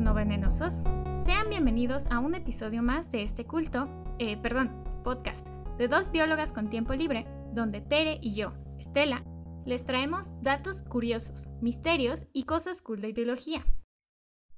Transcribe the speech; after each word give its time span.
no 0.00 0.14
venenosos? 0.14 0.82
Sean 1.14 1.48
bienvenidos 1.50 2.10
a 2.10 2.18
un 2.18 2.34
episodio 2.34 2.82
más 2.82 3.12
de 3.12 3.22
este 3.22 3.44
culto, 3.44 3.88
eh, 4.18 4.36
perdón, 4.36 4.70
podcast, 5.04 5.48
de 5.78 5.88
dos 5.88 6.10
biólogas 6.10 6.52
con 6.52 6.68
tiempo 6.68 6.94
libre, 6.94 7.26
donde 7.52 7.80
Tere 7.80 8.18
y 8.20 8.34
yo, 8.34 8.52
Estela, 8.78 9.24
les 9.64 9.84
traemos 9.84 10.32
datos 10.42 10.82
curiosos, 10.82 11.48
misterios 11.60 12.26
y 12.32 12.44
cosas 12.44 12.82
cool 12.82 13.00
de 13.00 13.12
biología. 13.12 13.64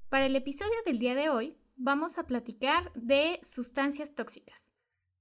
Para 0.09 0.25
el 0.25 0.35
episodio 0.35 0.75
del 0.85 0.97
día 0.97 1.13
de 1.13 1.29
hoy, 1.29 1.57
vamos 1.75 2.17
a 2.17 2.23
platicar 2.23 2.91
de 2.95 3.39
sustancias 3.43 4.15
tóxicas. 4.15 4.73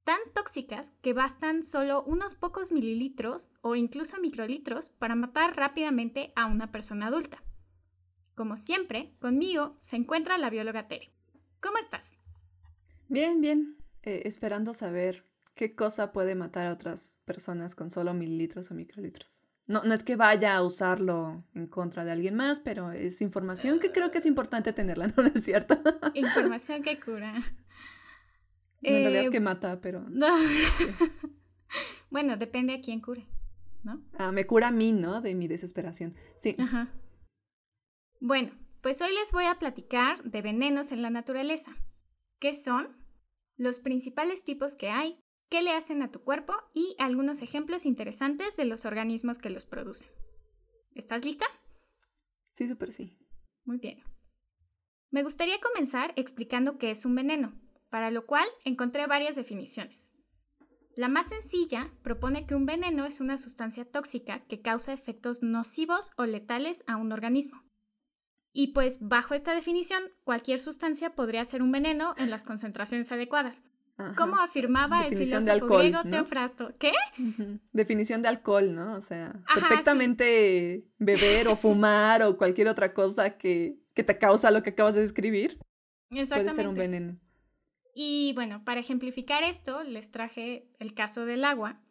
Tan 0.04 0.18
tóxicas 0.34 0.94
que 1.02 1.12
bastan 1.12 1.62
solo 1.62 2.04
unos 2.04 2.34
pocos 2.34 2.72
mililitros 2.72 3.52
o 3.60 3.74
incluso 3.74 4.20
microlitros 4.20 4.88
para 4.88 5.14
matar 5.14 5.56
rápidamente 5.56 6.32
a 6.36 6.46
una 6.46 6.70
persona 6.72 7.08
adulta. 7.08 7.42
Como 8.36 8.58
siempre, 8.58 9.14
conmigo 9.18 9.78
se 9.80 9.96
encuentra 9.96 10.36
la 10.36 10.50
bióloga 10.50 10.88
Tere. 10.88 11.10
¿Cómo 11.62 11.78
estás? 11.78 12.12
Bien, 13.08 13.40
bien. 13.40 13.78
Eh, 14.02 14.22
esperando 14.26 14.74
saber 14.74 15.24
qué 15.54 15.74
cosa 15.74 16.12
puede 16.12 16.34
matar 16.34 16.66
a 16.66 16.72
otras 16.74 17.18
personas 17.24 17.74
con 17.74 17.88
solo 17.88 18.12
mililitros 18.12 18.70
o 18.70 18.74
microlitros. 18.74 19.46
No, 19.66 19.84
no 19.84 19.94
es 19.94 20.04
que 20.04 20.16
vaya 20.16 20.54
a 20.54 20.62
usarlo 20.62 21.44
en 21.54 21.66
contra 21.66 22.04
de 22.04 22.12
alguien 22.12 22.34
más, 22.34 22.60
pero 22.60 22.92
es 22.92 23.22
información 23.22 23.80
que 23.80 23.90
creo 23.90 24.10
que 24.10 24.18
es 24.18 24.26
importante 24.26 24.74
tenerla, 24.74 25.08
¿no, 25.16 25.24
es 25.24 25.42
cierto? 25.42 25.80
Información 26.12 26.82
que 26.82 27.00
cura. 27.00 27.42
en 28.82 29.02
realidad 29.02 29.24
eh, 29.24 29.30
que 29.30 29.40
mata, 29.40 29.80
pero... 29.80 30.04
bueno, 32.10 32.36
depende 32.36 32.74
a 32.74 32.82
quién 32.82 33.00
cure, 33.00 33.26
¿no? 33.82 34.02
Ah, 34.18 34.30
me 34.30 34.46
cura 34.46 34.68
a 34.68 34.72
mí, 34.72 34.92
¿no? 34.92 35.22
De 35.22 35.34
mi 35.34 35.48
desesperación. 35.48 36.14
Sí. 36.36 36.54
Ajá. 36.58 36.92
Bueno, 38.26 38.50
pues 38.82 39.00
hoy 39.02 39.14
les 39.14 39.30
voy 39.30 39.44
a 39.44 39.60
platicar 39.60 40.20
de 40.24 40.42
venenos 40.42 40.90
en 40.90 41.00
la 41.00 41.10
naturaleza. 41.10 41.76
¿Qué 42.40 42.54
son? 42.54 42.88
Los 43.56 43.78
principales 43.78 44.42
tipos 44.42 44.74
que 44.74 44.90
hay, 44.90 45.20
qué 45.48 45.62
le 45.62 45.70
hacen 45.70 46.02
a 46.02 46.10
tu 46.10 46.24
cuerpo 46.24 46.52
y 46.74 46.96
algunos 46.98 47.40
ejemplos 47.40 47.86
interesantes 47.86 48.56
de 48.56 48.64
los 48.64 48.84
organismos 48.84 49.38
que 49.38 49.48
los 49.48 49.64
producen. 49.64 50.10
¿Estás 50.96 51.24
lista? 51.24 51.46
Sí, 52.52 52.66
súper 52.66 52.90
sí. 52.90 53.16
Muy 53.64 53.78
bien. 53.78 54.02
Me 55.12 55.22
gustaría 55.22 55.60
comenzar 55.60 56.12
explicando 56.16 56.78
qué 56.78 56.90
es 56.90 57.04
un 57.04 57.14
veneno, 57.14 57.56
para 57.90 58.10
lo 58.10 58.26
cual 58.26 58.48
encontré 58.64 59.06
varias 59.06 59.36
definiciones. 59.36 60.10
La 60.96 61.08
más 61.08 61.28
sencilla 61.28 61.92
propone 62.02 62.44
que 62.44 62.56
un 62.56 62.66
veneno 62.66 63.06
es 63.06 63.20
una 63.20 63.36
sustancia 63.36 63.88
tóxica 63.88 64.44
que 64.48 64.62
causa 64.62 64.92
efectos 64.92 65.44
nocivos 65.44 66.10
o 66.16 66.26
letales 66.26 66.82
a 66.88 66.96
un 66.96 67.12
organismo. 67.12 67.65
Y 68.58 68.68
pues 68.68 69.06
bajo 69.06 69.34
esta 69.34 69.54
definición, 69.54 70.02
cualquier 70.24 70.58
sustancia 70.58 71.10
podría 71.10 71.44
ser 71.44 71.60
un 71.60 71.70
veneno 71.70 72.14
en 72.16 72.30
las 72.30 72.42
concentraciones 72.42 73.12
adecuadas. 73.12 73.60
Como 74.16 74.36
afirmaba 74.36 75.06
el 75.06 75.14
filósofo 75.14 75.78
griego 75.78 76.02
Teofrasto. 76.04 76.72
¿Qué? 76.78 76.92
Definición 77.72 78.22
de 78.22 78.28
alcohol, 78.28 78.74
¿no? 78.74 78.94
O 78.94 79.02
sea, 79.02 79.34
perfectamente 79.54 80.86
beber 80.98 81.48
o 81.48 81.56
fumar 81.56 82.22
o 82.22 82.38
cualquier 82.38 82.68
otra 82.68 82.94
cosa 82.94 83.36
que, 83.36 83.78
que, 83.92 84.02
te 84.02 84.16
causa 84.16 84.50
lo 84.50 84.62
que 84.62 84.70
acabas 84.70 84.94
de 84.94 85.02
describir 85.02 85.58
puede 86.08 86.50
ser 86.50 86.66
un 86.66 86.76
veneno. 86.76 87.18
Y 87.94 88.32
bueno, 88.36 88.64
para 88.64 88.80
ejemplificar 88.80 89.42
esto, 89.42 89.82
les 89.82 90.10
traje 90.10 90.70
el 90.78 90.94
caso 90.94 91.26
del 91.26 91.44
agua, 91.44 91.82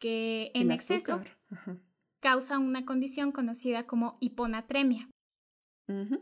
que 0.00 0.50
en 0.54 0.72
exceso 0.72 1.22
causa 2.18 2.58
una 2.58 2.84
condición 2.84 3.30
conocida 3.30 3.86
como 3.86 4.18
hiponatremia. 4.20 5.08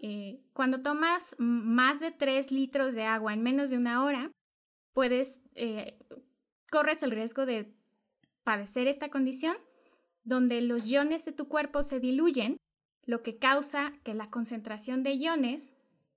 Eh, 0.03 0.41
cuando 0.53 0.81
tomas 0.81 1.37
más 1.39 2.01
de 2.01 2.11
3 2.11 2.53
litros 2.53 2.95
de 2.95 3.05
agua 3.05 3.34
en 3.34 3.43
menos 3.43 3.71
de 3.71 3.77
una 3.77 4.05
hora, 4.05 4.31
puedes, 4.93 5.43
eh, 5.55 5.99
corres 6.71 7.03
el 7.03 7.11
riesgo 7.11 7.47
de 7.47 7.73
padecer 8.45 8.89
esta 8.89 9.11
condición 9.11 9.56
donde 10.25 10.61
los 10.61 10.87
iones 10.87 11.25
de 11.25 11.33
tu 11.33 11.49
cuerpo 11.49 11.83
se 11.83 12.01
diluyen, 12.01 12.59
lo 13.05 13.23
que 13.23 13.39
causa 13.39 13.95
que 14.05 14.15
la 14.15 14.31
concentración 14.31 15.03
de 15.03 15.12
iones 15.12 15.73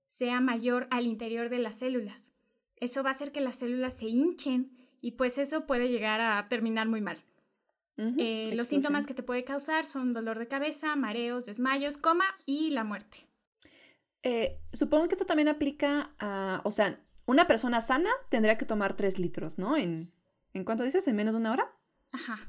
sea 0.06 0.40
mayor 0.40 0.86
al 0.90 1.06
interior 1.06 1.48
de 1.48 1.58
las 1.58 1.76
células. 1.76 2.32
Eso 2.76 3.02
va 3.02 3.10
a 3.10 3.12
hacer 3.12 3.32
que 3.32 3.40
las 3.40 3.56
células 3.56 3.96
se 3.96 4.06
hinchen 4.08 4.76
y 5.00 5.12
pues 5.12 5.38
eso 5.38 5.66
puede 5.66 5.88
llegar 5.88 6.20
a 6.20 6.48
terminar 6.48 6.88
muy 6.88 7.00
mal. 7.00 7.16
Eh, 7.96 8.52
los 8.54 8.68
síntomas 8.68 9.06
que 9.06 9.14
te 9.14 9.22
puede 9.22 9.44
causar 9.44 9.84
son 9.84 10.12
dolor 10.12 10.38
de 10.38 10.48
cabeza, 10.48 10.96
mareos, 10.96 11.44
desmayos, 11.44 11.96
coma 11.96 12.24
y 12.46 12.70
la 12.70 12.84
muerte. 12.84 13.26
Eh, 14.22 14.60
supongo 14.72 15.08
que 15.08 15.14
esto 15.14 15.26
también 15.26 15.48
aplica 15.48 16.14
a, 16.18 16.60
o 16.64 16.70
sea, 16.70 17.00
una 17.26 17.46
persona 17.46 17.80
sana 17.80 18.10
tendría 18.28 18.56
que 18.56 18.64
tomar 18.64 18.94
3 18.94 19.18
litros, 19.18 19.58
¿no? 19.58 19.76
¿En, 19.76 20.12
¿En 20.52 20.64
cuánto 20.64 20.84
dices? 20.84 21.06
¿En 21.08 21.16
menos 21.16 21.34
de 21.34 21.40
una 21.40 21.52
hora? 21.52 21.72
Ajá. 22.12 22.48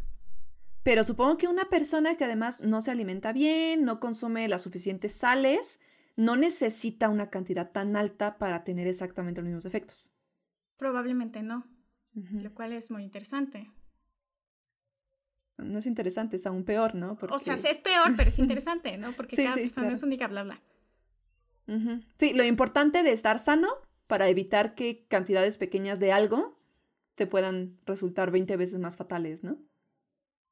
Pero 0.84 1.03
supongo 1.03 1.38
que 1.38 1.47
una 1.47 1.69
persona 1.69 2.16
que 2.16 2.25
además 2.25 2.59
no 2.59 2.81
se 2.81 2.91
alimenta 2.91 3.31
bien, 3.31 3.85
no 3.85 4.00
consume 4.00 4.47
las 4.50 4.61
suficientes 4.61 5.13
sales, 5.13 5.79
no 6.17 6.35
necesita 6.35 7.09
una 7.09 7.29
cantidad 7.29 7.72
tan 7.72 7.95
alta 7.95 8.38
para 8.38 8.63
tener 8.63 8.88
exactamente 8.88 9.41
los 9.41 9.47
mismos 9.47 9.66
efectos. 9.66 10.13
Probablemente 10.78 11.41
no, 11.41 11.66
lo 12.13 12.53
cual 12.53 12.73
es 12.73 12.91
muy 12.91 13.03
interesante. 13.03 13.72
No 15.57 15.79
es 15.79 15.85
interesante, 15.85 16.35
es 16.35 16.45
aún 16.45 16.66
peor, 16.66 16.95
¿no? 16.95 17.17
O 17.29 17.40
sea, 17.40 17.55
es 17.55 17.79
peor, 17.79 18.13
pero 18.17 18.29
es 18.29 18.40
interesante, 18.40 18.97
¿no? 18.97 19.11
Porque 19.13 19.38
cada 19.38 19.55
persona 19.55 19.94
es 19.94 20.03
única, 20.03 20.28
bla, 20.28 20.44
bla. 20.44 20.61
Sí, 22.18 22.34
lo 22.34 22.44
importante 22.44 23.03
de 23.03 23.12
estar 23.12 23.40
sano 23.40 23.69
para 24.07 24.28
evitar 24.28 24.75
que 24.75 25.06
cantidades 25.07 25.57
pequeñas 25.57 26.00
de 26.00 26.12
algo 26.12 26.59
te 27.16 27.28
puedan 27.28 27.78
resultar 27.85 28.31
20 28.31 28.57
veces 28.57 28.79
más 28.79 28.97
fatales, 28.97 29.44
¿no? 29.44 29.57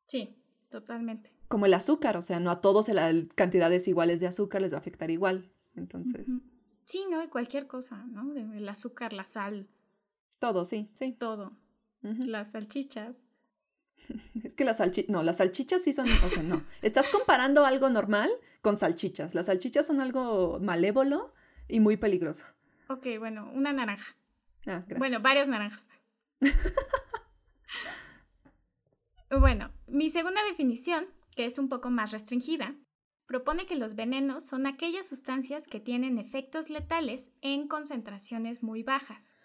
Sí, 0.08 0.38
totalmente. 0.70 1.32
Como 1.48 1.66
el 1.66 1.74
azúcar, 1.74 2.18
o 2.18 2.22
sea, 2.22 2.40
no 2.40 2.52
a 2.52 2.62
todos 2.62 2.88
las 2.90 3.14
cantidades 3.36 3.88
iguales 3.88 4.20
de 4.20 4.28
azúcar 4.28 4.62
les 4.62 4.74
va 4.74 4.78
a 4.78 4.80
afectar 4.80 5.12
igual. 5.12 5.52
Entonces. 5.76 6.28
Sí, 6.86 7.06
¿no? 7.10 7.30
Cualquier 7.30 7.68
cosa, 7.68 8.06
¿no? 8.08 8.36
El 8.36 8.68
azúcar, 8.68 9.14
la 9.14 9.24
sal. 9.24 9.68
Todo, 10.40 10.66
sí, 10.66 10.90
sí. 10.94 11.14
Todo. 11.14 11.58
Las 12.02 12.52
salchichas. 12.52 13.18
Es 14.44 14.56
que 14.56 14.66
las 14.66 14.78
salchichas, 14.78 15.12
no, 15.12 15.22
las 15.24 15.38
salchichas 15.38 15.84
sí 15.84 15.94
son, 15.94 16.08
o 16.26 16.30
sea, 16.30 16.42
no. 16.44 16.64
Estás 16.82 17.08
comparando 17.10 17.66
algo 17.66 17.90
normal 17.90 18.32
con 18.62 18.78
salchichas. 18.78 19.36
Las 19.36 19.48
salchichas 19.48 19.88
son 19.88 20.02
algo 20.02 20.60
malévolo 20.60 21.34
y 21.68 21.80
muy 21.80 21.98
peligroso. 21.98 22.46
Ok, 22.88 23.08
bueno, 23.20 23.50
una 23.54 23.74
naranja. 23.74 24.16
Ah, 24.66 24.84
gracias. 24.86 25.00
Bueno, 25.00 25.20
varias 25.22 25.48
naranjas. 25.48 25.88
bueno, 29.40 29.72
mi 29.88 30.10
segunda 30.10 30.44
definición, 30.44 31.08
que 31.36 31.46
es 31.46 31.58
un 31.58 31.70
poco 31.70 31.90
más 31.90 32.12
restringida, 32.12 32.76
propone 33.26 33.66
que 33.66 33.76
los 33.76 33.96
venenos 33.96 34.46
son 34.46 34.68
aquellas 34.68 35.08
sustancias 35.08 35.68
que 35.68 35.80
tienen 35.80 36.18
efectos 36.18 36.70
letales 36.70 37.32
en 37.42 37.68
concentraciones 37.68 38.62
muy 38.62 38.84
bajas. 38.84 39.36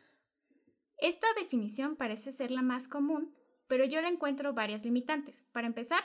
Esta 0.99 1.27
definición 1.39 1.97
parece 1.97 2.33
ser 2.33 2.51
la 2.51 2.63
más 2.63 2.89
común 2.89 3.37
pero 3.67 3.85
yo 3.85 4.01
le 4.01 4.09
encuentro 4.09 4.53
varias 4.53 4.85
limitantes. 4.85 5.45
Para 5.53 5.67
empezar, 5.67 6.03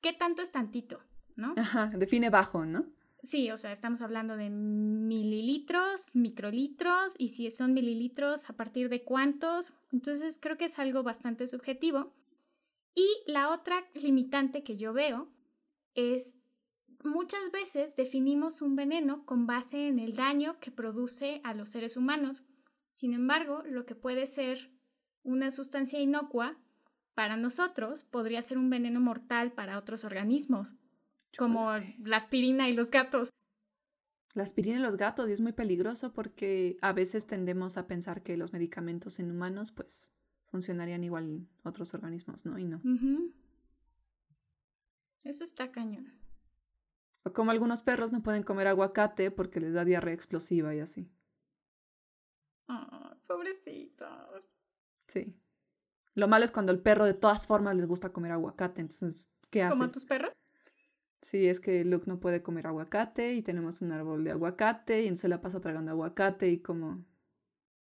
¿qué 0.00 0.12
tanto 0.12 0.42
es 0.42 0.50
tantito? 0.50 1.00
¿No? 1.38 1.54
Ajá, 1.56 1.86
define 1.94 2.30
bajo, 2.30 2.66
¿no? 2.66 2.84
Sí, 3.22 3.50
o 3.52 3.56
sea, 3.56 3.72
estamos 3.72 4.02
hablando 4.02 4.36
de 4.36 4.50
mililitros, 4.50 6.10
microlitros, 6.14 7.14
y 7.16 7.28
si 7.28 7.48
son 7.52 7.74
mililitros, 7.74 8.50
¿a 8.50 8.54
partir 8.56 8.88
de 8.88 9.04
cuántos? 9.04 9.72
Entonces 9.92 10.38
creo 10.42 10.56
que 10.56 10.64
es 10.64 10.80
algo 10.80 11.04
bastante 11.04 11.46
subjetivo. 11.46 12.12
Y 12.96 13.06
la 13.30 13.50
otra 13.50 13.86
limitante 13.94 14.64
que 14.64 14.76
yo 14.76 14.92
veo 14.92 15.28
es 15.94 16.42
muchas 17.04 17.52
veces 17.52 17.94
definimos 17.94 18.60
un 18.60 18.74
veneno 18.74 19.24
con 19.24 19.46
base 19.46 19.86
en 19.86 20.00
el 20.00 20.16
daño 20.16 20.58
que 20.58 20.72
produce 20.72 21.40
a 21.44 21.54
los 21.54 21.70
seres 21.70 21.96
humanos. 21.96 22.42
Sin 22.90 23.14
embargo, 23.14 23.62
lo 23.64 23.86
que 23.86 23.94
puede 23.94 24.26
ser 24.26 24.72
una 25.22 25.52
sustancia 25.52 26.00
inocua 26.00 26.58
para 27.14 27.36
nosotros 27.36 28.02
podría 28.02 28.42
ser 28.42 28.58
un 28.58 28.70
veneno 28.70 29.00
mortal 29.00 29.52
para 29.52 29.78
otros 29.78 30.04
organismos, 30.04 30.74
como 31.36 31.70
la 31.98 32.16
aspirina 32.16 32.68
y 32.68 32.72
los 32.72 32.90
gatos. 32.90 33.30
La 34.34 34.42
aspirina 34.42 34.78
y 34.78 34.82
los 34.82 34.96
gatos, 34.96 35.28
y 35.28 35.32
es 35.32 35.40
muy 35.40 35.52
peligroso 35.52 36.12
porque 36.12 36.76
a 36.80 36.92
veces 36.92 37.26
tendemos 37.26 37.76
a 37.76 37.86
pensar 37.86 38.22
que 38.22 38.36
los 38.36 38.52
medicamentos 38.52 39.18
en 39.18 39.30
humanos, 39.30 39.72
pues, 39.72 40.12
funcionarían 40.46 41.02
igual 41.04 41.24
en 41.24 41.48
otros 41.64 41.94
organismos, 41.94 42.46
¿no? 42.46 42.58
Y 42.58 42.64
no. 42.64 42.80
Eso 45.24 45.44
está 45.44 45.70
cañón. 45.72 46.14
O 47.24 47.32
como 47.32 47.50
algunos 47.50 47.82
perros 47.82 48.12
no 48.12 48.22
pueden 48.22 48.42
comer 48.42 48.68
aguacate 48.68 49.30
porque 49.30 49.60
les 49.60 49.74
da 49.74 49.84
diarrea 49.84 50.14
explosiva 50.14 50.74
y 50.74 50.80
así. 50.80 51.10
Oh, 52.68 53.16
pobrecitos. 53.26 54.44
Sí. 55.06 55.34
Lo 56.14 56.28
malo 56.28 56.44
es 56.44 56.50
cuando 56.50 56.72
el 56.72 56.80
perro 56.80 57.06
de 57.06 57.14
todas 57.14 57.46
formas 57.46 57.76
les 57.76 57.86
gusta 57.86 58.12
comer 58.12 58.32
aguacate, 58.32 58.80
entonces, 58.80 59.30
¿qué 59.50 59.62
haces? 59.62 59.78
¿Como 59.78 59.90
tus 59.90 60.04
perros? 60.04 60.37
Sí, 61.20 61.48
es 61.48 61.60
que 61.60 61.84
Luke 61.84 62.06
no 62.06 62.20
puede 62.20 62.42
comer 62.42 62.66
aguacate 62.66 63.34
y 63.34 63.42
tenemos 63.42 63.82
un 63.82 63.92
árbol 63.92 64.22
de 64.24 64.30
aguacate 64.30 65.02
y 65.02 65.16
se 65.16 65.28
la 65.28 65.40
pasa 65.40 65.60
tragando 65.60 65.90
aguacate 65.90 66.48
y 66.48 66.60
como... 66.60 67.04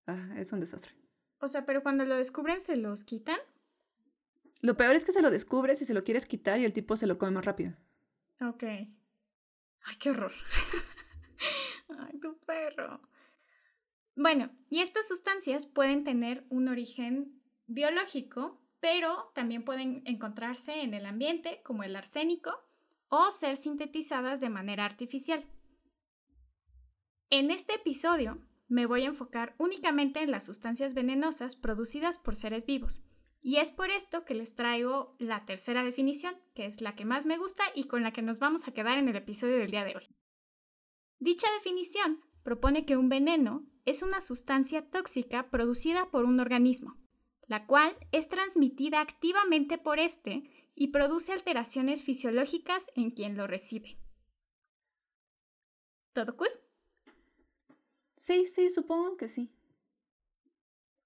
Ah, 0.06 0.34
es 0.36 0.52
un 0.52 0.60
desastre. 0.60 0.94
O 1.38 1.48
sea, 1.48 1.66
pero 1.66 1.82
cuando 1.82 2.04
lo 2.04 2.16
descubren, 2.16 2.60
¿se 2.60 2.76
los 2.76 3.04
quitan? 3.04 3.38
Lo 4.62 4.76
peor 4.76 4.94
es 4.94 5.04
que 5.04 5.12
se 5.12 5.22
lo 5.22 5.30
descubres 5.30 5.80
y 5.80 5.84
se 5.84 5.94
lo 5.94 6.04
quieres 6.04 6.26
quitar 6.26 6.58
y 6.58 6.64
el 6.64 6.72
tipo 6.72 6.96
se 6.96 7.06
lo 7.06 7.18
come 7.18 7.32
más 7.32 7.44
rápido. 7.44 7.74
Ok. 8.40 8.64
Ay, 8.64 9.96
qué 9.98 10.10
horror. 10.10 10.32
Ay, 11.98 12.18
tu 12.20 12.38
perro. 12.40 13.00
Bueno, 14.16 14.50
y 14.68 14.80
estas 14.80 15.08
sustancias 15.08 15.64
pueden 15.64 16.04
tener 16.04 16.44
un 16.50 16.68
origen 16.68 17.40
biológico, 17.66 18.60
pero 18.80 19.30
también 19.34 19.64
pueden 19.64 20.02
encontrarse 20.04 20.82
en 20.82 20.92
el 20.94 21.06
ambiente, 21.06 21.62
como 21.64 21.84
el 21.84 21.96
arsénico, 21.96 22.52
o 23.10 23.30
ser 23.30 23.56
sintetizadas 23.56 24.40
de 24.40 24.48
manera 24.48 24.86
artificial. 24.86 25.44
En 27.28 27.50
este 27.50 27.74
episodio 27.74 28.38
me 28.68 28.86
voy 28.86 29.02
a 29.02 29.06
enfocar 29.06 29.54
únicamente 29.58 30.22
en 30.22 30.30
las 30.30 30.46
sustancias 30.46 30.94
venenosas 30.94 31.56
producidas 31.56 32.18
por 32.18 32.36
seres 32.36 32.64
vivos. 32.64 33.04
Y 33.42 33.56
es 33.56 33.72
por 33.72 33.90
esto 33.90 34.24
que 34.24 34.34
les 34.34 34.54
traigo 34.54 35.16
la 35.18 35.44
tercera 35.44 35.82
definición, 35.82 36.34
que 36.54 36.66
es 36.66 36.80
la 36.80 36.94
que 36.94 37.04
más 37.04 37.26
me 37.26 37.38
gusta 37.38 37.64
y 37.74 37.84
con 37.84 38.02
la 38.02 38.12
que 38.12 38.22
nos 38.22 38.38
vamos 38.38 38.68
a 38.68 38.72
quedar 38.72 38.98
en 38.98 39.08
el 39.08 39.16
episodio 39.16 39.56
del 39.56 39.70
día 39.70 39.84
de 39.84 39.96
hoy. 39.96 40.06
Dicha 41.18 41.46
definición 41.54 42.20
propone 42.42 42.84
que 42.86 42.96
un 42.96 43.08
veneno 43.08 43.66
es 43.86 44.02
una 44.02 44.20
sustancia 44.20 44.88
tóxica 44.88 45.50
producida 45.50 46.10
por 46.10 46.24
un 46.24 46.38
organismo, 46.38 46.96
la 47.46 47.66
cual 47.66 47.96
es 48.12 48.28
transmitida 48.28 49.00
activamente 49.00 49.78
por 49.78 49.98
éste 49.98 50.69
y 50.80 50.88
produce 50.88 51.34
alteraciones 51.34 52.04
fisiológicas 52.04 52.86
en 52.94 53.10
quien 53.10 53.36
lo 53.36 53.46
recibe. 53.46 53.98
¿Todo 56.14 56.38
cool? 56.38 56.48
Sí, 58.16 58.46
sí, 58.46 58.70
supongo 58.70 59.18
que 59.18 59.28
sí. 59.28 59.54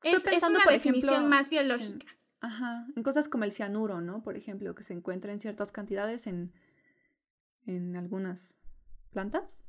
Estoy 0.01 0.19
es, 0.19 0.23
pensando, 0.23 0.59
una 0.59 0.65
por 0.65 0.75
definición 0.75 1.29
más 1.29 1.51
biológica. 1.51 2.07
ajá, 2.39 2.87
en 2.95 3.03
cosas 3.03 3.29
como 3.29 3.43
el 3.43 3.51
cianuro, 3.51 4.01
¿no? 4.01 4.23
Por 4.23 4.37
ejemplo, 4.37 4.77
que 4.77 4.85
se 4.85 4.93
encuentra 4.93 5.33
en 5.33 5.41
ciertas 5.41 5.73
cantidades 5.73 6.29
en, 6.29 6.53
en 7.67 7.97
algunas 7.97 8.61
plantas. 9.11 9.65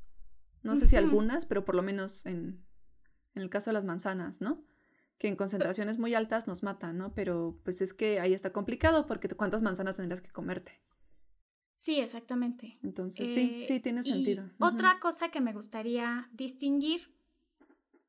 No 0.62 0.76
sé 0.76 0.86
si 0.86 0.94
algunas, 0.94 1.46
pero 1.46 1.64
por 1.64 1.74
lo 1.74 1.82
menos 1.82 2.26
en, 2.26 2.64
en 3.34 3.42
el 3.42 3.50
caso 3.50 3.70
de 3.70 3.74
las 3.74 3.84
manzanas, 3.84 4.40
¿no? 4.40 4.64
Que 5.18 5.28
en 5.28 5.36
concentraciones 5.36 5.98
muy 5.98 6.14
altas 6.14 6.46
nos 6.46 6.62
matan, 6.62 6.98
¿no? 6.98 7.14
Pero 7.14 7.58
pues 7.64 7.80
es 7.80 7.94
que 7.94 8.20
ahí 8.20 8.34
está 8.34 8.52
complicado 8.52 9.06
porque 9.06 9.28
cuántas 9.28 9.62
manzanas 9.62 9.96
tendrías 9.96 10.20
que 10.20 10.30
comerte. 10.30 10.80
Sí, 11.76 12.00
exactamente. 12.00 12.72
Entonces, 12.82 13.32
sí, 13.32 13.60
sí, 13.60 13.80
tiene 13.80 14.02
sentido. 14.02 14.50
Otra 14.58 14.98
cosa 14.98 15.30
que 15.30 15.40
me 15.40 15.52
gustaría 15.52 16.28
distinguir 16.32 17.14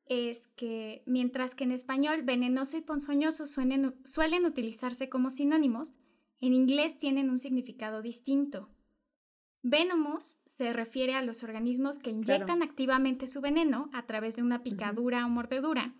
es 0.06 0.48
que 0.56 1.02
mientras 1.06 1.54
que 1.54 1.64
en 1.64 1.72
español 1.72 2.22
venenoso 2.22 2.78
y 2.78 2.80
ponzoñoso 2.80 3.46
suelen, 3.46 3.94
suelen 4.04 4.46
utilizarse 4.46 5.10
como 5.10 5.28
sinónimos, 5.28 5.98
en 6.40 6.54
inglés 6.54 6.96
tienen 6.96 7.28
un 7.30 7.38
significado 7.38 8.00
distinto. 8.00 8.70
Venomous 9.62 10.38
se 10.46 10.72
refiere 10.72 11.14
a 11.14 11.22
los 11.22 11.42
organismos 11.42 11.98
que 11.98 12.10
inyectan 12.10 12.62
activamente 12.62 13.26
su 13.26 13.40
veneno 13.40 13.90
a 13.92 14.06
través 14.06 14.36
de 14.36 14.42
una 14.42 14.62
picadura 14.62 15.26
o 15.26 15.28
mordedura, 15.28 15.94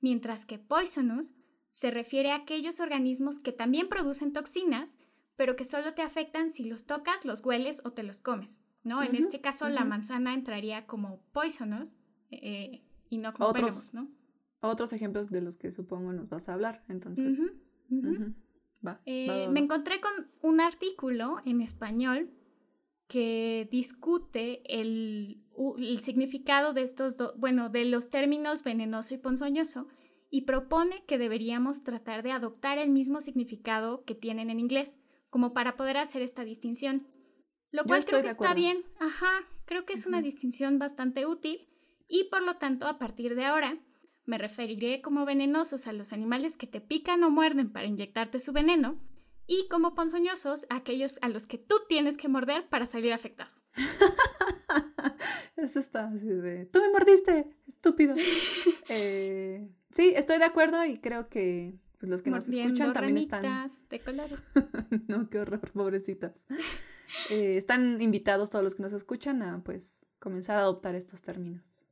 mientras 0.00 0.44
que 0.44 0.58
poisonous 0.58 1.36
se 1.70 1.90
refiere 1.90 2.30
a 2.30 2.36
aquellos 2.36 2.80
organismos 2.80 3.38
que 3.38 3.52
también 3.52 3.88
producen 3.88 4.32
toxinas, 4.32 4.94
pero 5.36 5.56
que 5.56 5.64
solo 5.64 5.94
te 5.94 6.02
afectan 6.02 6.50
si 6.50 6.64
los 6.64 6.86
tocas, 6.86 7.24
los 7.24 7.44
hueles 7.44 7.82
o 7.84 7.92
te 7.92 8.02
los 8.02 8.20
comes. 8.20 8.60
¿no? 8.84 9.02
En 9.02 9.16
este 9.16 9.40
caso, 9.40 9.68
la 9.68 9.84
manzana 9.84 10.34
entraría 10.34 10.86
como 10.86 11.20
poisonous, 11.32 11.96
eh, 12.30 12.82
y 13.08 13.18
no 13.18 13.30
otros, 13.38 13.94
¿no? 13.94 14.08
Otros 14.60 14.92
ejemplos 14.92 15.30
de 15.30 15.40
los 15.40 15.56
que 15.56 15.70
supongo 15.70 16.12
nos 16.12 16.28
vas 16.28 16.48
a 16.48 16.54
hablar, 16.54 16.84
entonces. 16.88 17.36
Eh, 19.06 19.48
me 19.50 19.60
encontré 19.60 20.00
con 20.00 20.12
un 20.42 20.60
artículo 20.60 21.36
en 21.44 21.60
español 21.60 22.30
que 23.08 23.68
discute 23.70 24.62
el, 24.80 25.43
el 25.78 25.98
significado 26.00 26.72
de 26.72 26.82
estos 26.82 27.16
dos, 27.16 27.34
bueno, 27.38 27.68
de 27.68 27.84
los 27.84 28.10
términos 28.10 28.62
venenoso 28.62 29.14
y 29.14 29.18
ponzoñoso 29.18 29.88
y 30.30 30.42
propone 30.42 31.04
que 31.06 31.18
deberíamos 31.18 31.84
tratar 31.84 32.22
de 32.22 32.32
adoptar 32.32 32.78
el 32.78 32.90
mismo 32.90 33.20
significado 33.20 34.04
que 34.04 34.14
tienen 34.14 34.50
en 34.50 34.58
inglés, 34.58 34.98
como 35.30 35.52
para 35.52 35.76
poder 35.76 35.96
hacer 35.96 36.22
esta 36.22 36.44
distinción. 36.44 37.06
Lo 37.70 37.84
cual 37.84 38.04
creo 38.04 38.22
que 38.22 38.28
está 38.28 38.54
bien, 38.54 38.84
ajá, 39.00 39.48
creo 39.64 39.84
que 39.84 39.92
es 39.94 40.06
una 40.06 40.22
distinción 40.22 40.78
bastante 40.78 41.26
útil 41.26 41.68
y 42.08 42.24
por 42.30 42.42
lo 42.42 42.56
tanto 42.56 42.86
a 42.86 42.98
partir 42.98 43.34
de 43.34 43.44
ahora 43.44 43.78
me 44.24 44.38
referiré 44.38 45.00
como 45.02 45.24
venenosos 45.24 45.86
a 45.86 45.92
los 45.92 46.12
animales 46.12 46.56
que 46.56 46.66
te 46.66 46.80
pican 46.80 47.22
o 47.24 47.30
muerden 47.30 47.72
para 47.72 47.86
inyectarte 47.86 48.38
su 48.38 48.52
veneno 48.52 49.00
y 49.46 49.68
como 49.68 49.94
ponzoñosos 49.94 50.66
a 50.70 50.76
aquellos 50.76 51.18
a 51.20 51.28
los 51.28 51.46
que 51.46 51.58
tú 51.58 51.76
tienes 51.88 52.16
que 52.16 52.28
morder 52.28 52.68
para 52.68 52.86
salir 52.86 53.12
afectado. 53.12 53.50
Eso 55.56 55.78
está 55.78 56.08
así 56.08 56.26
de, 56.26 56.66
tú 56.66 56.80
me 56.80 56.90
mordiste, 56.90 57.46
estúpido. 57.66 58.14
Eh, 58.90 59.66
sí, 59.90 60.12
estoy 60.14 60.36
de 60.36 60.44
acuerdo 60.44 60.84
y 60.84 60.98
creo 60.98 61.30
que 61.30 61.74
pues, 61.98 62.10
los 62.10 62.20
que 62.20 62.30
nos 62.30 62.46
escuchan 62.46 62.92
también 62.92 63.16
están... 63.16 63.70
de 63.88 63.98
colores. 63.98 64.38
no, 65.08 65.30
qué 65.30 65.38
horror, 65.38 65.72
pobrecitas. 65.72 66.44
Eh, 67.30 67.56
están 67.56 68.02
invitados 68.02 68.50
todos 68.50 68.62
los 68.62 68.74
que 68.74 68.82
nos 68.82 68.92
escuchan 68.92 69.40
a 69.40 69.64
pues 69.64 70.06
comenzar 70.18 70.58
a 70.58 70.60
adoptar 70.60 70.94
estos 70.96 71.22
términos. 71.22 71.86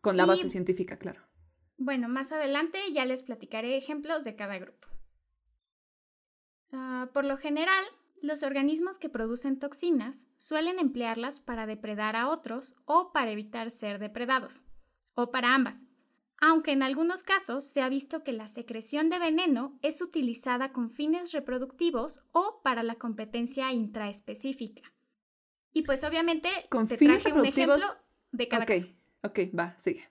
Con 0.00 0.16
la 0.16 0.26
base 0.26 0.48
científica, 0.48 0.98
claro. 0.98 1.20
Bueno, 1.76 2.08
más 2.08 2.32
adelante 2.32 2.80
ya 2.92 3.04
les 3.04 3.22
platicaré 3.22 3.76
ejemplos 3.76 4.24
de 4.24 4.34
cada 4.34 4.58
grupo. 4.58 4.88
Ah, 6.72 7.08
por 7.14 7.24
lo 7.24 7.36
general, 7.36 7.84
los 8.22 8.42
organismos 8.42 8.98
que 8.98 9.08
producen 9.08 9.58
toxinas 9.58 10.26
suelen 10.36 10.78
emplearlas 10.78 11.40
para 11.40 11.66
depredar 11.66 12.16
a 12.16 12.28
otros 12.28 12.76
o 12.84 13.12
para 13.12 13.30
evitar 13.30 13.70
ser 13.70 13.98
depredados, 13.98 14.62
o 15.14 15.30
para 15.30 15.54
ambas, 15.54 15.84
aunque 16.40 16.72
en 16.72 16.82
algunos 16.82 17.22
casos 17.22 17.64
se 17.64 17.82
ha 17.82 17.88
visto 17.88 18.24
que 18.24 18.32
la 18.32 18.48
secreción 18.48 19.10
de 19.10 19.18
veneno 19.18 19.78
es 19.82 20.00
utilizada 20.00 20.72
con 20.72 20.90
fines 20.90 21.32
reproductivos 21.32 22.24
o 22.32 22.60
para 22.62 22.82
la 22.82 22.94
competencia 22.94 23.72
intraespecífica. 23.72 24.92
Y 25.72 25.82
pues 25.82 26.02
obviamente 26.02 26.48
¿Con 26.70 26.88
te 26.88 26.96
traje 26.96 27.32
un 27.32 27.44
ejemplo 27.44 27.84
de 28.32 28.48
cada 28.48 28.66
caso. 28.66 28.88
Ok, 29.22 29.38
va, 29.56 29.76
sigue. 29.78 30.08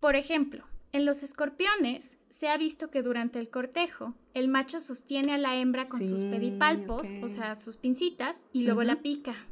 Por 0.00 0.16
ejemplo, 0.16 0.64
en 0.92 1.04
los 1.04 1.22
escorpiones 1.22 2.15
se 2.28 2.48
ha 2.48 2.56
visto 2.56 2.90
que 2.90 3.02
durante 3.02 3.38
el 3.38 3.50
cortejo 3.50 4.14
el 4.34 4.48
macho 4.48 4.80
sostiene 4.80 5.32
a 5.32 5.38
la 5.38 5.56
hembra 5.56 5.88
con 5.88 6.02
sus 6.02 6.24
pedipalpos, 6.24 7.12
o 7.22 7.28
sea, 7.28 7.54
sus 7.54 7.76
pincitas, 7.76 8.44
y 8.52 8.64
luego 8.64 8.82
la 8.82 9.02
pica. 9.02 9.46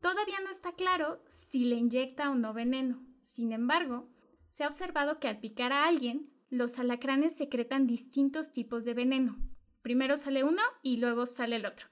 Todavía 0.00 0.36
no 0.44 0.50
está 0.50 0.72
claro 0.72 1.22
si 1.26 1.64
le 1.64 1.76
inyecta 1.76 2.30
o 2.30 2.34
no 2.34 2.52
veneno. 2.52 3.02
Sin 3.22 3.52
embargo, 3.52 4.08
se 4.48 4.64
ha 4.64 4.68
observado 4.68 5.18
que 5.18 5.28
al 5.28 5.40
picar 5.40 5.72
a 5.72 5.86
alguien, 5.86 6.30
los 6.50 6.78
alacranes 6.78 7.36
secretan 7.36 7.86
distintos 7.86 8.52
tipos 8.52 8.84
de 8.84 8.94
veneno. 8.94 9.38
Primero 9.82 10.16
sale 10.16 10.44
uno 10.44 10.62
y 10.82 10.98
luego 10.98 11.26
sale 11.26 11.56
el 11.56 11.66
otro. 11.66 11.88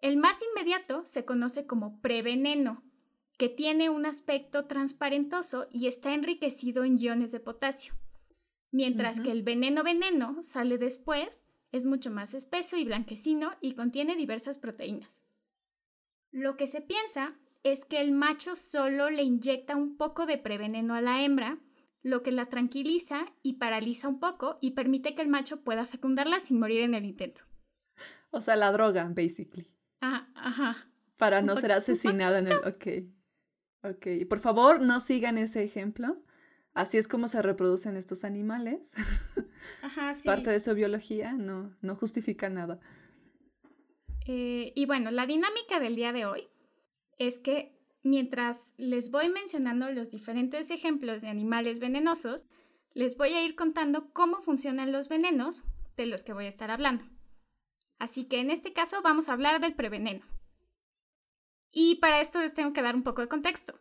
El 0.00 0.16
más 0.16 0.38
inmediato 0.42 1.04
se 1.06 1.24
conoce 1.24 1.66
como 1.66 2.00
preveneno 2.00 2.84
que 3.38 3.48
tiene 3.48 3.88
un 3.88 4.04
aspecto 4.04 4.66
transparentoso 4.66 5.68
y 5.70 5.86
está 5.86 6.12
enriquecido 6.12 6.84
en 6.84 6.98
iones 6.98 7.32
de 7.32 7.40
potasio, 7.40 7.94
mientras 8.70 9.20
que 9.20 9.30
el 9.30 9.42
veneno 9.42 9.82
veneno 9.82 10.42
sale 10.42 10.78
después, 10.78 11.44
es 11.72 11.86
mucho 11.86 12.10
más 12.10 12.34
espeso 12.34 12.76
y 12.76 12.84
blanquecino 12.84 13.50
y 13.60 13.72
contiene 13.72 14.16
diversas 14.16 14.58
proteínas. 14.58 15.24
Lo 16.30 16.56
que 16.56 16.66
se 16.66 16.80
piensa 16.80 17.34
es 17.62 17.84
que 17.84 18.00
el 18.00 18.12
macho 18.12 18.56
solo 18.56 19.10
le 19.10 19.22
inyecta 19.22 19.76
un 19.76 19.96
poco 19.96 20.26
de 20.26 20.38
preveneno 20.38 20.94
a 20.94 21.00
la 21.00 21.22
hembra, 21.22 21.58
lo 22.02 22.22
que 22.22 22.32
la 22.32 22.46
tranquiliza 22.46 23.26
y 23.42 23.54
paraliza 23.54 24.08
un 24.08 24.20
poco 24.20 24.58
y 24.60 24.70
permite 24.72 25.14
que 25.14 25.22
el 25.22 25.28
macho 25.28 25.62
pueda 25.62 25.84
fecundarla 25.84 26.40
sin 26.40 26.58
morir 26.58 26.80
en 26.82 26.94
el 26.94 27.04
intento. 27.04 27.42
O 28.30 28.40
sea, 28.40 28.56
la 28.56 28.70
droga, 28.70 29.04
basically. 29.04 29.70
Ajá, 30.00 30.30
ajá. 30.34 30.88
Para 31.16 31.42
no 31.42 31.56
ser 31.56 31.72
asesinada 31.72 32.38
en 32.38 32.48
el... 32.48 32.58
Ok. 32.58 32.86
Ok, 33.82 34.06
por 34.28 34.40
favor 34.40 34.80
no 34.80 35.00
sigan 35.00 35.38
ese 35.38 35.62
ejemplo. 35.62 36.22
Así 36.74 36.98
es 36.98 37.08
como 37.08 37.28
se 37.28 37.42
reproducen 37.42 37.96
estos 37.96 38.24
animales. 38.24 38.94
Ajá, 39.82 40.14
sí. 40.14 40.24
Parte 40.24 40.50
de 40.50 40.60
su 40.60 40.74
biología 40.74 41.32
no, 41.32 41.76
no 41.80 41.96
justifica 41.96 42.48
nada. 42.48 42.80
Eh, 44.26 44.72
y 44.76 44.86
bueno, 44.86 45.10
la 45.10 45.26
dinámica 45.26 45.80
del 45.80 45.96
día 45.96 46.12
de 46.12 46.26
hoy 46.26 46.48
es 47.18 47.38
que 47.38 47.76
mientras 48.02 48.74
les 48.76 49.10
voy 49.10 49.28
mencionando 49.28 49.90
los 49.90 50.10
diferentes 50.10 50.70
ejemplos 50.70 51.22
de 51.22 51.28
animales 51.28 51.78
venenosos, 51.78 52.46
les 52.94 53.16
voy 53.16 53.30
a 53.30 53.44
ir 53.44 53.54
contando 53.54 54.12
cómo 54.12 54.40
funcionan 54.40 54.92
los 54.92 55.08
venenos 55.08 55.64
de 55.96 56.06
los 56.06 56.24
que 56.24 56.32
voy 56.32 56.44
a 56.44 56.48
estar 56.48 56.70
hablando. 56.70 57.04
Así 57.98 58.24
que 58.24 58.40
en 58.40 58.50
este 58.50 58.72
caso 58.72 59.02
vamos 59.02 59.28
a 59.28 59.32
hablar 59.32 59.60
del 59.60 59.74
preveneno. 59.74 60.24
Y 61.70 61.96
para 61.96 62.20
esto 62.20 62.40
les 62.40 62.54
tengo 62.54 62.72
que 62.72 62.82
dar 62.82 62.94
un 62.94 63.02
poco 63.02 63.20
de 63.20 63.28
contexto. 63.28 63.78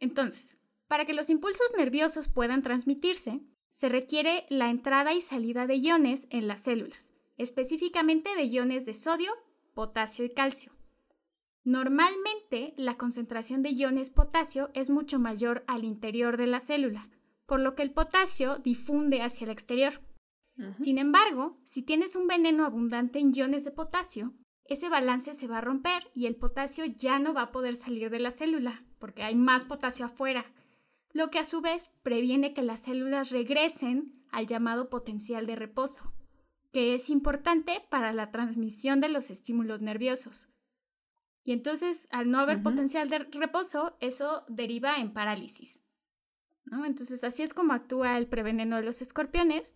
Entonces, 0.00 0.58
para 0.88 1.04
que 1.04 1.14
los 1.14 1.30
impulsos 1.30 1.72
nerviosos 1.76 2.28
puedan 2.28 2.62
transmitirse, 2.62 3.42
se 3.70 3.88
requiere 3.88 4.46
la 4.48 4.70
entrada 4.70 5.12
y 5.12 5.20
salida 5.20 5.66
de 5.66 5.76
iones 5.76 6.26
en 6.30 6.48
las 6.48 6.60
células, 6.60 7.14
específicamente 7.36 8.34
de 8.34 8.44
iones 8.44 8.86
de 8.86 8.94
sodio, 8.94 9.30
potasio 9.74 10.24
y 10.24 10.30
calcio. 10.30 10.72
Normalmente, 11.62 12.72
la 12.76 12.94
concentración 12.94 13.62
de 13.62 13.70
iones 13.70 14.10
potasio 14.10 14.70
es 14.74 14.88
mucho 14.88 15.18
mayor 15.18 15.64
al 15.66 15.84
interior 15.84 16.38
de 16.38 16.46
la 16.46 16.60
célula, 16.60 17.10
por 17.46 17.60
lo 17.60 17.74
que 17.74 17.82
el 17.82 17.92
potasio 17.92 18.58
difunde 18.58 19.22
hacia 19.22 19.44
el 19.44 19.50
exterior. 19.50 20.00
Sin 20.78 20.98
embargo, 20.98 21.56
si 21.66 21.82
tienes 21.82 22.16
un 22.16 22.26
veneno 22.26 22.64
abundante 22.64 23.20
en 23.20 23.32
iones 23.32 23.64
de 23.64 23.70
potasio, 23.70 24.32
ese 24.64 24.88
balance 24.88 25.34
se 25.34 25.46
va 25.46 25.58
a 25.58 25.60
romper 25.60 26.10
y 26.14 26.26
el 26.26 26.34
potasio 26.34 26.84
ya 26.84 27.18
no 27.20 27.32
va 27.32 27.42
a 27.42 27.52
poder 27.52 27.74
salir 27.74 28.10
de 28.10 28.18
la 28.18 28.32
célula, 28.32 28.84
porque 28.98 29.22
hay 29.22 29.36
más 29.36 29.64
potasio 29.64 30.06
afuera, 30.06 30.46
lo 31.12 31.30
que 31.30 31.38
a 31.38 31.44
su 31.44 31.60
vez 31.60 31.90
previene 32.02 32.52
que 32.52 32.62
las 32.62 32.80
células 32.80 33.30
regresen 33.30 34.24
al 34.30 34.46
llamado 34.46 34.90
potencial 34.90 35.46
de 35.46 35.56
reposo, 35.56 36.12
que 36.72 36.94
es 36.94 37.10
importante 37.10 37.82
para 37.90 38.12
la 38.12 38.30
transmisión 38.30 39.00
de 39.00 39.08
los 39.08 39.30
estímulos 39.30 39.82
nerviosos. 39.82 40.48
Y 41.44 41.52
entonces, 41.52 42.08
al 42.10 42.30
no 42.30 42.38
haber 42.40 42.62
potencial 42.62 43.08
de 43.08 43.20
reposo, 43.20 43.96
eso 44.00 44.44
deriva 44.48 44.96
en 44.96 45.14
parálisis. 45.14 45.80
Entonces, 46.84 47.24
así 47.24 47.42
es 47.42 47.54
como 47.54 47.72
actúa 47.72 48.18
el 48.18 48.26
preveneno 48.26 48.76
de 48.76 48.82
los 48.82 49.00
escorpiones. 49.00 49.74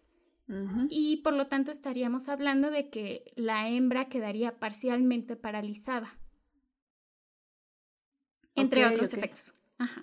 Y 0.90 1.18
por 1.18 1.32
lo 1.32 1.46
tanto 1.46 1.70
estaríamos 1.70 2.28
hablando 2.28 2.70
de 2.70 2.90
que 2.90 3.32
la 3.36 3.70
hembra 3.70 4.10
quedaría 4.10 4.58
parcialmente 4.58 5.34
paralizada. 5.34 6.18
Entre 8.54 8.84
otros 8.84 9.14
efectos. 9.14 9.54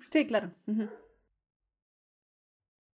Sí, 0.10 0.26
claro. 0.26 0.52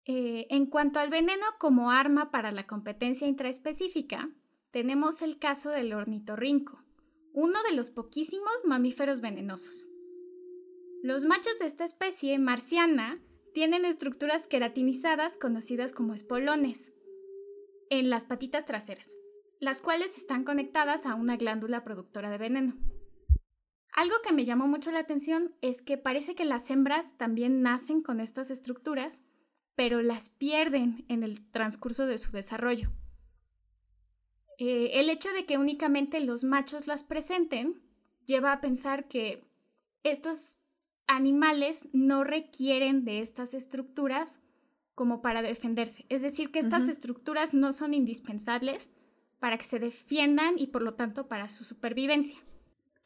Eh, 0.06 0.46
en 0.50 0.66
cuanto 0.66 0.98
al 1.00 1.08
veneno 1.08 1.46
como 1.58 1.90
arma 1.90 2.30
para 2.30 2.52
la 2.52 2.66
competencia 2.66 3.26
intraespecífica, 3.26 4.28
tenemos 4.70 5.22
el 5.22 5.38
caso 5.38 5.70
del 5.70 5.94
ornitorrinco, 5.94 6.82
uno 7.32 7.58
de 7.68 7.74
los 7.74 7.90
poquísimos 7.90 8.64
mamíferos 8.64 9.20
venenosos. 9.20 9.88
Los 11.02 11.24
machos 11.24 11.58
de 11.58 11.66
esta 11.66 11.84
especie 11.84 12.38
marciana 12.38 13.20
tienen 13.54 13.84
estructuras 13.84 14.46
queratinizadas 14.46 15.38
conocidas 15.38 15.92
como 15.92 16.12
espolones 16.12 16.92
en 17.88 18.10
las 18.10 18.24
patitas 18.24 18.66
traseras, 18.66 19.08
las 19.60 19.80
cuales 19.80 20.18
están 20.18 20.44
conectadas 20.44 21.06
a 21.06 21.14
una 21.14 21.36
glándula 21.36 21.82
productora 21.82 22.30
de 22.30 22.38
veneno. 22.38 22.76
Algo 23.92 24.16
que 24.24 24.32
me 24.32 24.44
llamó 24.44 24.66
mucho 24.66 24.90
la 24.90 24.98
atención 24.98 25.54
es 25.60 25.80
que 25.80 25.96
parece 25.96 26.34
que 26.34 26.44
las 26.44 26.68
hembras 26.68 27.16
también 27.16 27.62
nacen 27.62 28.02
con 28.02 28.18
estas 28.18 28.50
estructuras 28.50 29.22
pero 29.74 30.02
las 30.02 30.28
pierden 30.28 31.04
en 31.08 31.22
el 31.22 31.50
transcurso 31.50 32.06
de 32.06 32.18
su 32.18 32.30
desarrollo. 32.30 32.90
Eh, 34.58 35.00
el 35.00 35.10
hecho 35.10 35.32
de 35.32 35.46
que 35.46 35.58
únicamente 35.58 36.20
los 36.20 36.44
machos 36.44 36.86
las 36.86 37.02
presenten 37.02 37.82
lleva 38.24 38.52
a 38.52 38.60
pensar 38.60 39.08
que 39.08 39.44
estos 40.04 40.60
animales 41.06 41.88
no 41.92 42.24
requieren 42.24 43.04
de 43.04 43.20
estas 43.20 43.52
estructuras 43.52 44.40
como 44.94 45.22
para 45.22 45.42
defenderse. 45.42 46.06
Es 46.08 46.22
decir, 46.22 46.52
que 46.52 46.60
estas 46.60 46.88
estructuras 46.88 47.52
no 47.52 47.72
son 47.72 47.94
indispensables 47.94 48.90
para 49.40 49.58
que 49.58 49.64
se 49.64 49.80
defiendan 49.80 50.54
y 50.56 50.68
por 50.68 50.82
lo 50.82 50.94
tanto 50.94 51.26
para 51.26 51.48
su 51.48 51.64
supervivencia. 51.64 52.38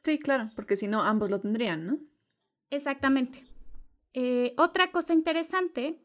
Sí, 0.05 0.19
claro, 0.19 0.51
porque 0.55 0.77
si 0.77 0.87
no, 0.87 1.03
ambos 1.03 1.31
lo 1.31 1.41
tendrían, 1.41 1.87
¿no? 1.87 1.99
Exactamente. 2.71 3.47
Eh, 4.13 4.55
otra 4.59 4.93
cosa 4.93 5.15
interesante 5.15 5.99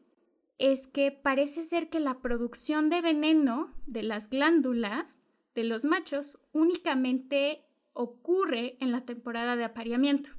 es 0.58 0.86
que 0.86 1.10
parece 1.10 1.62
ser 1.62 1.88
que 1.90 2.00
la 2.00 2.20
producción 2.20 2.90
de 2.90 3.00
veneno 3.00 3.74
de 3.86 4.02
las 4.02 4.30
glándulas 4.30 5.20
de 5.54 5.64
los 5.64 5.84
machos 5.84 6.46
únicamente 6.52 7.64
ocurre 7.92 8.76
en 8.80 8.92
la 8.92 9.04
temporada 9.04 9.56
de 9.56 9.64
apareamiento, 9.64 10.30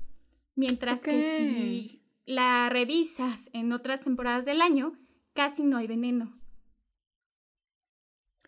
mientras 0.56 1.02
que 1.02 1.22
si 1.38 2.02
la 2.26 2.70
revisas 2.70 3.50
en 3.54 3.72
otras 3.72 4.02
temporadas 4.02 4.46
del 4.46 4.62
año, 4.62 4.98
casi 5.34 5.64
no 5.64 5.78
hay 5.78 5.88
veneno. 5.88 6.40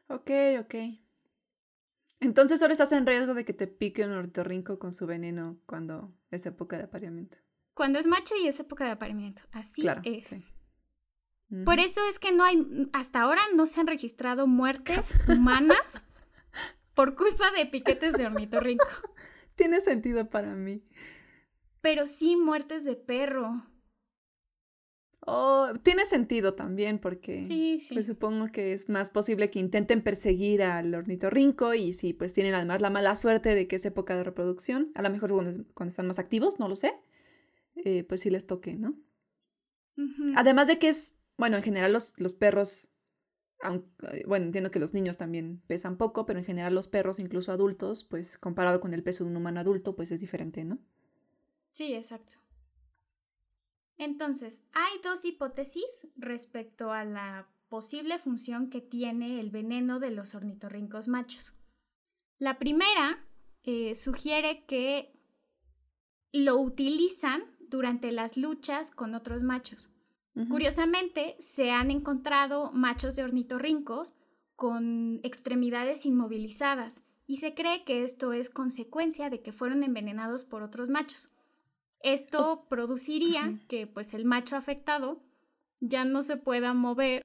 Ok, 0.09 0.31
ok. 0.59 0.75
Entonces 2.19 2.61
ahora 2.61 2.73
estás 2.73 2.91
en 2.93 3.05
riesgo 3.05 3.33
de 3.33 3.45
que 3.45 3.53
te 3.53 3.67
pique 3.67 4.05
un 4.05 4.11
ornitorrinco 4.11 4.79
con 4.79 4.91
su 4.91 5.05
veneno 5.05 5.59
cuando 5.65 6.13
es 6.31 6.45
época 6.45 6.77
de 6.77 6.85
apareamiento. 6.85 7.37
Cuando 7.73 7.99
es 7.99 8.07
macho 8.07 8.33
y 8.41 8.47
es 8.47 8.59
época 8.59 8.85
de 8.85 8.91
apareamiento, 8.91 9.43
así 9.51 9.85
es. 10.03 10.56
Por 11.63 11.79
eso 11.79 12.01
es 12.09 12.19
que 12.19 12.33
no 12.33 12.43
hay, 12.43 12.89
hasta 12.91 13.21
ahora 13.21 13.41
no 13.55 13.65
se 13.65 13.79
han 13.79 13.87
registrado 13.87 14.47
muertes 14.47 15.23
humanas 15.27 16.05
por 16.93 17.15
culpa 17.15 17.51
de 17.51 17.65
piquetes 17.65 18.13
de 18.15 18.25
ornitorrinco. 18.25 18.85
Tiene 19.55 19.79
sentido 19.79 20.29
para 20.29 20.55
mí. 20.55 20.83
Pero 21.81 22.05
sí 22.05 22.35
muertes 22.35 22.83
de 22.83 22.95
perro. 22.95 23.65
Oh, 25.29 25.73
tiene 25.83 26.05
sentido 26.05 26.53
también 26.53 26.99
porque 26.99 27.45
sí, 27.45 27.81
sí. 27.81 27.93
Pues 27.93 28.07
supongo 28.07 28.47
que 28.47 28.71
es 28.71 28.87
más 28.87 29.09
posible 29.09 29.51
que 29.51 29.59
intenten 29.59 30.01
perseguir 30.01 30.63
al 30.63 30.95
ornitorrinco 30.95 31.73
y 31.73 31.93
si 31.93 32.13
pues 32.13 32.33
tienen 32.33 32.53
además 32.53 32.79
la 32.79 32.89
mala 32.89 33.13
suerte 33.13 33.53
de 33.53 33.67
que 33.67 33.75
es 33.75 33.85
época 33.85 34.15
de 34.15 34.23
reproducción, 34.23 34.89
a 34.95 35.01
lo 35.01 35.09
mejor 35.09 35.31
cuando, 35.31 35.89
están 35.89 36.07
más 36.07 36.17
activos, 36.17 36.59
no 36.59 36.69
lo 36.69 36.75
sé, 36.75 36.93
eh, 37.75 38.05
pues 38.05 38.21
sí 38.21 38.29
les 38.29 38.47
toque, 38.47 38.77
¿no? 38.77 38.95
Además 40.35 40.69
de 40.69 40.79
que 40.79 40.89
es 40.89 41.16
bueno, 41.37 41.57
en 41.57 41.63
general 41.63 41.93
los, 41.93 42.13
los 42.17 42.33
perros, 42.33 42.89
aunque, 43.61 44.23
bueno, 44.27 44.45
entiendo 44.45 44.71
que 44.71 44.79
los 44.79 44.93
niños 44.93 45.17
también 45.17 45.61
pesan 45.67 45.97
poco, 45.97 46.25
pero 46.25 46.39
en 46.39 46.45
general 46.45 46.75
los 46.75 46.87
perros, 46.87 47.19
incluso 47.19 47.51
adultos, 47.51 48.03
pues 48.03 48.37
comparado 48.37 48.79
con 48.79 48.93
el 48.93 49.03
peso 49.03 49.23
de 49.23 49.29
un 49.29 49.37
humano 49.37 49.59
adulto, 49.59 49.95
pues 49.95 50.11
es 50.11 50.21
diferente, 50.21 50.65
¿no? 50.65 50.79
Sí, 51.71 51.93
exacto. 51.93 52.33
Entonces, 53.97 54.63
hay 54.73 54.99
dos 55.03 55.25
hipótesis 55.25 56.07
respecto 56.15 56.91
a 56.91 57.03
la 57.03 57.47
posible 57.67 58.19
función 58.19 58.69
que 58.69 58.81
tiene 58.81 59.39
el 59.39 59.49
veneno 59.49 59.99
de 59.99 60.11
los 60.11 60.35
ornitorrincos 60.35 61.07
machos. 61.07 61.55
La 62.39 62.59
primera 62.59 63.25
eh, 63.63 63.95
sugiere 63.95 64.65
que 64.65 65.13
lo 66.31 66.57
utilizan 66.57 67.43
durante 67.59 68.11
las 68.11 68.37
luchas 68.37 68.91
con 68.91 69.15
otros 69.15 69.43
machos. 69.43 69.91
Curiosamente, 70.45 71.35
se 71.39 71.71
han 71.71 71.89
encontrado 71.89 72.71
machos 72.71 73.15
de 73.15 73.23
ornitorrincos 73.23 74.13
con 74.55 75.19
extremidades 75.23 76.05
inmovilizadas 76.05 77.03
y 77.25 77.37
se 77.37 77.53
cree 77.53 77.83
que 77.83 78.03
esto 78.03 78.33
es 78.33 78.49
consecuencia 78.49 79.29
de 79.29 79.41
que 79.41 79.51
fueron 79.51 79.83
envenenados 79.83 80.43
por 80.43 80.63
otros 80.63 80.89
machos. 80.89 81.31
Esto 82.01 82.65
produciría 82.69 83.59
que 83.67 83.87
pues 83.87 84.13
el 84.13 84.25
macho 84.25 84.55
afectado 84.55 85.21
ya 85.79 86.05
no 86.05 86.21
se 86.21 86.37
pueda 86.37 86.73
mover 86.73 87.23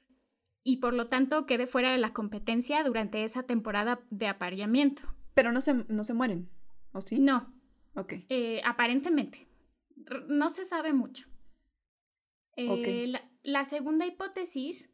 y 0.65 0.79
por 0.79 0.95
lo 0.95 1.09
tanto 1.09 1.47
quede 1.47 1.67
fuera 1.67 1.93
de 1.93 1.99
la 1.99 2.13
competencia 2.13 2.83
durante 2.85 3.25
esa 3.25 3.43
temporada 3.43 4.01
de 4.11 4.29
apareamiento. 4.29 5.03
Pero 5.35 5.53
no 5.53 5.61
se, 5.61 5.75
no 5.75 6.05
se 6.05 6.15
mueren, 6.15 6.51
¿o 6.93 7.01
sí? 7.01 7.19
No. 7.19 7.53
Ok. 7.95 8.15
Eh, 8.29 8.61
aparentemente. 8.65 9.47
No 10.29 10.49
se 10.49 10.65
sabe 10.65 10.93
mucho. 10.93 11.32
Eh, 12.57 13.13
la, 13.43 13.65
segunda 13.65 14.07
hipótesis 14.07 14.91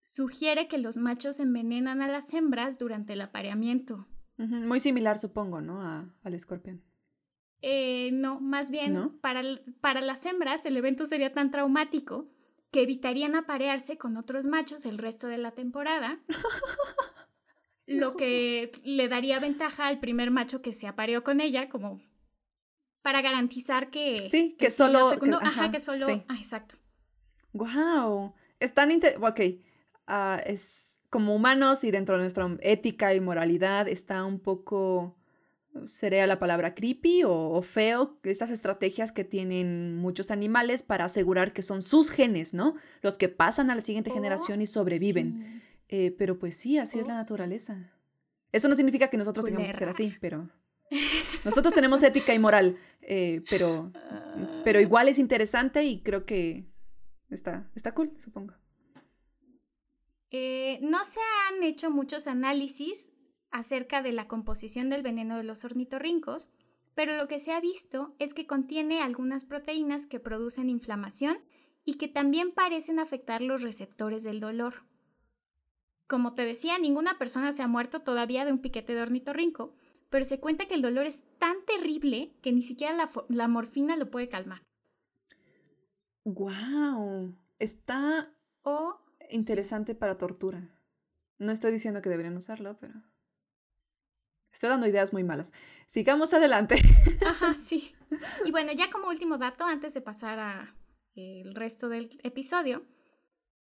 sugiere 0.00 0.68
que 0.68 0.78
los 0.78 0.96
machos 0.96 1.40
envenenan 1.40 2.00
a 2.02 2.08
las 2.08 2.32
hembras 2.32 2.78
durante 2.78 3.14
el 3.14 3.20
apareamiento. 3.20 4.06
Muy 4.36 4.80
similar, 4.80 5.18
supongo, 5.18 5.60
¿no? 5.60 5.82
al 6.22 6.34
escorpión. 6.34 6.82
Eh, 7.62 8.10
no, 8.12 8.40
más 8.40 8.70
bien, 8.70 9.18
Para, 9.20 9.42
para 9.80 10.00
las 10.00 10.26
hembras 10.26 10.66
el 10.66 10.76
evento 10.76 11.06
sería 11.06 11.32
tan 11.32 11.50
traumático 11.50 12.28
que 12.70 12.82
evitarían 12.82 13.36
aparearse 13.36 13.96
con 13.96 14.16
otros 14.16 14.46
machos 14.46 14.84
el 14.84 14.98
resto 14.98 15.28
de 15.28 15.38
la 15.38 15.52
temporada. 15.52 16.20
Lo 17.86 18.16
que 18.16 18.72
le 18.84 19.08
daría 19.08 19.38
ventaja 19.38 19.86
al 19.86 20.00
primer 20.00 20.30
macho 20.30 20.60
que 20.60 20.72
se 20.72 20.86
apareó 20.86 21.22
con 21.22 21.40
ella, 21.40 21.68
como 21.68 22.00
para 23.04 23.20
garantizar 23.20 23.90
que... 23.90 24.26
Sí, 24.30 24.56
que, 24.58 24.70
solo... 24.70 25.12
ajá, 25.42 25.70
que 25.70 25.78
solo... 25.78 26.06
Ah, 26.26 26.38
exacto. 26.38 26.76
Wow. 27.52 28.32
Es 28.58 28.72
tan 28.72 28.90
inter... 28.90 29.18
Ok. 29.22 29.40
Ah, 30.06 30.40
es 30.46 31.00
como 31.10 31.36
humanos 31.36 31.84
y 31.84 31.90
dentro 31.90 32.16
de 32.16 32.22
nuestra 32.22 32.56
ética 32.62 33.12
y 33.12 33.20
moralidad 33.20 33.88
está 33.88 34.24
un 34.24 34.40
poco... 34.40 35.18
¿Sería 35.84 36.26
la 36.26 36.38
palabra 36.38 36.74
creepy 36.74 37.24
o, 37.26 37.60
feo? 37.60 38.18
Esas 38.22 38.50
estrategias 38.50 39.12
que 39.12 39.24
tienen 39.24 39.96
muchos 39.96 40.30
animales 40.30 40.82
para 40.82 41.04
asegurar 41.04 41.52
que 41.52 41.60
son 41.60 41.82
sus 41.82 42.10
genes, 42.10 42.54
¿no? 42.54 42.74
Los 43.02 43.18
que 43.18 43.28
pasan 43.28 43.70
a 43.70 43.74
la 43.74 43.82
siguiente 43.82 44.12
oh, 44.12 44.14
generación 44.14 44.62
y 44.62 44.66
sobreviven. 44.66 45.62
Eh, 45.90 46.14
pero 46.16 46.38
pues 46.38 46.56
sí, 46.56 46.78
así 46.78 47.00
es 47.00 47.06
la 47.06 47.14
oh, 47.14 47.18
naturaleza. 47.18 47.92
Eso 48.50 48.66
no 48.66 48.76
significa 48.76 49.08
que 49.08 49.18
nosotros 49.18 49.44
tengamos 49.44 49.68
que 49.68 49.76
ser 49.76 49.90
así, 49.90 50.16
pero 50.22 50.48
nosotros 51.44 51.74
tenemos 51.74 52.02
ética 52.02 52.34
y 52.34 52.38
moral, 52.38 52.78
eh, 53.02 53.42
pero, 53.50 53.92
pero 54.64 54.80
igual 54.80 55.08
es 55.08 55.18
interesante 55.18 55.84
y 55.84 56.02
creo 56.02 56.24
que 56.24 56.66
está, 57.30 57.70
está 57.74 57.94
cool, 57.94 58.12
supongo. 58.18 58.54
Eh, 60.30 60.80
no 60.82 61.04
se 61.04 61.20
han 61.48 61.62
hecho 61.62 61.90
muchos 61.90 62.26
análisis 62.26 63.12
acerca 63.50 64.02
de 64.02 64.12
la 64.12 64.26
composición 64.26 64.90
del 64.90 65.02
veneno 65.02 65.36
de 65.36 65.44
los 65.44 65.64
ornitorrincos, 65.64 66.50
pero 66.94 67.16
lo 67.16 67.28
que 67.28 67.38
se 67.38 67.52
ha 67.52 67.60
visto 67.60 68.14
es 68.18 68.34
que 68.34 68.46
contiene 68.46 69.00
algunas 69.00 69.44
proteínas 69.44 70.06
que 70.06 70.18
producen 70.18 70.70
inflamación 70.70 71.38
y 71.84 71.94
que 71.94 72.08
también 72.08 72.52
parecen 72.52 72.98
afectar 72.98 73.42
los 73.42 73.62
receptores 73.62 74.24
del 74.24 74.40
dolor. 74.40 74.84
Como 76.08 76.34
te 76.34 76.44
decía, 76.44 76.78
ninguna 76.78 77.18
persona 77.18 77.52
se 77.52 77.62
ha 77.62 77.68
muerto 77.68 78.00
todavía 78.00 78.44
de 78.44 78.52
un 78.52 78.58
piquete 78.60 78.94
de 78.94 79.02
ornitorrinco, 79.02 79.74
pero 80.14 80.24
se 80.24 80.38
cuenta 80.38 80.68
que 80.68 80.74
el 80.74 80.80
dolor 80.80 81.06
es 81.06 81.24
tan 81.40 81.56
terrible 81.66 82.36
que 82.40 82.52
ni 82.52 82.62
siquiera 82.62 83.10
la, 83.28 83.48
morfina 83.48 83.96
lo 83.96 84.12
puede 84.12 84.28
calmar. 84.28 84.62
¡Wow! 86.22 87.36
Está 87.58 88.32
interesante 89.28 89.96
para 89.96 90.16
tortura. 90.16 90.70
No 91.38 91.50
estoy 91.50 91.72
diciendo 91.72 92.00
que 92.00 92.10
deberían 92.10 92.36
usarlo, 92.36 92.78
pero... 92.78 92.94
Estoy 94.52 94.70
dando 94.70 94.86
ideas 94.86 95.12
muy 95.12 95.24
malas. 95.24 95.52
Sigamos 95.88 96.32
adelante. 96.32 96.76
Ajá, 97.26 97.56
sí. 97.56 97.92
Y 98.44 98.52
bueno, 98.52 98.70
ya 98.70 98.90
como 98.90 99.08
último 99.08 99.36
dato, 99.36 99.64
antes 99.64 99.94
de 99.94 100.00
pasar 100.00 100.38
al 100.38 100.76
el 101.16 101.56
resto 101.56 101.88
del 101.88 102.08
episodio, 102.22 102.86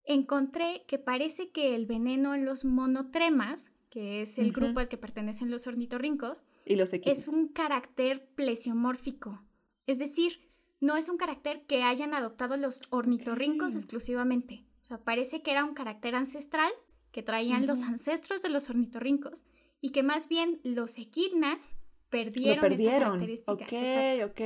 encontré 0.02 0.84
que 0.88 0.98
parece 0.98 1.52
que 1.52 1.76
el 1.76 1.86
veneno 1.86 2.34
en 2.34 2.44
los 2.44 2.64
monotremas, 2.64 3.70
que 3.90 4.22
es 4.22 4.38
el 4.38 4.52
grupo 4.52 4.80
al 4.80 4.88
que 4.88 4.96
pertenecen 4.96 5.50
los 5.50 5.66
ornitorrincos, 5.66 6.42
¿Y 6.64 6.76
los 6.76 6.92
es 6.92 7.28
un 7.28 7.48
carácter 7.48 8.24
plesiomórfico. 8.34 9.42
Es 9.86 9.98
decir, 9.98 10.48
no 10.80 10.96
es 10.96 11.08
un 11.08 11.16
carácter 11.16 11.66
que 11.66 11.82
hayan 11.82 12.14
adoptado 12.14 12.56
los 12.56 12.82
ornitorrincos 12.90 13.74
exclusivamente. 13.74 14.64
O 14.82 14.84
sea, 14.84 14.98
parece 14.98 15.42
que 15.42 15.50
era 15.50 15.64
un 15.64 15.74
carácter 15.74 16.14
ancestral 16.14 16.70
que 17.10 17.22
traían 17.22 17.66
los 17.66 17.82
ancestros 17.82 18.42
de 18.42 18.48
los 18.48 18.70
ornitorrincos 18.70 19.44
y 19.80 19.90
que 19.90 20.04
más 20.04 20.28
bien 20.28 20.60
los 20.62 20.96
equidnas 20.98 21.74
perdieron, 22.08 22.60
perdieron. 22.60 23.20
esa 23.20 23.44
característica. 23.44 24.22
Ok, 24.22 24.30
ok, 24.30 24.40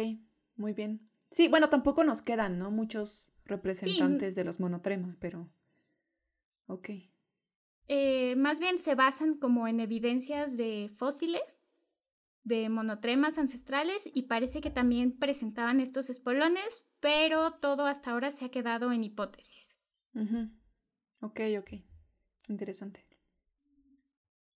muy 0.56 0.72
bien. 0.72 1.08
Sí, 1.30 1.48
bueno, 1.48 1.68
tampoco 1.68 2.04
nos 2.04 2.22
quedan, 2.22 2.58
¿no? 2.58 2.70
Muchos 2.70 3.32
representantes 3.44 4.34
de 4.34 4.44
los 4.44 4.60
monotrema, 4.60 5.16
pero... 5.20 5.50
Ok. 6.66 6.88
Eh, 7.88 8.34
más 8.36 8.60
bien 8.60 8.78
se 8.78 8.94
basan 8.94 9.34
como 9.34 9.68
en 9.68 9.80
evidencias 9.80 10.56
de 10.56 10.90
fósiles 10.96 11.60
de 12.44 12.68
monotremas 12.68 13.38
ancestrales 13.38 14.08
y 14.12 14.22
parece 14.22 14.60
que 14.60 14.70
también 14.70 15.18
presentaban 15.18 15.80
estos 15.80 16.10
espolones, 16.10 16.86
pero 17.00 17.52
todo 17.54 17.86
hasta 17.86 18.10
ahora 18.10 18.30
se 18.30 18.44
ha 18.44 18.50
quedado 18.50 18.92
en 18.92 19.02
hipótesis. 19.02 19.76
Ok, 21.20 21.40
ok. 21.58 21.72
Interesante. 22.48 23.06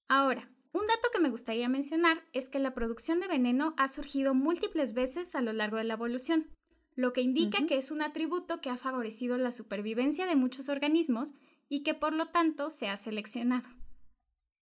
Ahora, 0.06 0.50
un 0.72 0.86
dato 0.86 1.08
que 1.12 1.20
me 1.20 1.30
gustaría 1.30 1.68
mencionar 1.68 2.22
es 2.32 2.48
que 2.48 2.58
la 2.58 2.74
producción 2.74 3.20
de 3.20 3.28
veneno 3.28 3.74
ha 3.78 3.88
surgido 3.88 4.34
múltiples 4.34 4.92
veces 4.92 5.34
a 5.34 5.40
lo 5.40 5.52
largo 5.52 5.78
de 5.78 5.84
la 5.84 5.94
evolución, 5.94 6.46
lo 6.94 7.12
que 7.12 7.22
indica 7.22 7.66
que 7.66 7.76
es 7.76 7.90
un 7.90 8.02
atributo 8.02 8.60
que 8.60 8.70
ha 8.70 8.76
favorecido 8.76 9.38
la 9.38 9.52
supervivencia 9.52 10.26
de 10.26 10.36
muchos 10.36 10.68
organismos 10.68 11.34
y 11.68 11.82
que 11.82 11.94
por 11.94 12.12
lo 12.12 12.26
tanto 12.26 12.70
se 12.70 12.88
ha 12.88 12.96
seleccionado. 12.96 13.68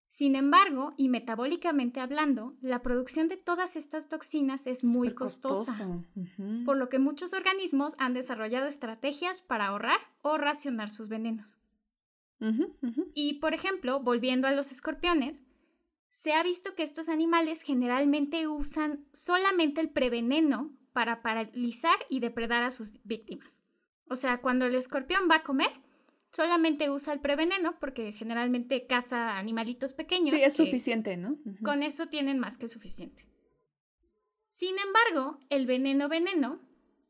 Sin 0.09 0.35
embargo, 0.35 0.95
y 0.97 1.09
metabólicamente 1.09 2.01
hablando, 2.01 2.57
la 2.63 2.81
producción 2.81 3.29
de 3.29 3.37
todas 3.37 3.77
estas 3.77 4.09
toxinas 4.09 4.67
es 4.67 4.83
muy 4.83 5.13
costosa, 5.13 6.05
por 6.65 6.77
lo 6.77 6.89
que 6.89 6.99
muchos 6.99 7.33
organismos 7.35 7.97
han 7.99 8.15
desarrollado 8.15 8.67
estrategias 8.67 9.43
para 9.43 9.67
ahorrar 9.67 9.99
o 10.23 10.39
racionar 10.39 10.89
sus 10.89 11.09
venenos. 11.09 11.59
Y, 13.15 13.41
por 13.41 13.53
ejemplo, 13.53 14.01
volviendo 14.01 14.47
a 14.49 14.53
los 14.53 14.73
escorpiones, 14.73 15.43
se 16.11 16.33
ha 16.33 16.43
visto 16.43 16.75
que 16.75 16.83
estos 16.83 17.11
animales 17.11 17.61
generalmente 17.61 18.49
usan 18.49 19.07
solamente 19.13 19.83
el 19.83 19.91
preveneno 19.91 20.75
para 20.95 21.21
paralizar 21.21 21.97
y 22.09 22.21
depredar 22.21 22.63
a 22.63 22.71
sus 22.71 23.01
víctimas. 23.05 23.61
O 24.09 24.17
sea, 24.17 24.41
cuando 24.41 24.65
el 24.65 24.75
escorpión 24.77 25.29
va 25.31 25.37
a 25.37 25.43
comer, 25.43 25.71
solamente 26.37 26.91
usa 26.91 27.15
el 27.15 27.21
preveneno 27.21 27.79
porque 27.81 28.13
generalmente 28.13 28.87
caza 28.87 29.39
animalitos 29.39 29.95
pequeños. 29.95 30.29
Sí, 30.31 30.43
es 30.43 30.55
suficiente, 30.55 31.17
¿no? 31.17 31.39
Con 31.65 31.83
eso 31.83 32.09
tienen 32.09 32.39
más 32.39 32.59
que 32.59 32.69
suficiente. 32.69 33.27
Sin 34.51 34.75
embargo, 34.79 35.41
el 35.49 35.65
veneno 35.65 36.11
veneno 36.11 36.61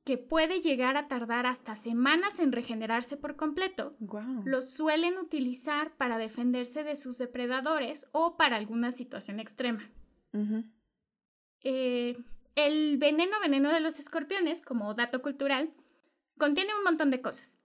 que 0.05 0.17
puede 0.17 0.61
llegar 0.61 0.97
a 0.97 1.09
tardar 1.09 1.47
hasta 1.47 1.75
semanas 1.75 2.39
en 2.39 2.53
regenerarse 2.53 3.17
por 3.17 3.35
completo, 3.35 3.97
lo 4.45 4.63
suelen 4.63 5.19
utilizar 5.19 5.97
para 5.97 6.19
defenderse 6.19 6.85
de 6.85 6.95
sus 6.95 7.19
depredadores 7.19 8.09
o 8.13 8.37
para 8.37 8.55
alguna 8.55 8.93
situación 8.93 9.41
extrema. 9.41 9.91
Eh, 11.65 12.17
el 12.55 12.99
veneno 12.99 13.41
veneno 13.41 13.73
de 13.73 13.81
los 13.81 13.99
escorpiones, 13.99 14.63
como 14.63 14.95
dato 14.95 15.21
cultural, 15.21 15.75
contiene 16.39 16.71
un 16.79 16.85
montón 16.85 17.11
de 17.11 17.21
cosas, 17.21 17.59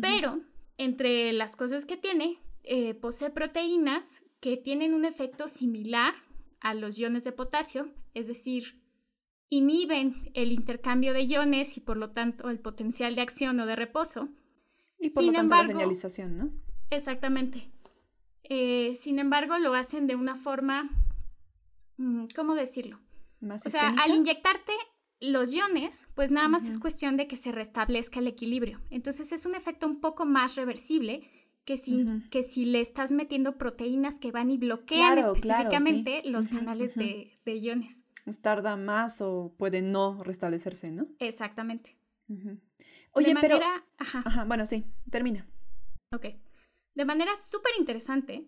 pero 0.00 0.44
entre 0.78 1.32
las 1.32 1.56
cosas 1.56 1.84
que 1.84 1.96
tiene, 1.96 2.40
eh, 2.64 2.94
posee 2.94 3.30
proteínas 3.30 4.22
que 4.40 4.56
tienen 4.56 4.94
un 4.94 5.04
efecto 5.04 5.48
similar 5.48 6.14
a 6.60 6.74
los 6.74 6.98
iones 6.98 7.24
de 7.24 7.32
potasio, 7.32 7.92
es 8.14 8.28
decir, 8.28 8.80
inhiben 9.50 10.30
el 10.34 10.52
intercambio 10.52 11.12
de 11.12 11.22
iones 11.22 11.76
y 11.76 11.80
por 11.80 11.96
lo 11.96 12.10
tanto 12.10 12.50
el 12.50 12.60
potencial 12.60 13.14
de 13.14 13.22
acción 13.22 13.58
o 13.60 13.66
de 13.66 13.76
reposo. 13.76 14.28
Y 14.98 15.10
por 15.10 15.24
lo 15.24 15.32
tanto 15.32 15.54
la 15.54 15.66
señalización, 15.66 16.38
¿no? 16.38 16.50
Exactamente. 16.90 17.70
Eh, 18.44 18.94
sin 18.94 19.18
embargo, 19.18 19.58
lo 19.58 19.74
hacen 19.74 20.06
de 20.06 20.14
una 20.14 20.34
forma, 20.34 20.90
mm, 21.96 22.26
¿cómo 22.34 22.54
decirlo? 22.54 22.98
¿Más 23.40 23.64
o 23.66 23.68
sea, 23.68 23.94
al 23.98 24.10
inyectarte 24.14 24.72
los 25.20 25.52
iones, 25.52 26.08
pues 26.14 26.30
nada 26.30 26.48
más 26.48 26.66
es 26.66 26.78
cuestión 26.78 27.16
de 27.16 27.26
que 27.26 27.36
se 27.36 27.52
restablezca 27.52 28.20
el 28.20 28.26
equilibrio. 28.26 28.80
Entonces 28.90 29.32
es 29.32 29.46
un 29.46 29.54
efecto 29.54 29.86
un 29.86 30.00
poco 30.00 30.24
más 30.24 30.56
reversible 30.56 31.28
que 31.64 31.76
si, 31.76 32.06
que 32.30 32.42
si 32.42 32.64
le 32.64 32.80
estás 32.80 33.12
metiendo 33.12 33.58
proteínas 33.58 34.18
que 34.18 34.32
van 34.32 34.50
y 34.50 34.56
bloquean 34.56 35.18
específicamente 35.18 36.22
los 36.24 36.48
canales 36.48 36.94
de, 36.94 37.38
de, 37.44 37.56
iones 37.56 38.04
tarda 38.36 38.76
más 38.76 39.20
o 39.22 39.54
puede 39.56 39.80
no 39.80 40.22
restablecerse, 40.22 40.92
¿no? 40.92 41.06
Exactamente. 41.18 41.96
Oye, 43.12 43.34
pero... 43.40 43.58
Ajá. 43.96 44.44
bueno, 44.44 44.66
sí, 44.66 44.84
termina. 45.10 45.48
Ok. 46.14 46.26
De 46.94 47.04
manera 47.04 47.32
súper 47.36 47.72
interesante, 47.78 48.46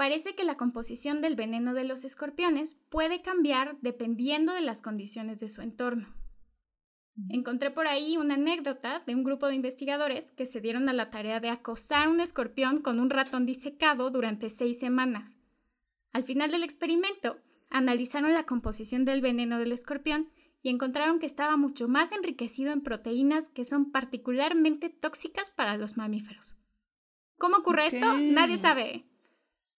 parece 0.00 0.34
que 0.34 0.44
la 0.44 0.56
composición 0.56 1.20
del 1.20 1.36
veneno 1.36 1.74
de 1.74 1.84
los 1.84 2.06
escorpiones 2.06 2.72
puede 2.88 3.20
cambiar 3.20 3.76
dependiendo 3.82 4.54
de 4.54 4.62
las 4.62 4.80
condiciones 4.80 5.40
de 5.40 5.48
su 5.48 5.60
entorno. 5.60 6.08
Encontré 7.28 7.70
por 7.70 7.86
ahí 7.86 8.16
una 8.16 8.36
anécdota 8.36 9.02
de 9.06 9.14
un 9.14 9.24
grupo 9.24 9.48
de 9.48 9.56
investigadores 9.56 10.32
que 10.32 10.46
se 10.46 10.62
dieron 10.62 10.88
a 10.88 10.94
la 10.94 11.10
tarea 11.10 11.38
de 11.38 11.50
acosar 11.50 12.08
un 12.08 12.20
escorpión 12.20 12.80
con 12.80 12.98
un 12.98 13.10
ratón 13.10 13.44
disecado 13.44 14.08
durante 14.08 14.48
seis 14.48 14.78
semanas. 14.78 15.36
Al 16.14 16.22
final 16.22 16.50
del 16.50 16.62
experimento, 16.62 17.36
analizaron 17.68 18.32
la 18.32 18.46
composición 18.46 19.04
del 19.04 19.20
veneno 19.20 19.58
del 19.58 19.72
escorpión 19.72 20.30
y 20.62 20.70
encontraron 20.70 21.18
que 21.18 21.26
estaba 21.26 21.58
mucho 21.58 21.88
más 21.88 22.12
enriquecido 22.12 22.72
en 22.72 22.80
proteínas 22.80 23.50
que 23.50 23.64
son 23.64 23.92
particularmente 23.92 24.88
tóxicas 24.88 25.50
para 25.50 25.76
los 25.76 25.98
mamíferos. 25.98 26.56
¿Cómo 27.36 27.58
ocurre 27.58 27.88
esto? 27.88 28.16
Nadie 28.16 28.56
sabe. 28.56 29.09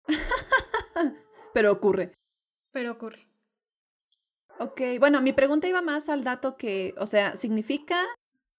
Pero 1.55 1.73
ocurre. 1.73 2.13
Pero 2.73 2.93
ocurre. 2.93 3.27
Ok, 4.59 4.83
bueno, 4.99 5.23
mi 5.23 5.33
pregunta 5.33 5.69
iba 5.69 5.81
más 5.81 6.09
al 6.09 6.23
dato 6.23 6.57
que, 6.57 6.95
o 6.99 7.07
sea, 7.07 7.35
significa, 7.35 7.97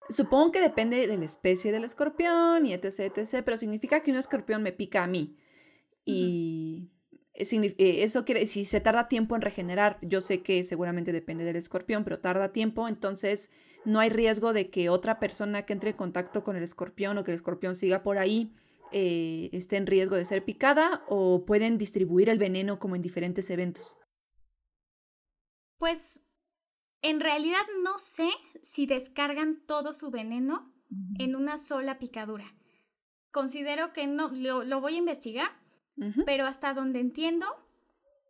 supongo 0.10 0.52
que 0.52 0.60
depende 0.60 1.06
de 1.06 1.18
la 1.18 1.26
especie 1.26 1.72
del 1.72 1.84
escorpión 1.84 2.66
y 2.66 2.74
etc, 2.74 3.16
etc, 3.16 3.44
pero 3.46 3.56
significa 3.56 4.02
que 4.02 4.10
un 4.10 4.18
escorpión 4.18 4.64
me 4.64 4.72
pica 4.72 5.04
a 5.04 5.08
mí. 5.08 5.38
Y 6.04 6.90
eh, 7.36 7.76
eh, 7.78 8.04
eso 8.04 8.26
quiere, 8.26 8.48
si 8.48 8.66
se 8.66 8.82
tarda 8.82 9.08
tiempo 9.08 9.36
en 9.36 9.42
regenerar, 9.42 10.00
yo 10.02 10.22
sé 10.22 10.42
que 10.42 10.64
seguramente 10.64 11.12
depende 11.12 11.44
del 11.44 11.56
escorpión, 11.56 12.04
pero 12.04 12.20
tarda 12.20 12.52
tiempo, 12.52 12.88
entonces 12.88 13.52
no 13.86 14.00
hay 14.00 14.10
riesgo 14.10 14.54
de 14.54 14.70
que 14.70 14.90
otra 14.90 15.20
persona 15.20 15.66
que 15.68 15.74
entre 15.74 15.92
en 15.92 15.98
contacto 15.98 16.44
con 16.44 16.56
el 16.56 16.64
escorpión 16.64 17.18
o 17.18 17.24
que 17.24 17.32
el 17.32 17.36
escorpión 17.36 17.76
siga 17.76 18.04
por 18.04 18.18
ahí 18.18 18.54
eh, 18.92 19.50
esté 19.54 19.78
en 19.78 19.88
riesgo 19.88 20.16
de 20.16 20.26
ser 20.26 20.44
picada 20.44 21.04
o 21.08 21.46
pueden 21.46 21.78
distribuir 21.78 22.30
el 22.30 22.38
veneno 22.38 22.80
como 22.80 22.96
en 22.96 23.02
diferentes 23.02 23.50
eventos. 23.50 23.98
Pues 25.78 26.30
en 27.02 27.20
realidad 27.20 27.62
no 27.84 27.98
sé 28.00 28.30
si 28.62 28.86
descargan 28.86 29.64
todo 29.66 29.94
su 29.94 30.12
veneno 30.12 30.72
en 31.18 31.36
una 31.36 31.58
sola 31.58 32.00
picadura. 32.00 32.54
Considero 33.32 33.94
que 33.94 34.08
no, 34.08 34.30
lo 34.30 34.82
voy 34.82 34.96
a 34.96 35.00
investigar, 35.00 35.50
pero 36.26 36.46
hasta 36.46 36.74
donde 36.74 37.00
entiendo, 37.00 37.46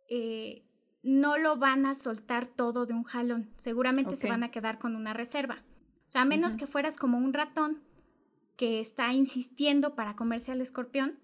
eh, 0.08 0.64
no 1.02 1.38
lo 1.38 1.56
van 1.56 1.86
a 1.86 1.94
soltar 1.94 2.46
todo 2.46 2.86
de 2.86 2.94
un 2.94 3.02
jalón. 3.02 3.50
Seguramente 3.56 4.14
se 4.14 4.28
van 4.28 4.44
a 4.44 4.50
quedar 4.50 4.78
con 4.78 4.94
una 4.94 5.12
reserva. 5.12 5.64
O 6.06 6.10
sea, 6.12 6.22
a 6.22 6.26
menos 6.26 6.56
que 6.56 6.66
fueras 6.66 6.96
como 6.96 7.18
un 7.18 7.32
ratón 7.32 7.82
que 8.56 8.80
está 8.80 9.12
insistiendo 9.12 9.94
para 9.94 10.16
comerse 10.16 10.52
al 10.52 10.60
escorpión. 10.60 11.18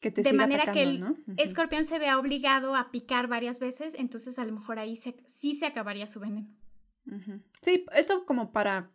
Que 0.00 0.10
te 0.10 0.22
de 0.22 0.32
manera 0.32 0.72
que 0.72 0.82
el 0.82 1.04
escorpión 1.36 1.84
se 1.84 1.98
vea 1.98 2.18
obligado 2.18 2.76
a 2.76 2.90
picar 2.90 3.28
varias 3.28 3.60
veces, 3.60 3.94
entonces 3.94 4.38
a 4.38 4.44
lo 4.44 4.52
mejor 4.52 4.78
ahí 4.78 4.94
sí 4.96 5.54
se 5.54 5.66
acabaría 5.66 6.06
su 6.06 6.20
veneno. 6.20 6.48
Sí, 7.62 7.86
eso 7.94 8.26
como 8.26 8.52
para 8.52 8.90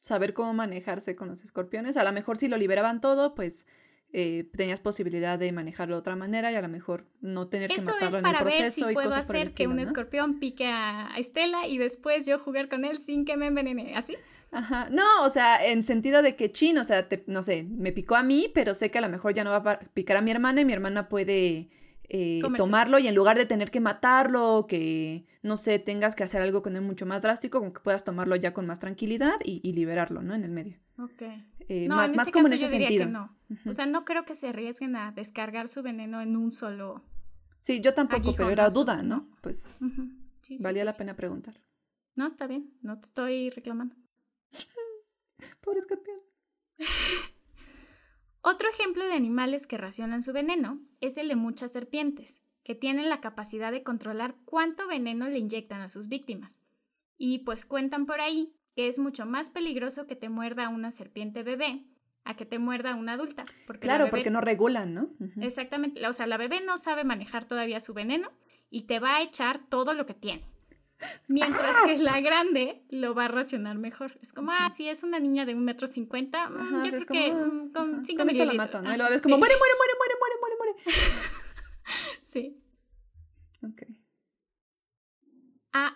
saber 0.00 0.34
cómo 0.34 0.54
manejarse 0.54 1.16
con 1.16 1.28
los 1.28 1.42
escorpiones. 1.42 1.96
A 1.96 2.04
lo 2.04 2.12
mejor 2.12 2.36
si 2.36 2.48
lo 2.48 2.56
liberaban 2.56 3.00
todo, 3.00 3.34
pues 3.34 3.66
eh, 4.12 4.48
tenías 4.56 4.80
posibilidad 4.80 5.38
de 5.38 5.52
manejarlo 5.52 5.96
de 5.96 6.00
otra 6.00 6.16
manera 6.16 6.50
y 6.50 6.54
a 6.54 6.62
lo 6.62 6.68
mejor 6.68 7.06
no 7.20 7.48
tener 7.48 7.68
que 7.68 7.80
matarlo 7.82 8.18
en 8.18 8.26
el 8.26 8.36
proceso 8.36 8.62
ver 8.62 8.72
si 8.72 8.80
y 8.82 8.94
puedo 8.94 9.14
hacer 9.14 9.52
que 9.52 9.66
un 9.66 9.78
escorpión 9.78 10.38
pique 10.38 10.66
a 10.66 11.10
Estela 11.18 11.66
y 11.66 11.78
después 11.78 12.26
yo 12.26 12.38
jugar 12.38 12.68
con 12.68 12.84
él 12.84 12.98
sin 12.98 13.24
que 13.24 13.36
me 13.36 13.46
envenene, 13.46 13.96
¿así? 13.96 14.16
Ajá, 14.50 14.88
no, 14.90 15.24
o 15.24 15.28
sea, 15.28 15.64
en 15.66 15.82
sentido 15.82 16.22
de 16.22 16.34
que 16.34 16.50
chin, 16.50 16.78
o 16.78 16.84
sea, 16.84 17.06
no 17.26 17.42
sé, 17.42 17.64
me 17.64 17.92
picó 17.92 18.16
a 18.16 18.22
mí, 18.22 18.50
pero 18.54 18.72
sé 18.74 18.90
que 18.90 18.98
a 18.98 19.02
lo 19.02 19.08
mejor 19.08 19.34
ya 19.34 19.44
no 19.44 19.50
va 19.50 19.72
a 19.72 19.78
picar 19.78 20.16
a 20.16 20.22
mi 20.22 20.30
hermana 20.30 20.62
y 20.62 20.64
mi 20.64 20.72
hermana 20.72 21.08
puede 21.08 21.68
eh, 22.08 22.40
tomarlo 22.56 22.98
y 22.98 23.06
en 23.06 23.14
lugar 23.14 23.36
de 23.36 23.44
tener 23.44 23.70
que 23.70 23.80
matarlo, 23.80 24.66
que 24.66 25.26
no 25.42 25.58
sé, 25.58 25.78
tengas 25.78 26.14
que 26.16 26.24
hacer 26.24 26.40
algo 26.40 26.62
con 26.62 26.76
él 26.76 26.82
mucho 26.82 27.04
más 27.04 27.20
drástico, 27.20 27.58
como 27.58 27.74
que 27.74 27.80
puedas 27.80 28.04
tomarlo 28.04 28.36
ya 28.36 28.54
con 28.54 28.66
más 28.66 28.78
tranquilidad 28.78 29.34
y, 29.44 29.72
liberarlo, 29.72 30.22
¿no? 30.22 30.34
En 30.34 30.44
el 30.44 30.50
medio. 30.50 30.78
Ok. 30.98 31.22
Eh, 31.68 31.86
más, 31.86 32.14
más 32.14 32.30
como 32.30 32.46
en 32.46 32.54
ese 32.54 32.68
sentido. 32.68 33.06
no. 33.06 33.36
O 33.66 33.74
sea, 33.74 33.84
no 33.84 34.06
creo 34.06 34.24
que 34.24 34.34
se 34.34 34.48
arriesguen 34.48 34.96
a 34.96 35.12
descargar 35.12 35.68
su 35.68 35.82
veneno 35.82 36.22
en 36.22 36.36
un 36.36 36.50
solo. 36.50 37.04
Sí, 37.60 37.82
yo 37.82 37.92
tampoco, 37.92 38.32
pero 38.34 38.48
era 38.48 38.68
duda, 38.70 39.02
¿no? 39.02 39.28
Pues 39.42 39.70
valía 40.60 40.84
la 40.84 40.94
pena 40.94 41.14
preguntar. 41.14 41.60
No, 42.14 42.26
está 42.26 42.46
bien, 42.46 42.72
no 42.80 42.98
te 42.98 43.06
estoy 43.06 43.50
reclamando. 43.50 43.94
Pobre 45.60 45.78
escorpión. 45.78 46.20
Otro 48.40 48.68
ejemplo 48.68 49.04
de 49.04 49.12
animales 49.12 49.66
que 49.66 49.78
racionan 49.78 50.22
su 50.22 50.32
veneno 50.32 50.80
es 51.00 51.16
el 51.16 51.28
de 51.28 51.36
muchas 51.36 51.72
serpientes, 51.72 52.42
que 52.62 52.74
tienen 52.74 53.08
la 53.08 53.20
capacidad 53.20 53.72
de 53.72 53.82
controlar 53.82 54.36
cuánto 54.44 54.86
veneno 54.86 55.28
le 55.28 55.38
inyectan 55.38 55.80
a 55.80 55.88
sus 55.88 56.08
víctimas. 56.08 56.62
Y 57.16 57.40
pues 57.40 57.66
cuentan 57.66 58.06
por 58.06 58.20
ahí 58.20 58.54
que 58.74 58.86
es 58.86 58.98
mucho 58.98 59.26
más 59.26 59.50
peligroso 59.50 60.06
que 60.06 60.14
te 60.14 60.28
muerda 60.28 60.68
una 60.68 60.92
serpiente 60.92 61.42
bebé 61.42 61.84
a 62.24 62.36
que 62.36 62.46
te 62.46 62.58
muerda 62.58 62.94
una 62.94 63.14
adulta. 63.14 63.42
Porque 63.66 63.80
claro, 63.80 64.08
porque 64.10 64.30
no 64.30 64.40
regulan, 64.40 64.94
¿no? 64.94 65.10
Exactamente. 65.40 66.06
O 66.06 66.12
sea, 66.12 66.26
la 66.26 66.36
bebé 66.36 66.60
no 66.60 66.76
sabe 66.76 67.02
manejar 67.02 67.44
todavía 67.44 67.80
su 67.80 67.92
veneno 67.92 68.30
y 68.70 68.82
te 68.82 69.00
va 69.00 69.16
a 69.16 69.22
echar 69.22 69.58
todo 69.58 69.94
lo 69.94 70.06
que 70.06 70.14
tiene. 70.14 70.44
Mientras 71.28 71.76
¡Ah! 71.76 71.82
que 71.86 71.98
la 71.98 72.20
grande 72.20 72.82
lo 72.90 73.14
va 73.14 73.26
a 73.26 73.28
racionar 73.28 73.78
mejor. 73.78 74.18
Es 74.22 74.32
como, 74.32 74.50
ah, 74.52 74.68
si 74.70 74.88
es 74.88 75.02
una 75.02 75.18
niña 75.20 75.44
de 75.44 75.54
un 75.54 75.64
metro 75.64 75.86
cincuenta, 75.86 76.48
mm, 76.48 76.84
yo 76.84 76.90
creo 76.90 77.06
que 77.06 77.30
con 77.72 78.04
cinco 78.04 78.24
mililitros. 78.24 78.54
la 78.54 78.64
mato, 78.64 78.82
¿no? 78.82 78.94
Y 78.94 78.98
lo 78.98 79.08
ves 79.08 79.22
como, 79.22 79.38
muere, 79.38 79.54
muere, 79.56 79.74
muere, 79.76 79.94
muere, 79.98 80.14
muere, 80.18 80.56
muere, 80.56 80.56
muere. 80.58 80.74
sí. 82.22 82.62
Ok. 83.62 83.82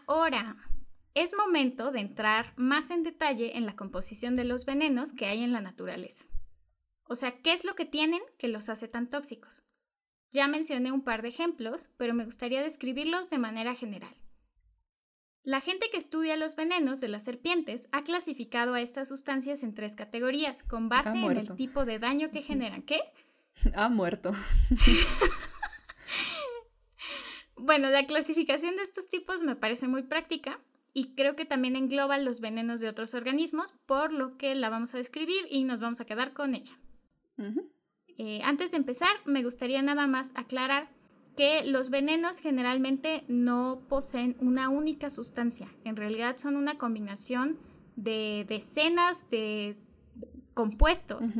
Ahora, 0.06 0.56
es 1.14 1.34
momento 1.36 1.90
de 1.90 2.00
entrar 2.00 2.52
más 2.56 2.90
en 2.90 3.02
detalle 3.02 3.56
en 3.56 3.66
la 3.66 3.74
composición 3.74 4.36
de 4.36 4.44
los 4.44 4.64
venenos 4.64 5.12
que 5.12 5.26
hay 5.26 5.42
en 5.42 5.52
la 5.52 5.60
naturaleza. 5.60 6.24
O 7.04 7.14
sea, 7.14 7.42
¿qué 7.42 7.52
es 7.52 7.64
lo 7.64 7.74
que 7.74 7.84
tienen 7.84 8.22
que 8.38 8.48
los 8.48 8.68
hace 8.68 8.88
tan 8.88 9.08
tóxicos? 9.08 9.66
Ya 10.30 10.48
mencioné 10.48 10.92
un 10.92 11.02
par 11.02 11.20
de 11.20 11.28
ejemplos, 11.28 11.94
pero 11.98 12.14
me 12.14 12.24
gustaría 12.24 12.62
describirlos 12.62 13.28
de 13.28 13.38
manera 13.38 13.74
general. 13.74 14.21
La 15.44 15.60
gente 15.60 15.90
que 15.90 15.96
estudia 15.96 16.36
los 16.36 16.54
venenos 16.54 17.00
de 17.00 17.08
las 17.08 17.24
serpientes 17.24 17.88
ha 17.90 18.04
clasificado 18.04 18.74
a 18.74 18.80
estas 18.80 19.08
sustancias 19.08 19.64
en 19.64 19.74
tres 19.74 19.96
categorías, 19.96 20.62
con 20.62 20.88
base 20.88 21.18
en 21.18 21.36
el 21.36 21.56
tipo 21.56 21.84
de 21.84 21.98
daño 21.98 22.30
que 22.30 22.42
generan. 22.42 22.82
¿Qué? 22.82 23.00
Ha 23.74 23.90
muerto. 23.90 24.32
bueno, 27.56 27.90
la 27.90 28.06
clasificación 28.06 28.76
de 28.76 28.82
estos 28.82 29.10
tipos 29.10 29.42
me 29.42 29.56
parece 29.56 29.88
muy 29.88 30.04
práctica 30.04 30.58
y 30.94 31.14
creo 31.14 31.36
que 31.36 31.44
también 31.44 31.76
engloba 31.76 32.16
los 32.16 32.40
venenos 32.40 32.80
de 32.80 32.88
otros 32.88 33.12
organismos, 33.12 33.74
por 33.84 34.12
lo 34.12 34.38
que 34.38 34.54
la 34.54 34.70
vamos 34.70 34.94
a 34.94 34.98
describir 34.98 35.46
y 35.50 35.64
nos 35.64 35.80
vamos 35.80 36.00
a 36.00 36.06
quedar 36.06 36.32
con 36.32 36.54
ella. 36.54 36.78
Eh, 38.16 38.40
antes 38.42 38.70
de 38.70 38.78
empezar, 38.78 39.12
me 39.26 39.42
gustaría 39.42 39.82
nada 39.82 40.06
más 40.06 40.30
aclarar 40.34 40.88
que 41.36 41.64
los 41.64 41.90
venenos 41.90 42.38
generalmente 42.38 43.24
no 43.28 43.82
poseen 43.88 44.36
una 44.40 44.68
única 44.68 45.10
sustancia, 45.10 45.68
en 45.84 45.96
realidad 45.96 46.36
son 46.36 46.56
una 46.56 46.78
combinación 46.78 47.58
de 47.96 48.46
decenas 48.48 49.28
de 49.30 49.76
compuestos 50.54 51.30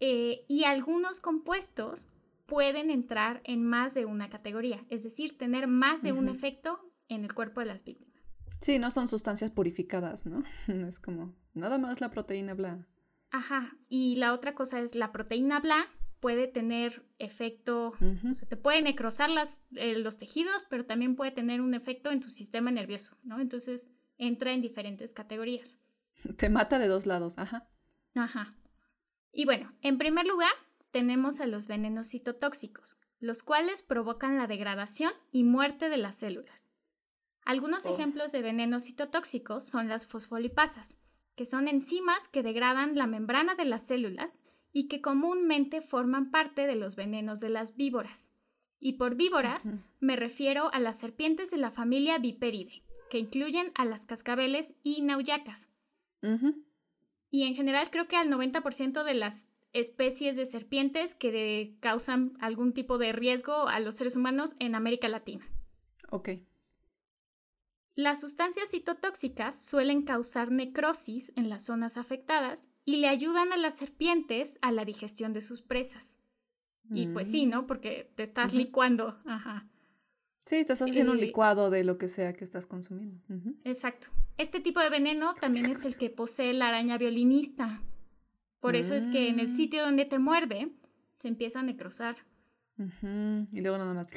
eh, 0.00 0.44
y 0.48 0.64
algunos 0.64 1.20
compuestos 1.20 2.08
pueden 2.46 2.90
entrar 2.90 3.40
en 3.44 3.64
más 3.64 3.94
de 3.94 4.04
una 4.04 4.28
categoría, 4.28 4.84
es 4.90 5.02
decir, 5.02 5.38
tener 5.38 5.66
más 5.66 6.02
de 6.02 6.12
un 6.12 6.28
efecto 6.28 6.78
en 7.08 7.24
el 7.24 7.32
cuerpo 7.32 7.60
de 7.60 7.66
las 7.66 7.84
víctimas. 7.84 8.34
Sí, 8.60 8.78
no 8.78 8.90
son 8.90 9.08
sustancias 9.08 9.50
purificadas, 9.50 10.26
¿no? 10.26 10.42
Es 10.88 10.98
como 10.98 11.34
nada 11.52 11.78
más 11.78 12.00
la 12.00 12.10
proteína 12.10 12.54
bla. 12.54 12.86
Ajá, 13.30 13.76
y 13.88 14.16
la 14.16 14.32
otra 14.32 14.54
cosa 14.54 14.80
es 14.80 14.94
la 14.94 15.12
proteína 15.12 15.60
bla 15.60 15.88
puede 16.24 16.48
tener 16.48 17.04
efecto, 17.18 17.88
o 17.88 18.32
sea, 18.32 18.48
te 18.48 18.56
puede 18.56 18.80
necrosar 18.80 19.28
las, 19.28 19.60
eh, 19.76 19.98
los 19.98 20.16
tejidos, 20.16 20.64
pero 20.70 20.86
también 20.86 21.16
puede 21.16 21.32
tener 21.32 21.60
un 21.60 21.74
efecto 21.74 22.10
en 22.10 22.20
tu 22.20 22.30
sistema 22.30 22.70
nervioso, 22.70 23.18
¿no? 23.24 23.40
Entonces 23.40 23.92
entra 24.16 24.52
en 24.52 24.62
diferentes 24.62 25.12
categorías. 25.12 25.76
Te 26.38 26.48
mata 26.48 26.78
de 26.78 26.88
dos 26.88 27.04
lados, 27.04 27.36
ajá. 27.36 27.68
Ajá. 28.14 28.56
Y 29.32 29.44
bueno, 29.44 29.76
en 29.82 29.98
primer 29.98 30.26
lugar, 30.26 30.50
tenemos 30.92 31.40
a 31.40 31.46
los 31.46 31.66
venenos 31.66 32.08
citotóxicos, 32.08 32.98
los 33.20 33.42
cuales 33.42 33.82
provocan 33.82 34.38
la 34.38 34.46
degradación 34.46 35.12
y 35.30 35.44
muerte 35.44 35.90
de 35.90 35.98
las 35.98 36.14
células. 36.14 36.70
Algunos 37.44 37.84
oh. 37.84 37.92
ejemplos 37.92 38.32
de 38.32 38.40
venenos 38.40 38.84
citotóxicos 38.84 39.62
son 39.62 39.88
las 39.88 40.06
fosfolipasas, 40.06 40.96
que 41.36 41.44
son 41.44 41.68
enzimas 41.68 42.28
que 42.28 42.42
degradan 42.42 42.96
la 42.96 43.06
membrana 43.06 43.54
de 43.56 43.66
la 43.66 43.78
célula 43.78 44.32
y 44.74 44.88
que 44.88 45.00
comúnmente 45.00 45.80
forman 45.80 46.30
parte 46.30 46.66
de 46.66 46.74
los 46.74 46.96
venenos 46.96 47.40
de 47.40 47.48
las 47.48 47.76
víboras. 47.76 48.30
Y 48.80 48.94
por 48.94 49.14
víboras 49.14 49.70
me 50.00 50.16
refiero 50.16 50.68
a 50.74 50.80
las 50.80 50.98
serpientes 50.98 51.50
de 51.50 51.56
la 51.56 51.70
familia 51.70 52.18
Viperidae, 52.18 52.82
que 53.08 53.18
incluyen 53.18 53.72
a 53.76 53.86
las 53.86 54.04
cascabeles 54.04 54.74
y 54.82 55.00
nauyacas. 55.00 55.68
Y 57.30 57.44
en 57.44 57.54
general 57.54 57.88
creo 57.90 58.08
que 58.08 58.16
al 58.16 58.28
90% 58.28 59.04
de 59.04 59.14
las 59.14 59.48
especies 59.72 60.36
de 60.36 60.44
serpientes 60.44 61.14
que 61.14 61.76
causan 61.80 62.36
algún 62.40 62.72
tipo 62.72 62.98
de 62.98 63.12
riesgo 63.12 63.68
a 63.68 63.80
los 63.80 63.94
seres 63.94 64.16
humanos 64.16 64.56
en 64.58 64.74
América 64.74 65.08
Latina. 65.08 65.48
Ok. 66.10 66.30
Las 67.96 68.20
sustancias 68.20 68.70
citotóxicas 68.70 69.60
suelen 69.60 70.02
causar 70.02 70.50
necrosis 70.50 71.32
en 71.36 71.48
las 71.48 71.64
zonas 71.64 71.96
afectadas 71.96 72.68
y 72.84 72.96
le 72.96 73.08
ayudan 73.08 73.52
a 73.52 73.56
las 73.56 73.76
serpientes 73.76 74.58
a 74.62 74.72
la 74.72 74.84
digestión 74.84 75.32
de 75.32 75.40
sus 75.40 75.62
presas. 75.62 76.18
Y 76.90 77.06
pues 77.06 77.28
sí, 77.28 77.46
¿no? 77.46 77.62
Mm. 77.62 77.66
Porque 77.66 78.12
te 78.14 78.22
estás 78.22 78.52
licuando. 78.52 79.18
Ajá. 79.24 79.66
Sí, 80.44 80.56
estás 80.56 80.82
haciendo 80.82 81.12
un 81.12 81.20
licuado 81.20 81.70
de 81.70 81.84
lo 81.84 81.96
que 81.96 82.08
sea 82.08 82.34
que 82.34 82.44
estás 82.44 82.66
consumiendo. 82.66 83.22
Exacto. 83.64 84.08
Este 84.36 84.60
tipo 84.60 84.80
de 84.80 84.90
veneno 84.90 85.34
también 85.34 85.66
es 85.66 85.84
el 85.84 85.96
que 85.96 86.10
posee 86.10 86.52
la 86.52 86.68
araña 86.68 86.98
violinista. 86.98 87.80
Por 88.60 88.76
eso 88.76 88.94
es 88.94 89.06
que 89.06 89.28
en 89.28 89.40
el 89.40 89.46
mm. 89.46 89.56
sitio 89.56 89.82
donde 89.82 90.04
te 90.04 90.18
muerde, 90.18 90.72
se 91.18 91.28
empieza 91.28 91.60
a 91.60 91.62
necrosar. 91.62 92.16
Y 92.76 93.60
luego 93.60 93.78
nada 93.78 93.94
más. 93.94 94.08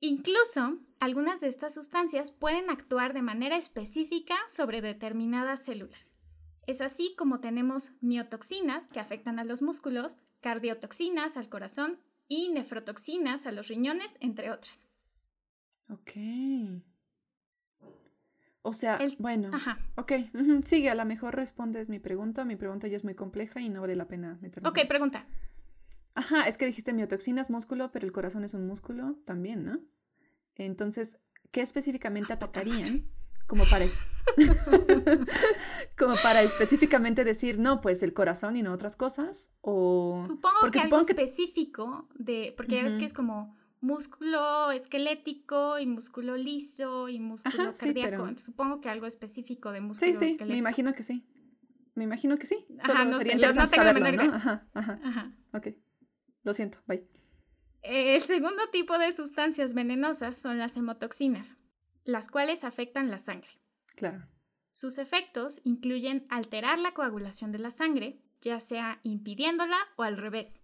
Incluso, 0.00 0.78
algunas 0.98 1.40
de 1.40 1.48
estas 1.48 1.74
sustancias 1.74 2.30
pueden 2.30 2.70
actuar 2.70 3.12
de 3.12 3.22
manera 3.22 3.56
específica 3.56 4.34
sobre 4.48 4.80
determinadas 4.80 5.64
células. 5.64 6.18
Es 6.66 6.80
así 6.80 7.14
como 7.18 7.40
tenemos 7.40 7.92
miotoxinas 8.00 8.86
que 8.86 9.00
afectan 9.00 9.38
a 9.38 9.44
los 9.44 9.60
músculos, 9.60 10.16
cardiotoxinas 10.40 11.36
al 11.36 11.48
corazón 11.48 11.98
y 12.28 12.48
nefrotoxinas 12.48 13.46
a 13.46 13.52
los 13.52 13.68
riñones, 13.68 14.16
entre 14.20 14.50
otras. 14.50 14.86
Ok. 15.90 16.12
O 18.62 18.72
sea, 18.72 18.98
bueno. 19.18 19.50
Ajá. 19.52 19.78
Ok, 19.96 20.12
sigue, 20.64 20.90
a 20.90 20.94
lo 20.94 21.04
mejor 21.04 21.34
respondes 21.34 21.88
mi 21.88 21.98
pregunta. 21.98 22.44
Mi 22.44 22.56
pregunta 22.56 22.88
ya 22.88 22.96
es 22.96 23.04
muy 23.04 23.14
compleja 23.14 23.60
y 23.60 23.68
no 23.68 23.80
vale 23.80 23.96
la 23.96 24.06
pena 24.06 24.38
meterme. 24.40 24.68
Ok, 24.68 24.80
pregunta. 24.86 25.26
Ajá, 26.14 26.48
es 26.48 26.58
que 26.58 26.66
dijiste 26.66 26.92
miotoxinas, 26.92 27.50
músculo, 27.50 27.90
pero 27.92 28.06
el 28.06 28.12
corazón 28.12 28.44
es 28.44 28.54
un 28.54 28.66
músculo 28.66 29.16
también, 29.24 29.64
¿no? 29.64 29.80
Entonces, 30.56 31.18
¿qué 31.50 31.60
específicamente 31.60 32.32
atacarían 32.32 33.10
Como 33.46 33.64
para, 33.64 33.86
como 35.98 36.14
para 36.22 36.42
específicamente 36.42 37.24
decir, 37.24 37.58
no, 37.58 37.80
pues 37.80 38.02
el 38.02 38.12
corazón 38.12 38.56
y 38.56 38.62
no 38.62 38.72
otras 38.72 38.96
cosas. 38.96 39.52
O... 39.60 40.24
Supongo 40.26 40.56
porque 40.60 40.78
que 40.78 40.84
algo 40.84 41.00
específico 41.00 42.08
de, 42.14 42.54
porque 42.56 42.76
ya 42.76 42.84
ves 42.84 42.96
que 42.96 43.04
es 43.04 43.12
como 43.12 43.56
músculo 43.80 44.70
esquelético 44.72 45.78
y 45.78 45.86
músculo 45.86 46.36
liso 46.36 47.08
y 47.08 47.18
músculo 47.18 47.72
cardíaco. 47.72 48.36
supongo 48.36 48.80
que 48.80 48.90
algo 48.90 49.06
específico 49.06 49.72
de 49.72 49.80
músculo 49.80 50.14
sí, 50.14 50.36
sí, 50.38 50.44
me 50.44 50.56
imagino 50.56 50.92
que 50.92 51.02
sí. 51.02 51.24
Me 51.94 52.04
imagino 52.04 52.38
que 52.38 52.46
sí. 52.46 52.66
Solo 52.84 53.04
no 53.04 53.18
sería 53.18 53.34
interesante 53.34 53.76
saberlo, 53.76 54.12
¿no? 54.12 54.34
Ajá, 54.34 54.66
ajá. 54.74 55.00
Ajá. 55.02 55.32
Ok. 55.52 55.68
Lo 56.42 56.54
siento, 56.54 56.78
bye. 56.86 57.06
El 57.82 58.20
segundo 58.20 58.68
tipo 58.70 58.98
de 58.98 59.12
sustancias 59.12 59.74
venenosas 59.74 60.36
son 60.36 60.58
las 60.58 60.76
hemotoxinas, 60.76 61.56
las 62.04 62.28
cuales 62.28 62.64
afectan 62.64 63.10
la 63.10 63.18
sangre. 63.18 63.50
Claro. 63.96 64.26
Sus 64.70 64.98
efectos 64.98 65.60
incluyen 65.64 66.26
alterar 66.28 66.78
la 66.78 66.92
coagulación 66.94 67.52
de 67.52 67.58
la 67.58 67.70
sangre, 67.70 68.22
ya 68.40 68.60
sea 68.60 69.00
impidiéndola 69.02 69.78
o 69.96 70.02
al 70.02 70.16
revés. 70.16 70.62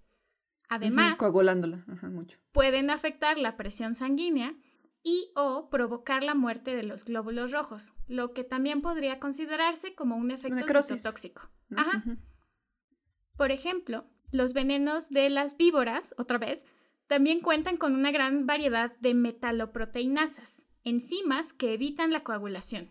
Además, 0.68 1.16
coagulándola, 1.16 1.84
mucho. 2.10 2.38
pueden 2.52 2.90
afectar 2.90 3.38
la 3.38 3.56
presión 3.56 3.94
sanguínea 3.94 4.56
y 5.02 5.30
o 5.36 5.70
provocar 5.70 6.24
la 6.24 6.34
muerte 6.34 6.74
de 6.74 6.82
los 6.82 7.04
glóbulos 7.04 7.52
rojos, 7.52 7.92
lo 8.08 8.32
que 8.32 8.42
también 8.42 8.82
podría 8.82 9.20
considerarse 9.20 9.94
como 9.94 10.16
un 10.16 10.32
efecto 10.32 10.82
citotóxico. 10.82 11.48
Ajá. 11.76 12.02
Por 13.36 13.52
ejemplo, 13.52 14.10
los 14.32 14.52
venenos 14.52 15.10
de 15.10 15.30
las 15.30 15.56
víboras, 15.56 16.14
otra 16.18 16.38
vez, 16.38 16.64
también 17.06 17.40
cuentan 17.40 17.76
con 17.76 17.94
una 17.94 18.10
gran 18.10 18.46
variedad 18.46 18.96
de 18.98 19.14
metaloproteinasas, 19.14 20.64
enzimas 20.84 21.52
que 21.52 21.72
evitan 21.72 22.12
la 22.12 22.20
coagulación. 22.20 22.90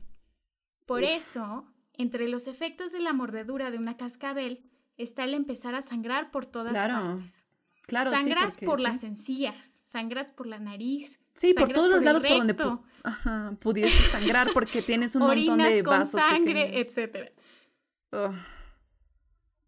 Por 0.85 1.03
eso, 1.03 1.65
entre 1.93 2.29
los 2.29 2.47
efectos 2.47 2.91
de 2.91 2.99
la 2.99 3.13
mordedura 3.13 3.71
de 3.71 3.77
una 3.77 3.97
cascabel 3.97 4.69
está 4.97 5.23
el 5.23 5.33
empezar 5.33 5.75
a 5.75 5.81
sangrar 5.81 6.31
por 6.31 6.45
todas 6.45 6.73
partes. 6.73 7.45
Claro, 7.87 8.11
Sangras 8.11 8.57
por 8.57 8.79
las 8.79 9.03
encías, 9.03 9.67
sangras 9.67 10.31
por 10.31 10.47
la 10.47 10.57
nariz. 10.57 11.19
Sí, 11.33 11.53
por 11.53 11.71
todos 11.71 11.89
los 11.89 12.03
lados 12.03 12.23
por 12.25 12.37
donde 12.37 12.55
ajá, 13.03 13.55
pudiese 13.59 14.01
sangrar 14.09 14.49
porque 14.53 14.81
tienes 14.81 15.15
un 15.15 15.23
montón 15.23 15.59
de 15.59 15.83
vasos 15.83 16.19
con 16.19 16.29
sangre, 16.31 16.79
etcétera. 16.79 17.31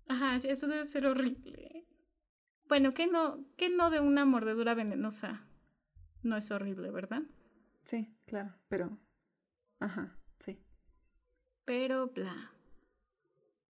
Ajá, 0.07 0.39
sí, 0.39 0.47
eso 0.49 0.67
debe 0.67 0.85
ser 0.85 1.05
horrible. 1.05 1.85
Bueno, 2.67 2.93
¿qué 2.93 3.07
no, 3.07 3.45
qué 3.57 3.69
no 3.69 3.89
de 3.89 3.99
una 3.99 4.25
mordedura 4.25 4.73
venenosa 4.73 5.47
no 6.23 6.37
es 6.37 6.51
horrible, 6.51 6.91
verdad? 6.91 7.23
Sí, 7.83 8.13
claro, 8.25 8.53
pero... 8.67 8.97
Ajá, 9.79 10.17
sí. 10.39 10.59
Pero 11.65 12.07
bla. 12.07 12.51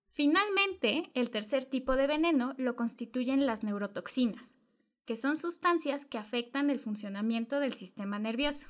Finalmente, 0.08 1.12
el 1.14 1.30
tercer 1.30 1.66
tipo 1.66 1.96
de 1.96 2.08
veneno 2.08 2.56
lo 2.58 2.76
constituyen 2.76 3.46
las 3.46 3.64
neurotoxinas, 3.64 4.58
que 5.06 5.16
son 5.16 5.36
sustancias 5.36 6.06
que 6.06 6.18
afectan 6.18 6.70
el 6.70 6.80
funcionamiento 6.80 7.60
del 7.60 7.74
sistema 7.74 8.18
nervioso. 8.18 8.70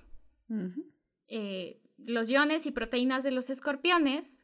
Eh, 1.28 1.82
los 1.98 2.30
iones 2.30 2.66
y 2.66 2.72
proteínas 2.72 3.24
de 3.24 3.32
los 3.32 3.50
escorpiones 3.50 4.40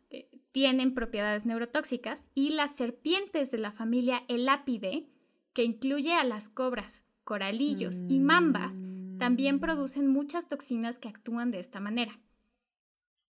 tienen 0.53 0.93
propiedades 0.93 1.45
neurotóxicas 1.45 2.27
y 2.35 2.51
las 2.51 2.75
serpientes 2.75 3.49
de 3.51 3.57
la 3.57 3.71
familia 3.71 4.23
Elápide, 4.29 5.09
que 5.51 5.63
incluye 5.63 6.13
a 6.13 6.23
las 6.23 6.47
cobras, 6.47 7.03
coralillos 7.23 8.03
y 8.07 8.19
mambas, 8.19 8.75
también 9.17 9.57
mm. 9.57 9.59
producen 9.59 10.07
muchas 10.07 10.47
toxinas 10.47 10.99
que 10.99 11.09
actúan 11.09 11.49
de 11.49 11.59
esta 11.59 11.79
manera. 11.79 12.19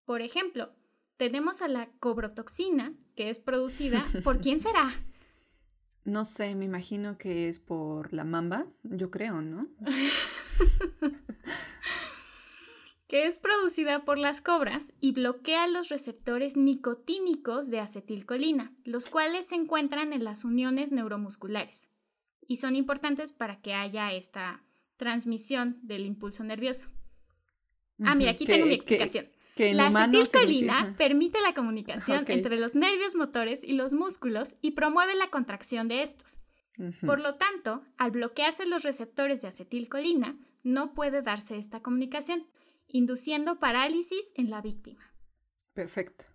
Por 0.04 0.20
ejemplo, 0.20 0.74
tenemos 1.16 1.62
a 1.62 1.68
la 1.68 1.90
cobrotoxina, 1.98 2.92
que 3.16 3.30
es 3.30 3.38
producida 3.38 4.04
por 4.22 4.38
quién 4.38 4.60
será? 4.60 4.92
No 6.04 6.26
sé, 6.26 6.54
me 6.54 6.66
imagino 6.66 7.16
que 7.16 7.48
es 7.48 7.58
por 7.58 8.12
la 8.12 8.24
mamba, 8.24 8.66
yo 8.82 9.10
creo, 9.10 9.40
¿no? 9.40 9.68
que 13.06 13.26
es 13.26 13.38
producida 13.38 14.04
por 14.04 14.18
las 14.18 14.40
cobras 14.40 14.94
y 15.00 15.12
bloquea 15.12 15.66
los 15.66 15.88
receptores 15.88 16.56
nicotínicos 16.56 17.68
de 17.68 17.80
acetilcolina, 17.80 18.72
los 18.84 19.10
cuales 19.10 19.46
se 19.46 19.56
encuentran 19.56 20.12
en 20.12 20.24
las 20.24 20.44
uniones 20.44 20.90
neuromusculares 20.92 21.88
y 22.46 22.56
son 22.56 22.76
importantes 22.76 23.32
para 23.32 23.60
que 23.60 23.74
haya 23.74 24.12
esta 24.12 24.62
transmisión 24.96 25.78
del 25.82 26.06
impulso 26.06 26.44
nervioso. 26.44 26.88
Ah, 28.02 28.14
mira, 28.14 28.32
aquí 28.32 28.44
tengo 28.44 28.66
mi 28.66 28.74
explicación. 28.74 29.28
la 29.56 29.86
acetilcolina 29.86 30.94
permite 30.98 31.40
la 31.40 31.54
comunicación 31.54 32.24
entre 32.28 32.58
los 32.58 32.74
nervios 32.74 33.14
motores 33.14 33.62
y 33.64 33.72
los 33.72 33.92
músculos 33.92 34.56
y 34.62 34.72
promueve 34.72 35.14
la 35.14 35.28
contracción 35.28 35.88
de 35.88 36.02
estos. 36.02 36.40
Por 37.06 37.20
lo 37.20 37.36
tanto, 37.36 37.82
al 37.98 38.10
bloquearse 38.10 38.66
los 38.66 38.82
receptores 38.82 39.42
de 39.42 39.48
acetilcolina, 39.48 40.36
no 40.64 40.92
puede 40.92 41.22
darse 41.22 41.56
esta 41.56 41.80
comunicación, 41.80 42.46
induciendo 42.94 43.58
parálisis 43.58 44.32
en 44.36 44.50
la 44.50 44.62
víctima. 44.62 45.12
Perfecto. 45.72 46.26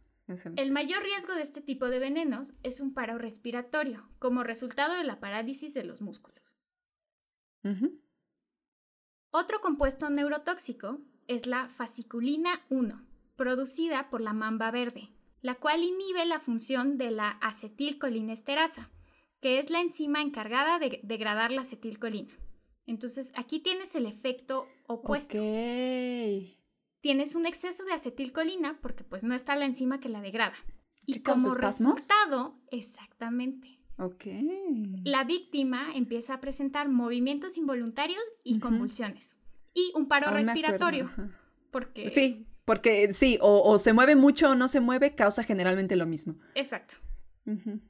El 0.57 0.73
mayor 0.73 1.01
riesgo 1.01 1.33
de 1.33 1.41
este 1.41 1.61
tipo 1.61 1.87
de 1.87 1.99
venenos 1.99 2.53
es 2.63 2.81
un 2.81 2.93
paro 2.93 3.17
respiratorio, 3.17 4.09
como 4.19 4.43
resultado 4.43 4.93
de 4.95 5.05
la 5.05 5.21
parálisis 5.21 5.73
de 5.73 5.85
los 5.85 6.01
músculos. 6.01 6.59
Otro 9.31 9.61
compuesto 9.61 10.09
neurotóxico 10.09 10.99
es 11.27 11.47
la 11.47 11.69
fasciculina 11.69 12.65
1, 12.69 13.07
producida 13.37 14.09
por 14.09 14.19
la 14.19 14.33
mamba 14.33 14.69
verde, 14.69 15.13
la 15.41 15.55
cual 15.55 15.81
inhibe 15.81 16.25
la 16.25 16.41
función 16.41 16.97
de 16.97 17.11
la 17.11 17.29
acetilcolinesterasa, 17.41 18.91
que 19.39 19.59
es 19.59 19.69
la 19.69 19.79
enzima 19.79 20.21
encargada 20.21 20.77
de 20.77 20.99
degradar 21.03 21.53
la 21.53 21.61
acetilcolina. 21.61 22.33
Entonces, 22.85 23.31
aquí 23.37 23.59
tienes 23.59 23.95
el 23.95 24.05
efecto 24.05 24.67
opuesto. 24.89 25.37
Tienes 27.01 27.35
un 27.35 27.45
exceso 27.45 27.85
de 27.85 27.93
acetilcolina 27.93 28.79
porque 28.81 29.03
pues 29.03 29.23
no 29.23 29.35
está 29.35 29.55
la 29.55 29.65
enzima 29.65 29.99
que 29.99 30.09
la 30.09 30.21
degrada. 30.21 30.55
Y 31.05 31.21
como 31.21 31.55
resultado, 31.55 32.59
exactamente. 32.71 33.79
La 35.03 35.23
víctima 35.23 35.91
empieza 35.93 36.33
a 36.33 36.41
presentar 36.41 36.89
movimientos 36.89 37.57
involuntarios 37.57 38.21
y 38.43 38.59
convulsiones. 38.59 39.37
Y 39.73 39.91
un 39.95 40.07
paro 40.07 40.31
respiratorio. 40.31 41.09
Porque 41.71 42.09
sí, 42.09 42.47
porque 42.65 43.13
sí, 43.13 43.37
o, 43.41 43.77
se 43.77 43.93
mueve 43.93 44.15
mucho 44.15 44.51
o 44.51 44.55
no 44.55 44.67
se 44.67 44.79
mueve, 44.79 45.15
causa 45.15 45.43
generalmente 45.43 45.95
lo 45.95 46.05
mismo. 46.05 46.37
Exacto. 46.55 46.95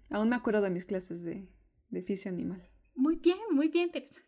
Aún 0.10 0.30
me 0.30 0.36
acuerdo 0.36 0.62
de 0.62 0.70
mis 0.70 0.86
clases 0.86 1.24
de, 1.24 1.50
de 1.90 2.02
fisio 2.02 2.32
animal. 2.32 2.70
Muy 2.96 3.16
bien, 3.18 3.40
muy 3.52 3.70
bien, 3.70 3.92
Teresa. 3.92 4.22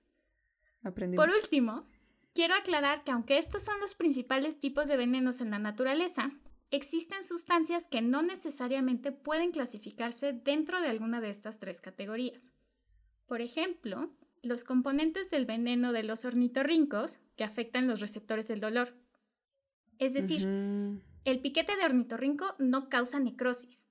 Aprendí. 0.84 1.18
Por 1.18 1.30
último, 1.30 1.88
quiero 2.34 2.56
aclarar 2.56 3.04
que 3.04 3.12
aunque 3.12 3.38
estos 3.38 3.64
son 3.64 3.80
los 3.80 3.96
principales 3.96 4.60
tipos 4.60 4.88
de 4.88 4.98
venenos 4.98 5.42
en 5.42 5.52
la 5.52 5.60
naturaleza, 5.60 6.32
existen 6.72 7.24
sustancias 7.24 7.88
que 7.88 8.02
no 8.02 8.22
necesariamente 8.22 9.12
pueden 9.12 9.52
clasificarse 9.52 10.34
dentro 10.34 10.82
de 10.82 10.88
alguna 10.88 11.22
de 11.22 11.30
estas 11.30 11.60
tres 11.60 11.82
categorías. 11.82 12.52
Por 13.28 13.42
ejemplo, 13.42 14.12
los 14.42 14.64
componentes 14.64 15.30
del 15.30 15.46
veneno 15.46 15.92
de 15.92 16.04
los 16.04 16.26
ornitorrincos 16.26 17.20
que 17.36 17.44
afectan 17.44 17.88
los 17.88 18.00
receptores 18.00 18.48
del 18.48 18.60
dolor, 18.60 18.96
es 20.00 20.14
decir, 20.14 20.42
el 21.26 21.42
piquete 21.42 21.76
de 21.76 21.86
ornitorrinco 21.86 22.56
no 22.58 22.90
causa 22.90 23.20
necrosis, 23.20 23.88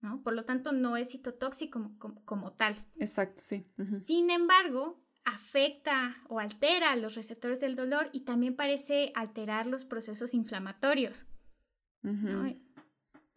¿no? 0.00 0.20
Por 0.22 0.34
lo 0.34 0.44
tanto, 0.44 0.72
no 0.72 0.96
es 0.96 1.10
citotóxico 1.12 1.92
como, 2.24 2.52
tal. 2.54 2.74
Exacto, 2.98 3.40
sí. 3.40 3.64
Sin 4.04 4.30
embargo, 4.30 5.00
afecta 5.24 6.16
o 6.28 6.38
altera 6.38 6.94
los 6.96 7.14
receptores 7.14 7.60
del 7.60 7.76
dolor 7.76 8.10
y 8.12 8.20
también 8.20 8.56
parece 8.56 9.12
alterar 9.14 9.66
los 9.66 9.84
procesos 9.84 10.34
inflamatorios. 10.34 11.26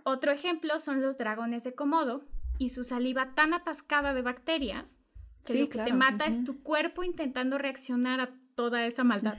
Otro 0.03 0.31
ejemplo 0.31 0.79
son 0.79 1.01
los 1.01 1.17
dragones 1.17 1.63
de 1.63 1.73
Komodo 1.73 2.25
y 2.57 2.69
su 2.69 2.83
saliva 2.83 3.33
tan 3.33 3.53
atascada 3.53 4.13
de 4.13 4.21
bacterias 4.21 4.99
que 5.45 5.61
lo 5.61 5.69
que 5.69 5.79
te 5.79 5.93
mata 5.93 6.25
es 6.25 6.43
tu 6.43 6.61
cuerpo 6.61 7.03
intentando 7.03 7.57
reaccionar 7.57 8.19
a 8.19 8.33
toda 8.55 8.85
esa 8.85 9.03
maldad. 9.03 9.37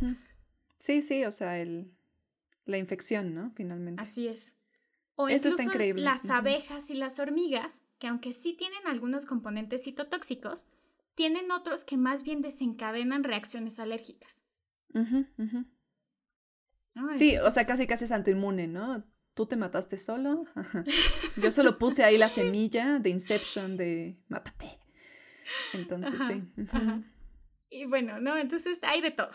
Sí, 0.78 1.02
sí, 1.02 1.24
o 1.24 1.32
sea, 1.32 1.58
el, 1.58 1.92
la 2.64 2.78
infección, 2.78 3.34
¿no? 3.34 3.50
Finalmente. 3.54 4.00
Así 4.00 4.28
es. 4.28 4.56
O 5.16 5.28
Eso 5.28 5.48
está 5.48 5.64
increíble. 5.64 6.02
Las 6.02 6.30
abejas 6.30 6.90
y 6.90 6.94
las 6.94 7.18
hormigas, 7.18 7.82
que 7.98 8.06
aunque 8.06 8.32
sí 8.32 8.52
tienen 8.52 8.86
algunos 8.86 9.26
componentes 9.26 9.82
citotóxicos, 9.82 10.64
tienen 11.18 11.50
otros 11.50 11.82
que 11.82 11.96
más 11.96 12.22
bien 12.22 12.42
desencadenan 12.42 13.24
reacciones 13.24 13.80
alérgicas. 13.80 14.44
sí, 17.16 17.36
o 17.38 17.50
sea, 17.50 17.66
casi 17.66 17.88
casi 17.88 18.04
es 18.04 18.28
inmune, 18.28 18.68
¿no? 18.68 19.04
Tú 19.34 19.46
te 19.46 19.56
mataste 19.56 19.98
solo. 19.98 20.44
Yo 21.42 21.50
solo 21.50 21.76
puse 21.76 22.04
ahí 22.04 22.18
la 22.18 22.28
semilla 22.28 23.00
de 23.00 23.10
Inception 23.10 23.76
de 23.76 24.22
mátate. 24.28 24.78
Entonces, 25.72 26.20
sí. 26.28 26.44
Y 27.68 27.86
bueno, 27.86 28.20
¿no? 28.20 28.36
Entonces 28.36 28.78
hay 28.84 29.00
de 29.00 29.10
todo. 29.10 29.32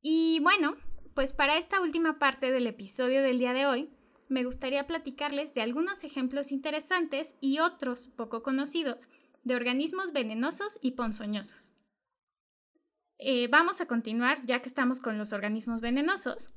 Y 0.00 0.40
bueno, 0.40 0.76
pues 1.14 1.32
para 1.32 1.56
esta 1.58 1.80
última 1.80 2.18
parte 2.18 2.50
del 2.50 2.66
episodio 2.66 3.22
del 3.22 3.38
día 3.38 3.52
de 3.52 3.66
hoy, 3.66 3.96
me 4.32 4.44
gustaría 4.44 4.86
platicarles 4.86 5.54
de 5.54 5.62
algunos 5.62 6.02
ejemplos 6.04 6.50
interesantes 6.50 7.36
y 7.40 7.60
otros 7.60 8.08
poco 8.08 8.42
conocidos 8.42 9.08
de 9.44 9.54
organismos 9.54 10.12
venenosos 10.12 10.78
y 10.82 10.92
ponzoñosos. 10.92 11.74
Eh, 13.18 13.46
vamos 13.48 13.80
a 13.80 13.86
continuar 13.86 14.44
ya 14.44 14.60
que 14.60 14.68
estamos 14.68 15.00
con 15.00 15.18
los 15.18 15.32
organismos 15.32 15.80
venenosos. 15.80 16.50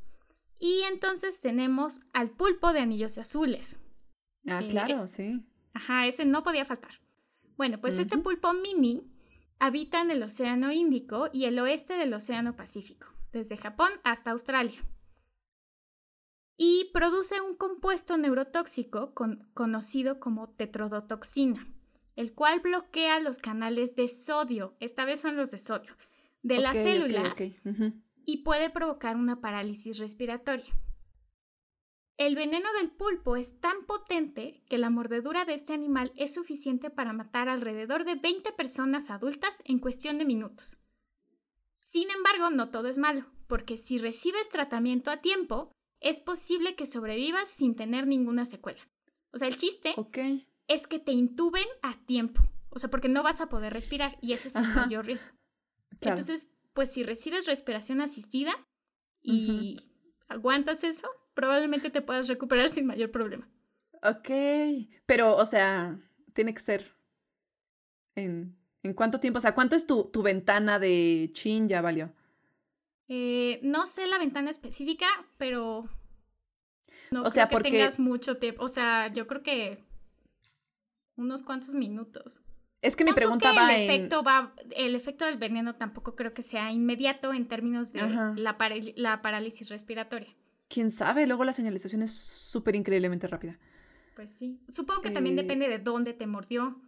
Y 0.57 0.83
entonces 0.91 1.41
tenemos 1.41 2.01
al 2.13 2.31
pulpo 2.31 2.71
de 2.73 2.79
anillos 2.79 3.17
azules. 3.17 3.79
Ah, 4.47 4.61
eh, 4.63 4.67
claro, 4.67 5.05
sí. 5.05 5.45
Ajá, 5.73 6.07
ese 6.07 6.25
no 6.25 6.43
podía 6.43 6.65
faltar. 6.65 7.01
Bueno, 7.57 7.79
pues 7.79 7.99
este 7.99 8.17
pulpo 8.17 8.53
mini 8.53 9.11
habita 9.59 10.01
en 10.01 10.11
el 10.11 10.23
Océano 10.23 10.71
Índico 10.71 11.29
y 11.31 11.45
el 11.45 11.59
oeste 11.59 11.97
del 11.97 12.13
Océano 12.13 12.55
Pacífico, 12.55 13.07
desde 13.31 13.57
Japón 13.57 13.89
hasta 14.03 14.31
Australia. 14.31 14.81
Y 16.57 16.89
produce 16.93 17.41
un 17.41 17.55
compuesto 17.55 18.17
neurotóxico 18.17 19.13
conocido 19.53 20.19
como 20.19 20.49
tetrodotoxina, 20.49 21.67
el 22.15 22.33
cual 22.33 22.61
bloquea 22.61 23.19
los 23.19 23.39
canales 23.39 23.95
de 23.95 24.07
sodio, 24.07 24.75
esta 24.79 25.03
vez 25.05 25.19
son 25.19 25.35
los 25.35 25.51
de 25.51 25.57
sodio, 25.57 25.97
de 26.43 26.59
las 26.59 26.75
células 26.75 27.33
y 28.25 28.37
puede 28.37 28.69
provocar 28.69 29.15
una 29.15 29.41
parálisis 29.41 29.99
respiratoria. 29.99 30.73
El 32.17 32.35
veneno 32.35 32.71
del 32.73 32.91
pulpo 32.91 33.35
es 33.35 33.59
tan 33.59 33.85
potente 33.85 34.63
que 34.69 34.77
la 34.77 34.89
mordedura 34.89 35.43
de 35.43 35.53
este 35.53 35.73
animal 35.73 36.13
es 36.15 36.33
suficiente 36.33 36.89
para 36.89 37.11
matar 37.11 37.49
alrededor 37.49 38.05
de 38.05 38.15
20 38.15 38.53
personas 38.53 39.09
adultas 39.09 39.61
en 39.65 39.79
cuestión 39.79 40.17
de 40.17 40.25
minutos. 40.25 40.81
Sin 41.75 42.09
embargo, 42.11 42.49
no 42.51 42.69
todo 42.69 42.87
es 42.87 42.97
malo, 42.97 43.25
porque 43.47 43.75
si 43.75 43.97
recibes 43.97 44.47
tratamiento 44.49 45.11
a 45.11 45.17
tiempo, 45.17 45.71
es 45.99 46.19
posible 46.19 46.75
que 46.75 46.85
sobrevivas 46.85 47.49
sin 47.49 47.75
tener 47.75 48.07
ninguna 48.07 48.45
secuela. 48.45 48.79
O 49.31 49.37
sea, 49.37 49.47
el 49.47 49.55
chiste 49.55 49.95
es 50.67 50.87
que 50.87 50.99
te 50.99 51.11
intuben 51.11 51.67
a 51.81 51.99
tiempo, 52.05 52.41
o 52.69 52.79
sea, 52.79 52.89
porque 52.89 53.09
no 53.09 53.23
vas 53.23 53.41
a 53.41 53.49
poder 53.49 53.73
respirar 53.73 54.17
y 54.21 54.33
ese 54.33 54.47
es 54.47 54.55
el 54.55 54.67
mayor 54.67 55.05
riesgo. 55.05 55.31
Entonces, 56.01 56.55
pues 56.73 56.91
si 56.91 57.03
recibes 57.03 57.47
respiración 57.47 58.01
asistida 58.01 58.53
y 59.21 59.77
aguantas 60.27 60.83
eso, 60.83 61.09
probablemente 61.33 61.89
te 61.89 62.01
puedas 62.01 62.27
recuperar 62.27 62.69
sin 62.69 62.85
mayor 62.85 63.11
problema. 63.11 63.49
Ok, 64.03 64.29
pero, 65.05 65.35
o 65.35 65.45
sea, 65.45 65.99
tiene 66.33 66.53
que 66.53 66.59
ser 66.59 66.95
en, 68.15 68.57
¿en 68.83 68.93
cuánto 68.93 69.19
tiempo? 69.19 69.37
O 69.37 69.41
sea, 69.41 69.55
¿cuánto 69.55 69.75
es 69.75 69.87
tu, 69.87 70.05
tu 70.05 70.21
ventana 70.21 70.79
de 70.79 71.31
chin 71.33 71.67
ya 71.67 71.81
valió? 71.81 72.13
Eh, 73.07 73.59
no 73.63 73.85
sé 73.85 74.07
la 74.07 74.17
ventana 74.17 74.49
específica, 74.49 75.07
pero 75.37 75.89
no 77.11 77.23
o 77.23 77.29
sea, 77.29 77.47
porque... 77.47 77.71
tengas 77.71 77.99
mucho 77.99 78.37
tiempo. 78.37 78.63
O 78.63 78.67
sea, 78.67 79.11
yo 79.13 79.27
creo 79.27 79.43
que 79.43 79.83
unos 81.15 81.43
cuantos 81.43 81.73
minutos. 81.73 82.41
Es 82.81 82.95
que 82.95 83.05
mi 83.05 83.13
pregunta 83.13 83.51
va 83.53 83.73
el 83.73 83.89
efecto 83.89 84.21
va 84.21 84.53
el 84.75 84.93
efecto 84.93 85.25
del 85.25 85.37
veneno 85.37 85.75
tampoco 85.75 86.15
creo 86.15 86.35
que 86.35 86.43
sea 86.43 86.71
inmediato 86.71 87.33
en 87.33 87.47
términos 87.47 87.93
de 87.93 88.01
la, 88.35 88.57
la 88.95 89.21
parálisis 89.23 89.69
respiratoria 89.69 90.35
quién 90.67 90.91
sabe, 90.91 91.27
luego 91.27 91.43
la 91.43 91.53
señalización 91.53 92.01
es 92.01 92.13
súper 92.13 92.75
increíblemente 92.75 93.27
rápida. 93.27 93.57
Pues 94.15 94.29
sí. 94.29 94.61
Supongo 94.67 95.01
que 95.01 95.09
también 95.09 95.37
eh, 95.37 95.41
depende 95.41 95.67
de 95.67 95.79
dónde 95.79 96.13
te 96.13 96.27
mordió. 96.27 96.81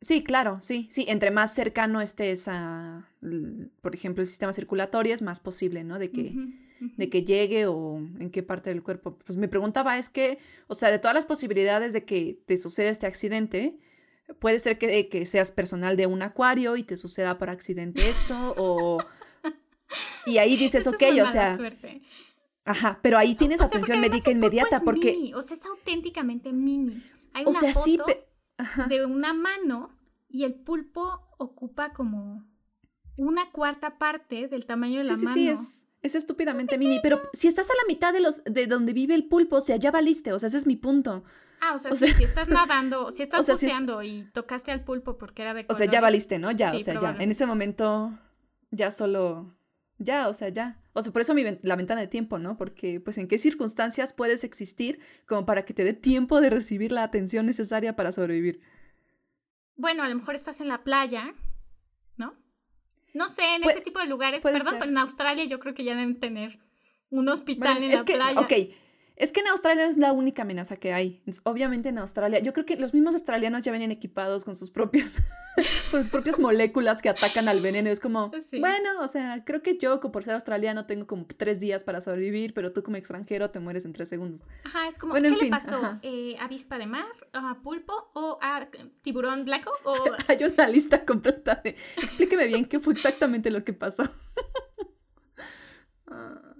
Sí, 0.00 0.22
claro, 0.22 0.58
sí, 0.60 0.86
sí. 0.90 1.06
Entre 1.08 1.30
más 1.30 1.54
cercano 1.54 2.00
estés 2.00 2.46
a, 2.48 3.10
por 3.80 3.94
ejemplo, 3.94 4.22
el 4.22 4.26
sistema 4.26 4.52
circulatorio, 4.52 5.14
es 5.14 5.22
más 5.22 5.40
posible, 5.40 5.82
¿no? 5.82 5.98
De 5.98 6.10
que, 6.10 6.34
de 6.80 7.08
que 7.08 7.24
llegue 7.24 7.66
o 7.66 7.98
en 7.98 8.30
qué 8.30 8.42
parte 8.42 8.70
del 8.70 8.82
cuerpo. 8.82 9.18
Pues 9.18 9.38
mi 9.38 9.46
preguntaba 9.46 9.96
es 9.96 10.10
que, 10.10 10.38
o 10.66 10.74
sea, 10.74 10.90
de 10.90 10.98
todas 10.98 11.14
las 11.14 11.24
posibilidades 11.24 11.92
de 11.92 12.04
que 12.04 12.38
te 12.46 12.58
suceda 12.58 12.90
este 12.90 13.06
accidente, 13.06 13.78
puede 14.40 14.58
ser 14.58 14.78
que, 14.78 15.08
que 15.08 15.24
seas 15.26 15.50
personal 15.50 15.96
de 15.96 16.06
un 16.06 16.22
acuario 16.22 16.76
y 16.76 16.82
te 16.82 16.96
suceda 16.96 17.38
por 17.38 17.50
accidente 17.50 18.08
esto, 18.08 18.54
o... 18.58 18.98
Y 20.26 20.38
ahí 20.38 20.56
dices, 20.56 20.86
ok, 20.86 21.02
o 21.22 21.26
sea... 21.26 21.56
Suerte. 21.56 22.02
Ajá, 22.64 22.98
pero 23.02 23.18
ahí 23.18 23.34
tienes 23.34 23.60
atención 23.60 24.00
médica 24.00 24.30
inmediata 24.30 24.80
porque... 24.80 25.12
Mini, 25.12 25.34
o 25.34 25.42
sea, 25.42 25.56
es 25.56 25.64
auténticamente 25.64 26.52
mini. 26.52 27.02
Hay 27.34 27.44
una 27.44 27.72
foto 27.72 28.06
de 28.88 29.04
una 29.06 29.32
mano 29.32 29.90
y 30.28 30.44
el 30.44 30.54
pulpo 30.54 31.20
ocupa 31.38 31.92
como 31.92 32.44
una 33.16 33.50
cuarta 33.50 33.98
parte 33.98 34.48
del 34.48 34.66
tamaño 34.66 34.98
de 35.02 35.04
la 35.04 35.16
mano. 35.16 35.28
Sí, 35.28 35.34
sí, 35.34 35.48
es, 35.48 35.86
es 36.02 36.14
estúpidamente 36.14 36.78
mini. 36.78 37.00
Pero 37.02 37.22
si 37.32 37.48
estás 37.48 37.70
a 37.70 37.74
la 37.74 37.86
mitad 37.86 38.12
de 38.12 38.20
los 38.20 38.42
de 38.44 38.66
donde 38.66 38.92
vive 38.92 39.14
el 39.14 39.26
pulpo, 39.26 39.56
o 39.56 39.60
sea, 39.60 39.76
ya 39.76 39.90
valiste, 39.90 40.32
o 40.32 40.38
sea, 40.38 40.48
ese 40.48 40.58
es 40.58 40.66
mi 40.66 40.76
punto. 40.76 41.24
Ah, 41.60 41.74
o 41.74 41.78
sea, 41.78 41.92
si 41.92 42.24
estás 42.24 42.48
nadando, 42.50 43.10
si 43.10 43.22
estás 43.22 43.48
buceando 43.48 44.02
y 44.02 44.28
tocaste 44.32 44.70
al 44.70 44.84
pulpo 44.84 45.16
porque 45.16 45.42
era 45.42 45.54
de 45.54 45.66
O 45.68 45.74
sea, 45.74 45.86
ya 45.86 46.00
valiste, 46.00 46.38
¿no? 46.38 46.50
Ya, 46.50 46.74
o 46.74 46.80
sea, 46.80 47.00
ya. 47.00 47.16
En 47.18 47.30
ese 47.30 47.46
momento 47.46 48.18
ya 48.70 48.90
solo 48.90 49.54
ya, 49.98 50.28
o 50.28 50.32
sea, 50.32 50.48
ya. 50.48 50.80
O 50.92 51.02
sea, 51.02 51.12
por 51.12 51.22
eso 51.22 51.34
mi, 51.34 51.44
la 51.62 51.76
ventana 51.76 52.00
de 52.00 52.06
tiempo, 52.06 52.38
¿no? 52.38 52.56
Porque, 52.56 53.00
pues, 53.00 53.18
¿en 53.18 53.28
qué 53.28 53.38
circunstancias 53.38 54.12
puedes 54.12 54.44
existir 54.44 55.00
como 55.26 55.46
para 55.46 55.64
que 55.64 55.74
te 55.74 55.84
dé 55.84 55.92
tiempo 55.92 56.40
de 56.40 56.50
recibir 56.50 56.92
la 56.92 57.02
atención 57.02 57.46
necesaria 57.46 57.96
para 57.96 58.12
sobrevivir? 58.12 58.60
Bueno, 59.76 60.02
a 60.02 60.08
lo 60.08 60.14
mejor 60.14 60.34
estás 60.34 60.60
en 60.60 60.68
la 60.68 60.84
playa, 60.84 61.34
¿no? 62.16 62.34
No 63.12 63.28
sé, 63.28 63.42
en 63.56 63.64
ese 63.64 63.80
tipo 63.80 63.98
de 63.98 64.06
lugares, 64.06 64.42
perdón, 64.42 64.76
pero 64.78 64.90
en 64.90 64.98
Australia 64.98 65.44
yo 65.44 65.58
creo 65.58 65.74
que 65.74 65.84
ya 65.84 65.94
deben 65.96 66.20
tener 66.20 66.58
un 67.10 67.28
hospital 67.28 67.82
en 67.82 67.92
la 67.92 68.04
playa. 68.04 68.40
Ok, 68.40 68.52
es 69.16 69.30
que 69.30 69.40
en 69.40 69.46
Australia 69.46 69.86
es 69.86 69.96
la 69.96 70.12
única 70.12 70.42
amenaza 70.42 70.76
que 70.76 70.92
hay. 70.92 71.22
Obviamente 71.44 71.88
en 71.88 71.98
Australia, 71.98 72.40
yo 72.40 72.52
creo 72.52 72.66
que 72.66 72.76
los 72.76 72.94
mismos 72.94 73.14
australianos 73.14 73.62
ya 73.62 73.70
venían 73.70 73.92
equipados 73.92 74.44
con 74.44 74.56
sus 74.56 74.70
propios, 74.70 75.14
con 75.92 76.02
sus 76.02 76.10
propias 76.10 76.40
moléculas 76.40 77.00
que 77.00 77.08
atacan 77.08 77.48
al 77.48 77.60
veneno. 77.60 77.90
Es 77.90 78.00
como, 78.00 78.32
bueno, 78.58 79.00
o 79.00 79.06
sea, 79.06 79.44
creo 79.44 79.62
que 79.62 79.78
yo, 79.78 80.00
por 80.00 80.24
ser 80.24 80.34
australiano, 80.34 80.86
tengo 80.86 81.06
como 81.06 81.26
tres 81.26 81.60
días 81.60 81.84
para 81.84 82.00
sobrevivir, 82.00 82.54
pero 82.54 82.72
tú 82.72 82.82
como 82.82 82.96
extranjero 82.96 83.50
te 83.50 83.60
mueres 83.60 83.84
en 83.84 83.92
tres 83.92 84.08
segundos. 84.08 84.42
Ajá, 84.64 84.88
es 84.88 84.98
como, 84.98 85.14
¿qué 85.14 85.20
le 85.20 85.48
pasó? 85.48 86.00
Eh, 86.02 86.34
¿Avispa 86.40 86.78
de 86.78 86.86
mar? 86.86 87.06
¿A 87.32 87.62
pulpo? 87.62 88.10
¿O 88.14 88.38
a 88.42 88.68
tiburón 89.02 89.44
blanco? 89.44 89.70
¿O... 89.84 89.94
hay 90.26 90.42
una 90.42 90.66
lista 90.66 91.04
completa 91.04 91.60
de... 91.62 91.76
Explíqueme 91.96 92.48
bien 92.48 92.64
qué 92.64 92.80
fue 92.80 92.92
exactamente 92.92 93.50
lo 93.50 93.62
que 93.62 93.72
pasó. 93.72 94.08
Ah, 96.06 96.54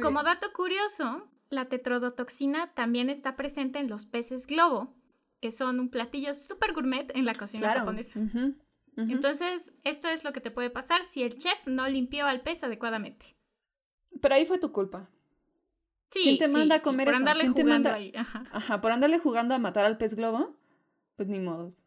como 0.00 0.22
dato 0.22 0.52
curioso, 0.52 1.28
la 1.52 1.68
tetrodotoxina 1.68 2.72
también 2.74 3.10
está 3.10 3.36
presente 3.36 3.78
en 3.78 3.88
los 3.88 4.06
peces 4.06 4.46
globo, 4.46 4.94
que 5.40 5.50
son 5.50 5.80
un 5.80 5.90
platillo 5.90 6.34
súper 6.34 6.72
gourmet 6.72 7.10
en 7.14 7.24
la 7.24 7.34
cocina 7.34 7.72
japonesa. 7.72 8.20
Entonces, 8.96 9.72
esto 9.84 10.08
es 10.08 10.24
lo 10.24 10.32
que 10.32 10.40
te 10.40 10.50
puede 10.50 10.70
pasar 10.70 11.04
si 11.04 11.22
el 11.22 11.38
chef 11.38 11.66
no 11.66 11.88
limpió 11.88 12.26
al 12.26 12.42
pez 12.42 12.62
adecuadamente. 12.62 13.36
Pero 14.20 14.34
ahí 14.34 14.44
fue 14.44 14.58
tu 14.58 14.72
culpa. 14.72 15.08
Sí, 16.10 16.20
¿Quién 16.22 16.38
te 16.38 16.48
manda 16.48 16.76
a 16.76 16.80
comer 16.80 17.06
por 17.06 17.14
Andarle 17.14 17.48
jugando 17.48 17.90
ahí. 17.90 18.12
Ajá. 18.14 18.80
por 18.82 18.92
andarle 18.92 19.18
jugando 19.18 19.54
a 19.54 19.58
matar 19.58 19.86
al 19.86 19.96
pez 19.96 20.14
globo, 20.14 20.56
pues 21.16 21.28
ni 21.28 21.38
modos. 21.38 21.86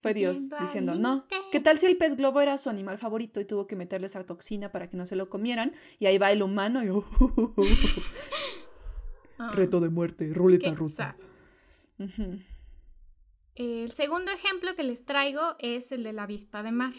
Fue 0.00 0.12
Dios 0.12 0.50
diciendo, 0.60 0.94
no, 0.94 1.26
¿qué 1.50 1.60
tal 1.60 1.78
si 1.78 1.86
el 1.86 1.96
pez 1.96 2.16
globo 2.16 2.40
era 2.42 2.58
su 2.58 2.68
animal 2.68 2.98
favorito 2.98 3.40
y 3.40 3.46
tuvo 3.46 3.66
que 3.66 3.74
meterle 3.74 4.06
esa 4.06 4.24
toxina 4.26 4.70
para 4.70 4.90
que 4.90 4.98
no 4.98 5.06
se 5.06 5.16
lo 5.16 5.30
comieran? 5.30 5.72
Y 5.98 6.06
ahí 6.06 6.18
va 6.18 6.30
el 6.30 6.42
humano 6.42 6.82
y... 6.84 6.88
Ah. 9.38 9.52
Reto 9.54 9.80
de 9.80 9.88
muerte, 9.88 10.32
ruleta 10.32 10.74
rusa. 10.74 11.16
El 13.54 13.90
segundo 13.92 14.32
ejemplo 14.32 14.74
que 14.74 14.82
les 14.82 15.04
traigo 15.04 15.56
es 15.58 15.92
el 15.92 16.02
de 16.02 16.12
la 16.12 16.24
avispa 16.24 16.62
de 16.62 16.72
mar, 16.72 16.94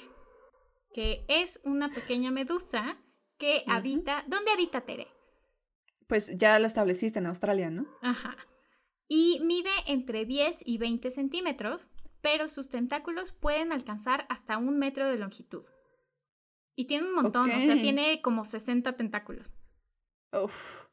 que 0.94 1.26
es 1.28 1.60
una 1.64 1.90
pequeña 1.90 2.32
medusa 2.32 2.98
que 3.38 3.64
habita. 3.68 4.24
¿Dónde 4.28 4.52
habita 4.52 4.82
Tere? 4.82 5.08
Pues 6.08 6.38
ya 6.38 6.60
lo 6.60 6.68
estableciste 6.68 7.20
en 7.20 7.26
Australia, 7.26 7.70
¿no? 7.70 7.88
Ajá. 8.02 8.38
Y 9.08 9.40
mide 9.44 9.72
entre 9.88 10.26
10 10.26 10.62
y 10.66 10.78
20 10.78 11.12
centímetros, 11.12 11.90
pero 12.22 12.50
sus 12.50 12.70
tentáculos 12.70 13.32
pueden 13.32 13.72
alcanzar 13.72 14.26
hasta 14.30 14.58
un 14.58 14.78
metro 14.78 15.08
de 15.08 15.18
longitud. 15.18 15.64
Y 16.76 16.86
tiene 16.86 17.06
un 17.08 17.16
montón, 17.16 17.52
o 17.52 17.62
sea, 17.62 17.76
tiene 17.76 18.22
como 18.22 18.46
60 18.46 18.96
tentáculos. 18.96 19.52
Uf. 20.32 20.86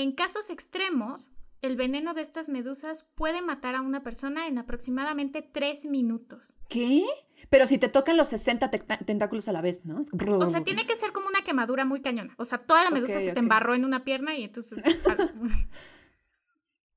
En 0.00 0.12
casos 0.12 0.48
extremos, 0.48 1.30
el 1.60 1.76
veneno 1.76 2.14
de 2.14 2.22
estas 2.22 2.48
medusas 2.48 3.10
puede 3.16 3.42
matar 3.42 3.74
a 3.74 3.82
una 3.82 4.02
persona 4.02 4.46
en 4.46 4.56
aproximadamente 4.56 5.42
tres 5.42 5.84
minutos. 5.84 6.58
¿Qué? 6.70 7.04
Pero 7.50 7.66
si 7.66 7.76
te 7.76 7.90
tocan 7.90 8.16
los 8.16 8.28
60 8.28 8.70
tentáculos 8.70 9.46
a 9.48 9.52
la 9.52 9.60
vez, 9.60 9.84
¿no? 9.84 10.00
O 10.38 10.46
sea, 10.46 10.64
tiene 10.64 10.86
que 10.86 10.96
ser 10.96 11.12
como 11.12 11.28
una 11.28 11.44
quemadura 11.44 11.84
muy 11.84 12.00
cañona. 12.00 12.34
O 12.38 12.46
sea, 12.46 12.56
toda 12.56 12.82
la 12.82 12.90
medusa 12.90 13.20
se 13.20 13.32
te 13.32 13.40
embarró 13.40 13.74
en 13.74 13.84
una 13.84 14.02
pierna 14.02 14.34
y 14.38 14.44
entonces... 14.44 14.82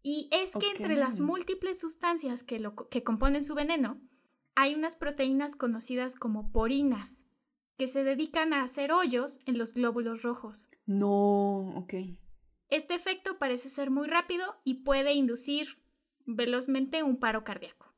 y 0.02 0.30
es 0.32 0.52
que 0.52 0.72
entre 0.74 0.96
las 0.96 1.20
múltiples 1.20 1.82
sustancias 1.82 2.44
que, 2.44 2.58
lo, 2.58 2.74
que 2.88 3.04
componen 3.04 3.44
su 3.44 3.54
veneno, 3.54 4.00
hay 4.56 4.76
unas 4.76 4.96
proteínas 4.96 5.58
conocidas 5.58 6.16
como 6.16 6.54
porinas, 6.54 7.26
que 7.78 7.88
se 7.88 8.06
dedican 8.06 8.54
a 8.54 8.64
hacer 8.64 8.94
hoyos 8.94 9.42
en 9.46 9.58
los 9.58 9.74
glóbulos 9.74 10.22
rojos. 10.22 10.70
No, 10.86 11.76
ok. 11.76 11.96
Este 12.74 12.96
efecto 12.96 13.38
parece 13.38 13.70
ser 13.70 13.92
muy 13.92 14.08
rápido 14.08 14.60
y 14.64 14.84
puede 14.84 15.14
inducir 15.14 15.78
velozmente 16.26 17.04
un 17.04 17.18
paro 17.18 17.44
cardíaco. 17.44 17.94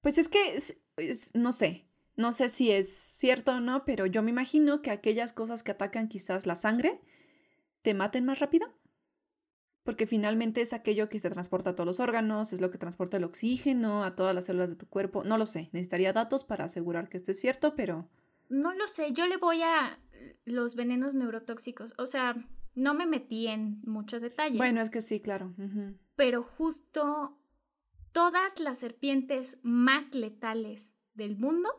Pues 0.00 0.18
es 0.18 0.28
que, 0.28 0.58
no 1.34 1.52
sé, 1.52 1.86
no 2.16 2.32
sé 2.32 2.48
si 2.48 2.72
es 2.72 2.92
cierto 2.92 3.52
o 3.52 3.60
no, 3.60 3.84
pero 3.84 4.04
yo 4.04 4.24
me 4.24 4.30
imagino 4.30 4.82
que 4.82 4.90
aquellas 4.90 5.32
cosas 5.32 5.62
que 5.62 5.70
atacan 5.70 6.08
quizás 6.08 6.44
la 6.44 6.56
sangre 6.56 7.00
te 7.82 7.94
maten 7.94 8.24
más 8.24 8.40
rápido. 8.40 8.66
Porque 9.84 10.08
finalmente 10.08 10.60
es 10.60 10.72
aquello 10.72 11.08
que 11.08 11.20
se 11.20 11.30
transporta 11.30 11.70
a 11.70 11.74
todos 11.76 11.86
los 11.86 12.00
órganos, 12.00 12.52
es 12.52 12.60
lo 12.60 12.72
que 12.72 12.78
transporta 12.78 13.18
el 13.18 13.24
oxígeno 13.24 14.02
a 14.02 14.16
todas 14.16 14.34
las 14.34 14.46
células 14.46 14.70
de 14.70 14.76
tu 14.76 14.88
cuerpo. 14.88 15.22
No 15.22 15.38
lo 15.38 15.46
sé, 15.46 15.70
necesitaría 15.70 16.12
datos 16.12 16.42
para 16.42 16.64
asegurar 16.64 17.08
que 17.08 17.16
esto 17.16 17.30
es 17.30 17.38
cierto, 17.38 17.76
pero... 17.76 18.08
No 18.48 18.74
lo 18.74 18.88
sé, 18.88 19.12
yo 19.12 19.28
le 19.28 19.36
voy 19.36 19.62
a 19.62 20.00
los 20.46 20.74
venenos 20.74 21.14
neurotóxicos. 21.14 21.94
O 21.98 22.06
sea, 22.06 22.34
no 22.76 22.94
me 22.94 23.06
metí 23.06 23.48
en 23.48 23.80
mucho 23.84 24.20
detalle. 24.20 24.58
Bueno, 24.58 24.80
es 24.80 24.90
que 24.90 25.02
sí, 25.02 25.20
claro. 25.20 25.54
Pero 26.14 26.44
justo 26.44 27.40
todas 28.12 28.60
las 28.60 28.78
serpientes 28.78 29.58
más 29.62 30.14
letales 30.14 30.94
del 31.14 31.36
mundo 31.36 31.70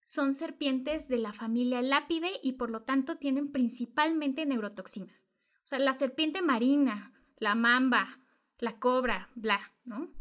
son 0.00 0.32
serpientes 0.32 1.08
de 1.08 1.18
la 1.18 1.32
familia 1.32 1.82
Lápide 1.82 2.30
y 2.42 2.52
por 2.52 2.70
lo 2.70 2.82
tanto 2.82 3.18
tienen 3.18 3.50
principalmente 3.52 4.46
neurotoxinas. 4.46 5.26
O 5.56 5.66
sea, 5.66 5.78
la 5.80 5.92
serpiente 5.92 6.40
marina, 6.40 7.12
la 7.38 7.54
mamba, 7.54 8.20
la 8.58 8.78
cobra, 8.78 9.28
bla, 9.34 9.72
¿no? 9.84 10.12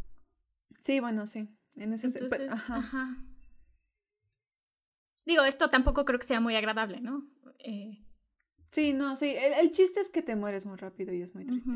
Sí, 0.80 1.00
bueno, 1.00 1.28
sí. 1.28 1.48
En 1.76 1.94
ese 1.94 2.08
Entonces, 2.08 2.52
ajá. 2.52 3.24
Digo, 5.26 5.44
esto 5.44 5.70
tampoco 5.70 6.06
creo 6.06 6.20
que 6.20 6.26
sea 6.26 6.40
muy 6.40 6.56
agradable, 6.56 7.02
¿no? 7.02 7.28
Eh, 7.60 8.04
Sí, 8.72 8.94
no, 8.94 9.16
sí. 9.16 9.36
El, 9.38 9.72
chiste 9.72 10.00
es 10.00 10.10
que 10.10 10.22
te 10.22 10.36
mueres 10.36 10.66
muy 10.66 10.78
rápido 10.78 11.14
y 11.14 11.22
es 11.22 11.36
muy 11.36 11.46
triste. 11.46 11.72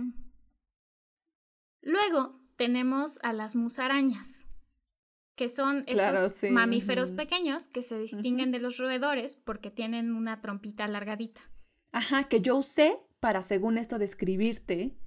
Luego 1.81 2.39
tenemos 2.55 3.19
a 3.21 3.33
las 3.33 3.55
musarañas, 3.55 4.47
que 5.35 5.49
son 5.49 5.83
estos 5.87 6.49
mamíferos 6.49 7.11
pequeños 7.11 7.67
que 7.67 7.83
se 7.83 7.99
distinguen 7.99 8.51
de 8.51 8.59
los 8.59 8.77
roedores 8.77 9.35
porque 9.35 9.69
tienen 9.69 10.15
una 10.15 10.39
trompita 10.39 10.85
alargadita. 10.85 11.41
Ajá, 11.91 12.27
que 12.29 12.41
yo 12.41 12.55
usé 12.57 12.97
para, 13.19 13.41
según 13.41 13.77
esto, 13.77 13.99
describirte 13.99 14.97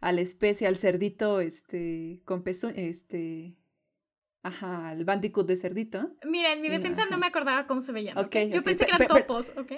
a 0.00 0.12
la 0.12 0.20
especie, 0.20 0.66
al 0.66 0.76
cerdito, 0.76 1.40
este, 1.40 2.22
con 2.24 2.42
peso, 2.42 2.68
este, 2.68 3.57
Ajá, 4.48 4.94
el 4.94 5.04
bandicoot 5.04 5.46
de 5.46 5.58
cerdito. 5.58 6.10
Mira, 6.24 6.54
en 6.54 6.62
mi 6.62 6.70
defensa 6.70 7.04
no 7.10 7.18
me 7.18 7.26
acordaba 7.26 7.66
cómo 7.66 7.82
se 7.82 7.92
veían. 7.92 8.16
Okay, 8.16 8.50
Yo 8.50 8.62
pensé 8.62 8.86
que 8.86 8.92
eran 8.94 9.06
topos, 9.06 9.52
¿ok? 9.58 9.72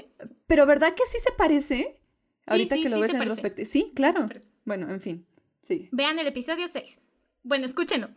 Pero 0.47 0.65
¿verdad 0.65 0.95
que 0.95 1.05
sí 1.07 1.19
se 1.19 1.33
parece? 1.33 2.01
Ahorita 2.47 2.77
que 2.77 2.89
lo 2.89 3.01
ves 3.01 3.13
en 3.15 3.21
retrospectiva. 3.21 3.67
Sí, 3.67 3.91
claro. 3.97 4.29
bueno, 4.65 4.89
en 4.89 5.01
fin. 5.01 5.27
Sí. 5.65 5.89
Vean 5.91 6.21
el 6.21 6.27
episodio 6.29 6.69
6. 6.69 7.01
Bueno, 7.43 7.65
escúchenlo. 7.65 8.11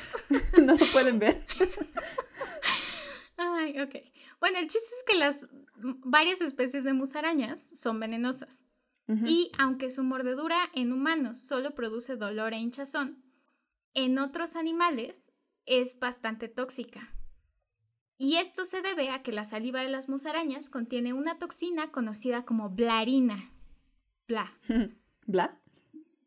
no 0.62 0.74
lo 0.74 0.86
pueden 0.90 1.18
ver. 1.18 1.44
Ay, 3.36 3.78
ok. 3.78 3.96
Bueno, 4.40 4.58
el 4.58 4.66
chiste 4.66 4.88
es 4.96 5.04
que 5.06 5.18
las 5.18 5.50
varias 5.82 6.40
especies 6.40 6.82
de 6.82 6.94
musarañas 6.94 7.60
son 7.60 8.00
venenosas. 8.00 8.64
Y 9.26 9.50
aunque 9.58 9.90
su 9.90 10.04
mordedura 10.04 10.70
en 10.72 10.92
humanos 10.92 11.36
solo 11.36 11.74
produce 11.74 12.14
dolor 12.14 12.52
e 12.52 12.58
hinchazón, 12.58 13.24
en 13.92 14.20
otros 14.20 14.54
animales 14.54 15.32
es 15.66 15.98
bastante 15.98 16.48
tóxica. 16.48 17.14
Y 18.18 18.36
esto 18.36 18.66
se 18.66 18.82
debe 18.82 19.08
a 19.10 19.22
que 19.22 19.32
la 19.32 19.44
saliva 19.44 19.80
de 19.80 19.88
las 19.88 20.08
musarañas 20.08 20.68
contiene 20.68 21.14
una 21.14 21.38
toxina 21.38 21.90
conocida 21.90 22.44
como 22.44 22.68
blarina. 22.68 23.50
Bla. 24.28 24.52
¿Bla? 25.26 25.58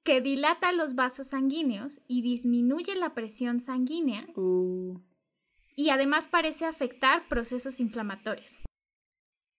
Que 0.04 0.20
dilata 0.20 0.72
los 0.72 0.96
vasos 0.96 1.28
sanguíneos 1.28 2.02
y 2.08 2.22
disminuye 2.22 2.96
la 2.96 3.14
presión 3.14 3.60
sanguínea. 3.60 4.28
Uh. 4.36 5.00
Y 5.76 5.90
además 5.90 6.28
parece 6.28 6.66
afectar 6.66 7.28
procesos 7.28 7.80
inflamatorios. 7.80 8.62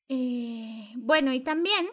Eh, 0.09 0.93
bueno, 0.97 1.33
y 1.33 1.41
también 1.41 1.87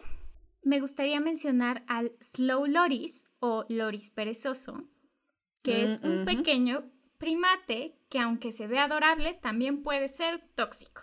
me 0.62 0.80
gustaría 0.80 1.20
mencionar 1.20 1.84
al 1.86 2.12
slow 2.20 2.66
loris 2.66 3.30
o 3.40 3.64
loris 3.68 4.10
perezoso, 4.10 4.88
que 5.62 5.84
es 5.84 6.02
mm, 6.02 6.06
un 6.06 6.24
pequeño 6.24 6.90
primate 7.22 7.94
que 8.08 8.18
aunque 8.18 8.50
se 8.50 8.66
ve 8.66 8.80
adorable, 8.80 9.34
también 9.34 9.84
puede 9.84 10.08
ser 10.08 10.42
tóxico. 10.56 11.02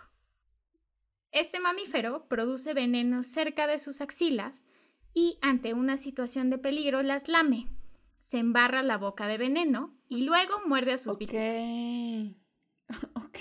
Este 1.32 1.60
mamífero 1.60 2.28
produce 2.28 2.74
veneno 2.74 3.22
cerca 3.22 3.66
de 3.66 3.78
sus 3.78 4.02
axilas 4.02 4.64
y 5.14 5.38
ante 5.40 5.72
una 5.72 5.96
situación 5.96 6.50
de 6.50 6.58
peligro 6.58 7.02
las 7.02 7.28
lame, 7.28 7.68
se 8.20 8.36
embarra 8.36 8.82
la 8.82 8.98
boca 8.98 9.28
de 9.28 9.38
veneno 9.38 9.96
y 10.08 10.26
luego 10.26 10.60
muerde 10.66 10.92
a 10.92 10.96
sus 10.98 11.16
víctimas. 11.16 12.36
Ok. 13.14 13.38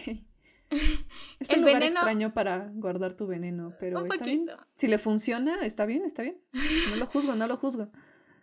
Es 1.39 1.49
un 1.51 1.61
lugar 1.61 1.83
extraño 1.83 2.33
para 2.33 2.69
guardar 2.73 3.13
tu 3.13 3.27
veneno, 3.27 3.73
pero 3.77 4.05
está 4.05 4.23
bien. 4.23 4.47
Si 4.75 4.87
le 4.87 4.99
funciona, 4.99 5.65
está 5.65 5.85
bien, 5.85 6.05
está 6.05 6.21
bien. 6.21 6.39
No 6.91 6.95
lo 6.95 7.07
juzgo, 7.07 7.35
no 7.35 7.45
lo 7.45 7.57
juzgo. 7.57 7.91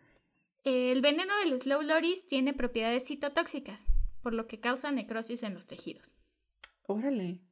El 0.64 1.00
veneno 1.00 1.32
del 1.42 1.58
Slow 1.58 1.80
Loris 1.82 2.26
tiene 2.26 2.52
propiedades 2.52 3.04
citotóxicas, 3.04 3.86
por 4.26 4.34
lo 4.34 4.48
que 4.48 4.58
causa 4.58 4.90
necrosis 4.90 5.44
en 5.44 5.54
los 5.54 5.68
tejidos. 5.68 6.16
Órale. 6.82 7.44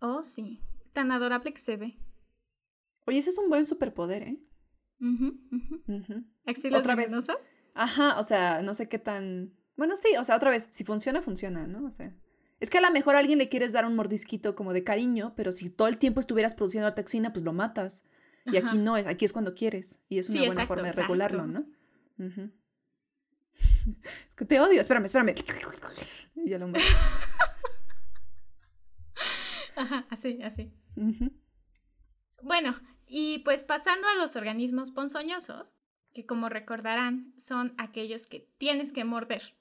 Oh, 0.00 0.24
sí. 0.24 0.62
Tan 0.94 1.12
adorable 1.12 1.52
que 1.52 1.60
se 1.60 1.76
ve. 1.76 1.98
Oye, 3.06 3.18
ese 3.18 3.28
es 3.28 3.36
un 3.36 3.50
buen 3.50 3.66
superpoder, 3.66 4.22
¿eh? 4.22 4.40
¿Otra 6.74 6.94
venenosas? 6.94 7.50
Ajá, 7.74 8.18
o 8.18 8.22
sea, 8.22 8.62
no 8.62 8.72
sé 8.72 8.88
qué 8.88 8.98
tan... 8.98 9.52
Bueno, 9.76 9.94
sí, 9.94 10.16
o 10.18 10.24
sea, 10.24 10.36
otra 10.36 10.48
vez, 10.48 10.68
si 10.70 10.84
funciona, 10.84 11.20
funciona, 11.20 11.66
¿no? 11.66 11.86
O 11.86 11.90
sea... 11.90 12.16
Es 12.60 12.70
que 12.70 12.78
a 12.78 12.80
lo 12.80 12.90
mejor 12.90 13.14
a 13.14 13.18
alguien 13.18 13.36
le 13.38 13.50
quieres 13.50 13.74
dar 13.74 13.84
un 13.84 13.94
mordisquito 13.94 14.54
como 14.54 14.72
de 14.72 14.84
cariño, 14.84 15.34
pero 15.36 15.52
si 15.52 15.68
todo 15.68 15.88
el 15.88 15.98
tiempo 15.98 16.20
estuvieras 16.20 16.54
produciendo 16.54 16.88
la 16.88 16.94
toxina, 16.94 17.34
pues 17.34 17.44
lo 17.44 17.52
matas. 17.52 18.04
Y 18.46 18.56
aquí 18.56 18.78
no, 18.78 18.94
aquí 18.94 19.26
es 19.26 19.34
cuando 19.34 19.54
quieres. 19.54 20.00
Y 20.08 20.16
es 20.16 20.30
una 20.30 20.46
buena 20.46 20.66
forma 20.66 20.84
de 20.84 20.92
regularlo, 20.92 21.46
¿no? 21.46 21.66
Es 24.28 24.34
que 24.34 24.44
te 24.44 24.60
odio. 24.60 24.80
Espérame, 24.80 25.06
espérame. 25.06 25.34
Y 26.34 26.50
ya 26.50 26.58
lo 26.58 26.70
Ajá, 29.76 30.06
así, 30.10 30.40
así. 30.42 30.72
Bueno, 32.42 32.78
y 33.06 33.38
pues 33.40 33.62
pasando 33.62 34.08
a 34.08 34.14
los 34.16 34.36
organismos 34.36 34.90
ponzoñosos, 34.90 35.74
que 36.12 36.26
como 36.26 36.48
recordarán 36.48 37.32
son 37.36 37.74
aquellos 37.78 38.26
que 38.26 38.40
tienes 38.58 38.92
que 38.92 39.04
morder, 39.04 39.54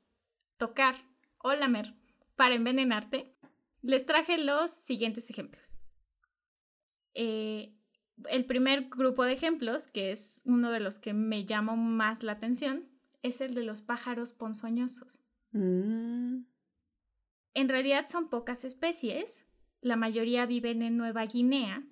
tocar 0.58 0.95
o 1.38 1.54
lamer 1.54 1.93
para 2.36 2.56
envenenarte, 2.56 3.36
les 3.82 4.06
traje 4.06 4.38
los 4.38 4.72
siguientes 4.72 5.30
ejemplos. 5.30 5.80
Eh, 7.14 7.74
el 8.30 8.45
primer 8.45 8.89
grupo 8.89 9.24
de 9.24 9.34
ejemplos, 9.34 9.88
que 9.88 10.12
es 10.12 10.41
uno 10.45 10.72
de 10.72 10.80
los 10.80 10.98
que 11.00 11.14
me 11.14 11.45
llamó 11.45 11.76
más 11.76 12.24
la 12.24 12.34
atención, 12.34 12.89
es 13.28 13.41
el 13.41 13.53
de 13.53 13.63
los 13.63 13.82
pájaros 13.82 14.34
ponzoñosos. 14.34 15.23
Mm. 15.51 16.43
En 17.53 17.69
realidad 17.69 18.05
son 18.05 18.30
pocas 18.30 18.65
especies, 18.65 19.45
la 19.82 19.95
mayoría 19.95 20.45
viven 20.45 20.82
en 20.82 20.97
Nueva 20.97 21.25
Guinea, 21.25 21.84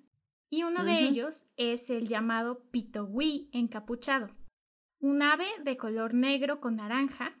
y 0.48 0.62
uno 0.62 0.84
de 0.84 1.00
ellos 1.00 1.48
es 1.56 1.90
el 1.90 2.06
llamado 2.06 2.70
pitogui 2.70 3.50
encapuchado, 3.52 4.30
un 5.00 5.22
ave 5.22 5.46
de 5.64 5.76
color 5.76 6.14
negro 6.14 6.60
con 6.60 6.76
naranja 6.76 7.36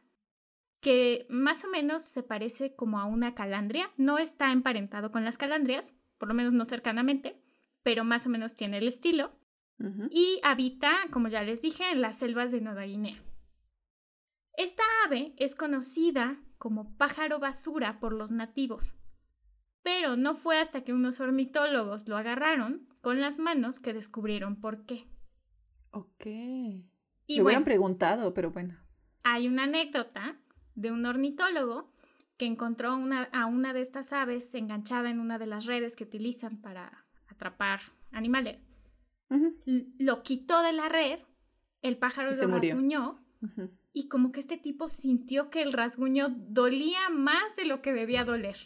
que 0.80 1.26
más 1.28 1.64
o 1.64 1.68
menos 1.68 2.02
se 2.02 2.22
parece 2.22 2.74
como 2.74 2.98
a 2.98 3.06
una 3.06 3.34
calandria, 3.34 3.90
no 3.96 4.18
está 4.18 4.52
emparentado 4.52 5.10
con 5.10 5.24
las 5.24 5.38
calandrias, 5.38 5.94
por 6.18 6.28
lo 6.28 6.34
menos 6.34 6.52
no 6.52 6.64
cercanamente, 6.64 7.42
pero 7.82 8.04
más 8.04 8.26
o 8.26 8.30
menos 8.30 8.54
tiene 8.54 8.78
el 8.78 8.88
estilo, 8.88 9.38
y 10.10 10.40
habita, 10.42 10.94
como 11.10 11.28
ya 11.28 11.42
les 11.42 11.60
dije, 11.60 11.84
en 11.90 12.00
las 12.00 12.18
selvas 12.18 12.50
de 12.50 12.62
Nueva 12.62 12.84
Guinea. 12.84 13.22
Esta 14.56 14.82
ave 15.04 15.34
es 15.36 15.54
conocida 15.54 16.40
como 16.58 16.96
pájaro 16.96 17.38
basura 17.38 18.00
por 18.00 18.12
los 18.12 18.30
nativos, 18.30 18.98
pero 19.82 20.16
no 20.16 20.34
fue 20.34 20.58
hasta 20.58 20.82
que 20.82 20.92
unos 20.92 21.20
ornitólogos 21.20 22.08
lo 22.08 22.16
agarraron 22.16 22.88
con 23.02 23.20
las 23.20 23.38
manos 23.38 23.80
que 23.80 23.92
descubrieron 23.92 24.60
por 24.60 24.86
qué. 24.86 25.06
Ok. 25.90 26.26
Y 27.26 27.40
hubieran 27.40 27.64
preguntado, 27.64 28.32
pero 28.34 28.50
bueno. 28.50 28.76
Hay 29.22 29.46
una 29.48 29.64
anécdota 29.64 30.38
de 30.74 30.90
un 30.90 31.04
ornitólogo 31.04 31.92
que 32.36 32.46
encontró 32.46 32.90
a 33.32 33.46
una 33.46 33.72
de 33.72 33.80
estas 33.80 34.12
aves 34.12 34.54
enganchada 34.54 35.10
en 35.10 35.20
una 35.20 35.38
de 35.38 35.46
las 35.46 35.66
redes 35.66 35.96
que 35.96 36.04
utilizan 36.04 36.60
para 36.60 37.06
atrapar 37.28 37.80
animales. 38.10 38.64
Lo 39.98 40.22
quitó 40.22 40.62
de 40.62 40.72
la 40.72 40.88
red, 40.88 41.18
el 41.82 41.98
pájaro 41.98 42.32
lo 42.32 42.46
rasguñó 42.48 43.24
y 43.96 44.08
como 44.08 44.30
que 44.30 44.40
este 44.40 44.58
tipo 44.58 44.88
sintió 44.88 45.48
que 45.48 45.62
el 45.62 45.72
rasguño 45.72 46.28
dolía 46.28 47.08
más 47.08 47.56
de 47.56 47.64
lo 47.64 47.80
que 47.80 47.94
debía 47.94 48.26
doler. 48.26 48.58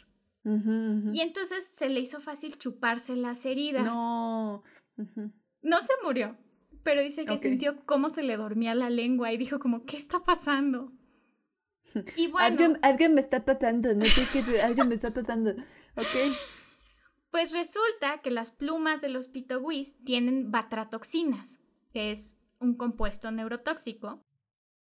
Y 0.42 1.20
entonces 1.20 1.64
se 1.66 1.88
le 1.88 2.00
hizo 2.00 2.18
fácil 2.18 2.58
chuparse 2.58 3.14
las 3.14 3.44
heridas. 3.44 3.84
No. 3.84 4.64
No 4.96 5.80
se 5.80 5.92
murió, 6.02 6.36
pero 6.82 7.00
dice 7.00 7.24
que 7.26 7.38
sintió 7.38 7.86
cómo 7.86 8.08
se 8.08 8.24
le 8.24 8.36
dormía 8.36 8.74
la 8.74 8.90
lengua 8.90 9.32
y 9.32 9.36
dijo 9.36 9.60
como, 9.60 9.84
¿qué 9.84 9.96
está 9.96 10.18
pasando? 10.18 10.92
Y 12.16 12.26
bueno. 12.26 12.76
Alguien, 12.82 13.14
me 13.14 13.20
está 13.20 13.44
pasando, 13.44 13.94
no 13.94 14.06
sé 14.06 14.22
qué, 14.32 14.60
alguien 14.62 14.88
me 14.88 14.96
está 14.96 15.12
pasando. 15.12 15.52
Ok. 15.96 16.34
Pues 17.30 17.52
resulta 17.52 18.20
que 18.20 18.32
las 18.32 18.50
plumas 18.50 19.00
de 19.00 19.10
los 19.10 19.28
pitogüis 19.28 20.02
tienen 20.02 20.50
batratoxinas, 20.50 21.60
que 21.92 22.10
es 22.10 22.44
un 22.58 22.76
compuesto 22.76 23.30
neurotóxico, 23.30 24.26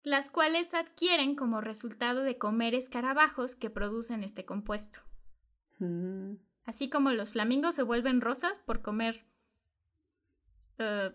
las 0.08 0.30
cuales 0.30 0.74
adquieren 0.74 1.36
como 1.36 1.60
resultado 1.60 2.24
de 2.24 2.38
comer 2.38 2.74
escarabajos 2.76 3.56
que 3.56 3.70
producen 3.70 4.24
este 4.24 4.46
compuesto. 4.46 5.00
Mm. 5.80 6.36
Así 6.64 6.90
como 6.90 7.12
los 7.12 7.32
flamingos 7.32 7.76
se 7.76 7.84
vuelven 7.84 8.22
rosas 8.22 8.60
por 8.60 8.82
comer... 8.82 9.26
Eh, 10.78 11.12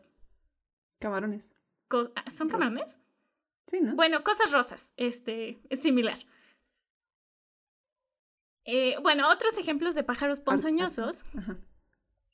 camarones. 0.98 1.54
Ah, 2.14 2.30
¿Son 2.30 2.48
camarones? 2.48 3.00
Sí, 3.66 3.80
¿no? 3.80 3.94
Bueno, 3.94 4.22
cosas 4.24 4.52
rosas, 4.52 4.92
este, 4.96 5.62
es 5.70 5.80
similar. 5.80 6.18
Eh, 8.64 8.96
bueno, 9.02 9.30
otros 9.30 9.56
ejemplos 9.56 9.94
de 9.94 10.04
pájaros 10.04 10.40
ponzoñosos 10.40 11.24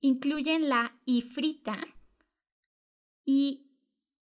incluyen 0.01 0.69
la 0.69 0.99
ifrita 1.05 1.79
y 3.25 3.68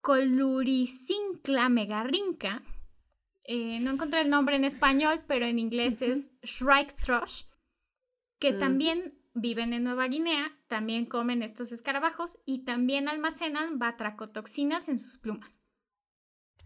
Coluricincla 0.08 1.68
megarrinca. 1.68 2.64
Eh, 3.44 3.82
no 3.82 3.92
encontré 3.92 4.22
el 4.22 4.30
nombre 4.30 4.56
en 4.56 4.64
español, 4.64 5.22
pero 5.28 5.46
en 5.46 5.60
inglés 5.60 6.02
es 6.02 6.34
Shrike 6.44 6.96
Thrush, 6.96 7.44
que 8.40 8.54
mm. 8.54 8.60
también 8.60 9.22
viven 9.34 9.74
en 9.74 9.84
Nueva 9.84 10.08
Guinea, 10.08 10.58
también 10.70 11.08
comen 11.08 11.44
estos 11.44 11.74
escarabajos 11.74 12.40
y 12.46 12.64
también 12.64 13.10
almacenan 13.10 13.80
batracotoxinas 13.80 14.88
en 14.88 14.98
sus 14.98 15.18
plumas. 15.18 15.62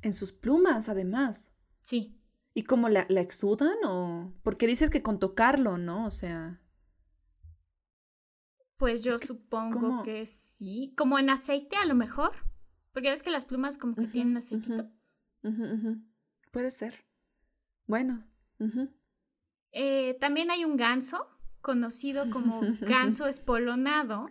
En 0.03 0.13
sus 0.13 0.31
plumas, 0.33 0.87
además. 0.87 1.55
Sí. 1.81 2.21
¿Y 2.53 2.61
cómo 2.61 2.89
la, 2.89 3.07
la 3.09 3.21
exudan 3.21 3.75
o...? 3.87 4.35
Porque 4.43 4.67
dices 4.67 4.91
que 4.91 5.01
con 5.01 5.17
tocarlo, 5.17 5.79
¿no? 5.79 6.05
O 6.05 6.11
sea... 6.11 6.61
Pues 8.77 9.01
yo 9.01 9.17
supongo 9.17 10.03
que 10.03 10.27
sí. 10.27 10.93
Como 10.95 11.17
en 11.17 11.31
aceite 11.31 11.75
a 11.77 11.87
lo 11.87 11.95
mejor. 11.95 12.50
Porque 12.93 13.09
ves 13.09 13.23
que 13.23 13.29
las 13.29 13.45
plumas 13.45 13.77
como 13.77 13.95
que 13.95 14.07
tienen 14.07 14.37
aceitito. 14.37 14.89
Puede 16.51 16.71
ser. 16.71 17.05
Bueno. 17.87 18.23
Eh, 19.71 20.17
también 20.19 20.51
hay 20.51 20.65
un 20.65 20.77
ganso, 20.77 21.27
conocido 21.61 22.29
como 22.29 22.61
ganso 22.81 23.27
espolonado. 23.27 24.29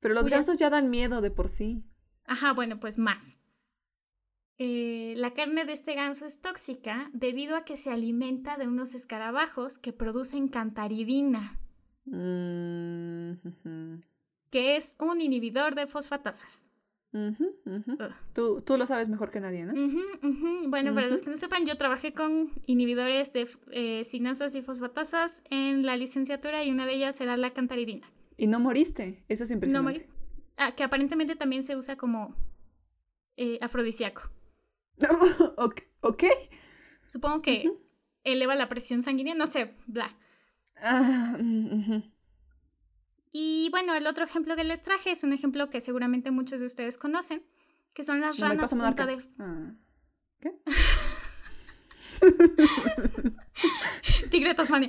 Pero 0.00 0.14
los 0.14 0.28
gansos 0.28 0.58
ya 0.58 0.70
dan 0.70 0.90
miedo 0.90 1.20
de 1.20 1.30
por 1.30 1.48
sí. 1.48 1.84
Ajá, 2.24 2.52
bueno, 2.52 2.78
pues 2.78 2.98
más. 2.98 3.40
Eh, 4.58 5.14
la 5.16 5.34
carne 5.34 5.66
de 5.66 5.74
este 5.74 5.94
ganso 5.94 6.24
es 6.24 6.40
tóxica 6.40 7.10
debido 7.12 7.56
a 7.56 7.64
que 7.64 7.76
se 7.76 7.90
alimenta 7.90 8.56
de 8.56 8.66
unos 8.66 8.94
escarabajos 8.94 9.78
que 9.78 9.92
producen 9.92 10.48
cantaridina, 10.48 11.60
mm, 12.06 13.32
que 14.48 14.76
es 14.76 14.96
un 14.98 15.20
inhibidor 15.20 15.74
de 15.74 15.86
fosfatasas. 15.86 16.66
Tú, 18.32 18.60
tú, 18.60 18.76
lo 18.76 18.86
sabes 18.86 19.08
mejor 19.08 19.30
que 19.30 19.40
nadie, 19.40 19.64
¿no? 19.64 19.74
Bueno, 20.68 20.94
para 20.94 21.08
los 21.08 21.22
que 21.22 21.30
no 21.30 21.36
sepan, 21.36 21.64
yo 21.64 21.76
trabajé 21.76 22.12
con 22.12 22.52
inhibidores 22.66 23.32
de 23.32 23.48
eh, 23.70 24.04
sinasas 24.04 24.54
y 24.54 24.62
fosfatasas 24.62 25.42
en 25.50 25.86
la 25.86 25.96
licenciatura 25.96 26.64
y 26.64 26.70
una 26.70 26.86
de 26.86 26.94
ellas 26.94 27.20
era 27.20 27.36
la 27.36 27.50
cantaridina. 27.50 28.10
¿Y 28.36 28.46
no 28.46 28.60
moriste? 28.60 29.24
Eso 29.28 29.44
es 29.44 29.50
impresionante. 29.50 30.00
No 30.00 30.06
morí. 30.06 30.12
Ah, 30.56 30.72
que 30.74 30.82
aparentemente 30.82 31.36
también 31.36 31.62
se 31.62 31.76
usa 31.76 31.96
como 31.96 32.34
eh, 33.36 33.58
afrodisíaco. 33.60 34.30
ok. 35.56 36.24
Supongo 37.06 37.42
que 37.42 37.70
eleva 38.24 38.54
la 38.54 38.68
presión 38.68 39.02
sanguínea, 39.02 39.34
no 39.34 39.46
sé, 39.46 39.74
bla. 39.86 40.16
Ah, 40.76 41.38
y 43.38 43.68
bueno, 43.70 43.94
el 43.94 44.06
otro 44.06 44.24
ejemplo 44.24 44.56
que 44.56 44.64
les 44.64 44.80
traje 44.80 45.10
es 45.10 45.22
un 45.22 45.34
ejemplo 45.34 45.68
que 45.68 45.82
seguramente 45.82 46.30
muchos 46.30 46.58
de 46.58 46.64
ustedes 46.64 46.96
conocen, 46.96 47.44
que 47.92 48.02
son 48.02 48.22
las 48.22 48.38
ranas 48.38 48.70
punta 48.70 49.04
de... 49.04 49.18
Ah, 49.38 49.74
¿Qué? 50.40 50.58
Tigre 54.30 54.54
Tasmania. 54.54 54.88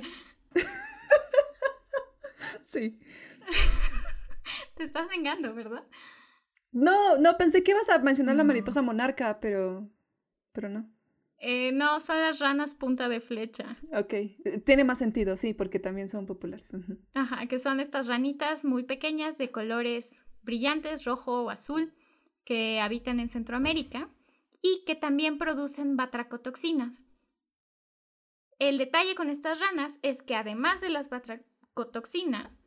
Sí. 2.62 2.98
Te 4.76 4.84
estás 4.84 5.06
vengando, 5.08 5.54
¿verdad? 5.54 5.86
No, 6.72 7.18
no, 7.18 7.36
pensé 7.36 7.62
que 7.62 7.72
ibas 7.72 7.90
a 7.90 7.98
mencionar 7.98 8.36
la 8.36 8.44
mariposa 8.44 8.80
monarca, 8.80 9.40
pero. 9.40 9.90
Pero 10.52 10.70
no. 10.70 10.90
Eh, 11.40 11.70
no, 11.72 12.00
son 12.00 12.20
las 12.20 12.40
ranas 12.40 12.74
punta 12.74 13.08
de 13.08 13.20
flecha. 13.20 13.76
Ok, 13.92 14.12
eh, 14.12 14.62
tiene 14.64 14.84
más 14.84 14.98
sentido, 14.98 15.36
sí, 15.36 15.54
porque 15.54 15.78
también 15.78 16.08
son 16.08 16.26
populares. 16.26 16.70
Ajá, 17.14 17.46
que 17.46 17.58
son 17.58 17.80
estas 17.80 18.08
ranitas 18.08 18.64
muy 18.64 18.82
pequeñas 18.82 19.38
de 19.38 19.50
colores 19.50 20.24
brillantes, 20.42 21.04
rojo 21.04 21.44
o 21.44 21.50
azul, 21.50 21.94
que 22.44 22.80
habitan 22.80 23.20
en 23.20 23.28
Centroamérica 23.28 24.10
y 24.62 24.84
que 24.84 24.96
también 24.96 25.38
producen 25.38 25.96
batracotoxinas. 25.96 27.04
El 28.58 28.78
detalle 28.78 29.14
con 29.14 29.30
estas 29.30 29.60
ranas 29.60 30.00
es 30.02 30.22
que 30.22 30.34
además 30.34 30.80
de 30.80 30.88
las 30.88 31.08
batracotoxinas, 31.08 32.64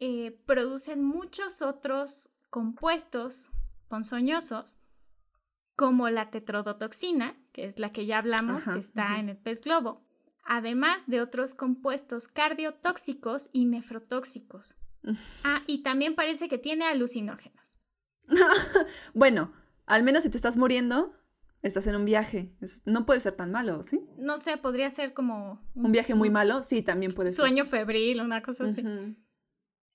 eh, 0.00 0.32
producen 0.46 1.02
muchos 1.02 1.62
otros 1.62 2.34
compuestos 2.50 3.52
ponzoñosos 3.88 4.80
como 5.76 6.10
la 6.10 6.30
tetrodotoxina, 6.30 7.41
que 7.52 7.66
es 7.66 7.78
la 7.78 7.92
que 7.92 8.06
ya 8.06 8.18
hablamos, 8.18 8.68
que 8.68 8.78
está 8.78 9.18
en 9.18 9.28
el 9.28 9.36
pez 9.36 9.60
globo, 9.60 10.02
además 10.44 11.06
de 11.06 11.20
otros 11.20 11.54
compuestos 11.54 12.28
cardiotóxicos 12.28 13.50
y 13.52 13.66
nefrotóxicos. 13.66 14.76
ah, 15.44 15.60
y 15.66 15.82
también 15.82 16.14
parece 16.14 16.48
que 16.48 16.58
tiene 16.58 16.86
alucinógenos. 16.86 17.78
bueno, 19.14 19.52
al 19.86 20.02
menos 20.02 20.24
si 20.24 20.30
te 20.30 20.36
estás 20.36 20.56
muriendo, 20.56 21.14
estás 21.62 21.86
en 21.86 21.96
un 21.96 22.04
viaje. 22.04 22.52
no 22.84 23.06
puede 23.06 23.20
ser 23.20 23.34
tan 23.34 23.52
malo, 23.52 23.82
¿sí? 23.82 24.00
No 24.16 24.38
sé, 24.38 24.56
podría 24.56 24.90
ser 24.90 25.12
como... 25.12 25.62
Un, 25.74 25.92
viaje 25.92 26.14
muy 26.14 26.30
malo, 26.30 26.62
sí, 26.62 26.82
también 26.82 27.12
puede 27.12 27.28
ser. 27.30 27.36
Sueño 27.36 27.64
febril, 27.64 28.20
una 28.20 28.42
cosa 28.42 28.64
así. 28.64 28.82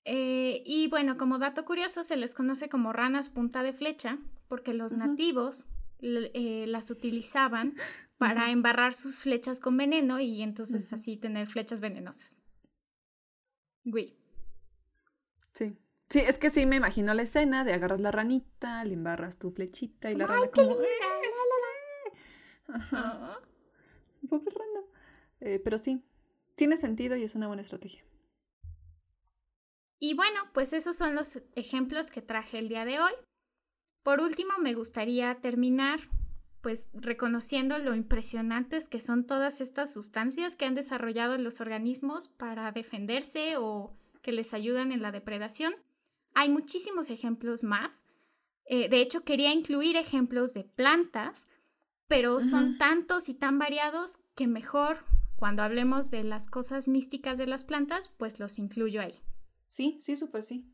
Eh, 0.04 0.62
y 0.64 0.88
bueno, 0.88 1.18
como 1.18 1.38
dato 1.38 1.64
curioso, 1.64 2.02
se 2.02 2.16
les 2.16 2.34
conoce 2.34 2.68
como 2.68 2.92
ranas 2.92 3.28
punta 3.28 3.62
de 3.62 3.72
flecha, 3.72 4.18
porque 4.48 4.72
los 4.72 4.94
nativos 4.94 5.66
eh, 6.00 6.64
las 6.66 6.90
utilizaban 6.90 7.74
para 8.18 8.50
embarrar 8.50 8.94
sus 8.94 9.20
flechas 9.20 9.60
con 9.60 9.76
veneno 9.76 10.20
y 10.20 10.42
entonces 10.42 10.92
así 10.92 11.16
tener 11.16 11.46
flechas 11.46 11.80
venenosas. 11.80 12.40
Güey. 13.84 14.16
Sí. 15.52 15.78
Sí, 16.08 16.20
es 16.20 16.38
que 16.38 16.50
sí 16.50 16.64
me 16.64 16.76
imagino 16.76 17.12
la 17.12 17.22
escena 17.22 17.64
de 17.64 17.74
agarras 17.74 18.00
la 18.00 18.10
ranita, 18.10 18.82
le 18.84 18.94
embarras 18.94 19.38
tu 19.38 19.50
flechita 19.50 20.10
y 20.10 20.16
la 20.16 20.26
rana 20.26 20.48
como... 20.48 20.74
Ajá. 22.68 23.40
Pobre 24.28 24.54
rana. 24.54 24.86
Eh, 25.40 25.60
pero 25.62 25.78
sí, 25.78 26.02
tiene 26.54 26.76
sentido 26.76 27.16
y 27.16 27.24
es 27.24 27.34
una 27.34 27.46
buena 27.46 27.62
estrategia. 27.62 28.04
Y 30.00 30.14
bueno, 30.14 30.40
pues 30.54 30.72
esos 30.72 30.96
son 30.96 31.14
los 31.14 31.42
ejemplos 31.54 32.10
que 32.10 32.22
traje 32.22 32.58
el 32.58 32.68
día 32.68 32.84
de 32.84 33.00
hoy. 33.00 33.12
Por 34.08 34.22
último, 34.22 34.52
me 34.58 34.72
gustaría 34.72 35.34
terminar 35.34 36.00
pues 36.62 36.88
reconociendo 36.94 37.76
lo 37.76 37.94
impresionantes 37.94 38.88
que 38.88 39.00
son 39.00 39.26
todas 39.26 39.60
estas 39.60 39.92
sustancias 39.92 40.56
que 40.56 40.64
han 40.64 40.74
desarrollado 40.74 41.36
los 41.36 41.60
organismos 41.60 42.26
para 42.26 42.72
defenderse 42.72 43.58
o 43.58 43.92
que 44.22 44.32
les 44.32 44.54
ayudan 44.54 44.92
en 44.92 45.02
la 45.02 45.12
depredación. 45.12 45.74
Hay 46.32 46.48
muchísimos 46.48 47.10
ejemplos 47.10 47.64
más. 47.64 48.02
Eh, 48.64 48.88
de 48.88 49.02
hecho, 49.02 49.24
quería 49.24 49.52
incluir 49.52 49.94
ejemplos 49.96 50.54
de 50.54 50.64
plantas, 50.64 51.46
pero 52.06 52.40
son 52.40 52.78
tantos 52.78 53.28
y 53.28 53.34
tan 53.34 53.58
variados 53.58 54.20
que 54.34 54.46
mejor 54.46 55.04
cuando 55.36 55.62
hablemos 55.62 56.10
de 56.10 56.24
las 56.24 56.48
cosas 56.48 56.88
místicas 56.88 57.36
de 57.36 57.46
las 57.46 57.62
plantas, 57.62 58.08
pues 58.08 58.40
los 58.40 58.58
incluyo 58.58 59.02
ahí. 59.02 59.20
Sí, 59.66 59.98
sí, 60.00 60.16
súper 60.16 60.44
sí. 60.44 60.64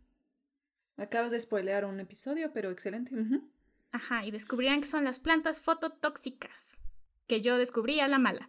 Acabas 0.96 1.32
de 1.32 1.40
spoilear 1.40 1.84
un 1.84 2.00
episodio, 2.00 2.52
pero 2.52 2.70
excelente. 2.70 3.12
Ajá, 3.92 4.24
y 4.24 4.30
descubrirán 4.30 4.80
que 4.80 4.86
son 4.86 5.04
las 5.04 5.18
plantas 5.18 5.60
fototóxicas, 5.60 6.78
que 7.26 7.42
yo 7.42 7.58
descubrí 7.58 8.00
a 8.00 8.08
la 8.08 8.18
mala. 8.18 8.48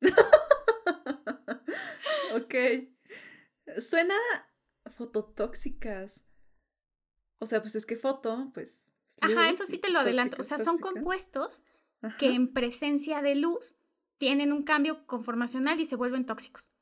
ok. 2.34 2.54
Suena 3.78 4.14
fototóxicas. 4.86 6.26
O 7.38 7.46
sea, 7.46 7.60
pues 7.60 7.76
es 7.76 7.86
que 7.86 7.96
foto, 7.96 8.50
pues... 8.54 8.92
Ajá, 9.20 9.48
eso 9.48 9.64
sí 9.64 9.78
te 9.78 9.90
lo 9.90 10.00
adelanto. 10.00 10.36
O 10.38 10.42
sea, 10.42 10.58
son 10.58 10.78
compuestos 10.78 11.64
que 12.18 12.34
en 12.34 12.52
presencia 12.52 13.22
de 13.22 13.34
luz 13.34 13.80
tienen 14.16 14.52
un 14.52 14.62
cambio 14.62 15.06
conformacional 15.06 15.80
y 15.80 15.84
se 15.84 15.96
vuelven 15.96 16.26
tóxicos. 16.26 16.74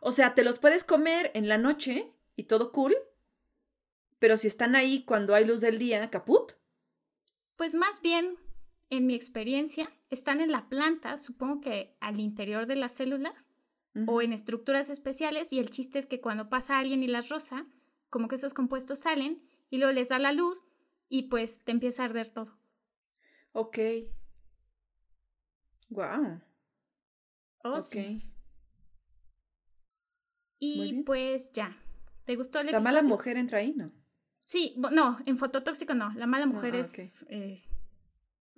O 0.00 0.12
sea, 0.12 0.34
te 0.34 0.44
los 0.44 0.58
puedes 0.58 0.84
comer 0.84 1.30
en 1.34 1.48
la 1.48 1.58
noche 1.58 2.12
y 2.36 2.44
todo 2.44 2.72
cool, 2.72 2.94
pero 4.18 4.36
si 4.36 4.48
están 4.48 4.76
ahí 4.76 5.04
cuando 5.04 5.34
hay 5.34 5.44
luz 5.44 5.60
del 5.60 5.78
día, 5.78 6.10
caput. 6.10 6.52
Pues 7.56 7.74
más 7.74 8.02
bien, 8.02 8.36
en 8.90 9.06
mi 9.06 9.14
experiencia, 9.14 9.90
están 10.10 10.40
en 10.40 10.52
la 10.52 10.68
planta, 10.68 11.18
supongo 11.18 11.60
que 11.60 11.96
al 12.00 12.20
interior 12.20 12.66
de 12.66 12.76
las 12.76 12.94
células 12.94 13.48
o 14.06 14.22
en 14.22 14.32
estructuras 14.32 14.90
especiales 14.90 15.52
y 15.52 15.58
el 15.58 15.70
chiste 15.70 15.98
es 15.98 16.06
que 16.06 16.20
cuando 16.20 16.48
pasa 16.48 16.78
alguien 16.78 17.02
y 17.02 17.08
las 17.08 17.30
rosa, 17.30 17.66
como 18.10 18.28
que 18.28 18.36
esos 18.36 18.54
compuestos 18.54 19.00
salen 19.00 19.42
y 19.70 19.78
luego 19.78 19.92
les 19.92 20.08
da 20.08 20.20
la 20.20 20.32
luz 20.32 20.62
y 21.08 21.24
pues 21.24 21.64
te 21.64 21.72
empieza 21.72 22.02
a 22.02 22.04
arder 22.06 22.30
todo. 22.30 22.56
Ok. 23.52 23.78
Wow. 25.88 26.40
Oh, 27.64 27.78
ok. 27.78 27.96
Y 30.60 31.02
pues 31.02 31.52
ya. 31.52 31.76
¿Te 32.24 32.36
gustó 32.36 32.60
el 32.60 32.70
La 32.70 32.80
mala 32.80 33.02
mujer 33.02 33.36
entra 33.36 33.58
ahí, 33.58 33.72
¿no? 33.74 33.90
Sí, 34.48 34.74
no, 34.78 35.18
en 35.26 35.36
fototóxico 35.36 35.92
no. 35.92 36.10
La 36.14 36.26
mala 36.26 36.46
mujer 36.46 36.74
ah, 36.74 36.78
es 36.78 37.26
eh, 37.28 37.62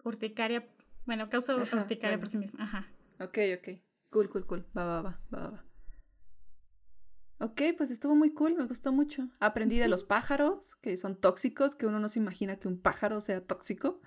urticaria. 0.05 0.65
Bueno, 1.05 1.29
causa 1.29 1.57
urticaria 1.57 2.17
por 2.17 2.29
sí 2.29 2.39
misma. 2.39 2.63
Ajá. 2.63 2.87
Ok, 3.19 3.39
ok. 3.59 3.81
Cool, 4.09 4.31
cool, 4.31 4.47
cool. 4.47 4.67
Va, 4.79 4.85
va, 4.85 5.03
va, 5.03 5.21
va, 5.35 5.51
va. 5.51 5.65
Ok, 7.41 7.63
pues 7.77 7.91
estuvo 7.91 8.15
muy 8.15 8.33
cool, 8.33 8.55
me 8.55 8.67
gustó 8.67 8.93
mucho. 8.93 9.31
Aprendí 9.41 9.79
de 9.79 9.89
los 9.89 10.05
pájaros, 10.05 10.77
que 10.77 10.97
son 10.97 11.17
tóxicos, 11.17 11.75
que 11.75 11.87
uno 11.87 11.99
no 11.99 12.09
se 12.09 12.21
imagina 12.21 12.55
que 12.55 12.69
un 12.69 12.81
pájaro 12.81 13.21
sea 13.21 13.45
tóxico. 13.45 14.01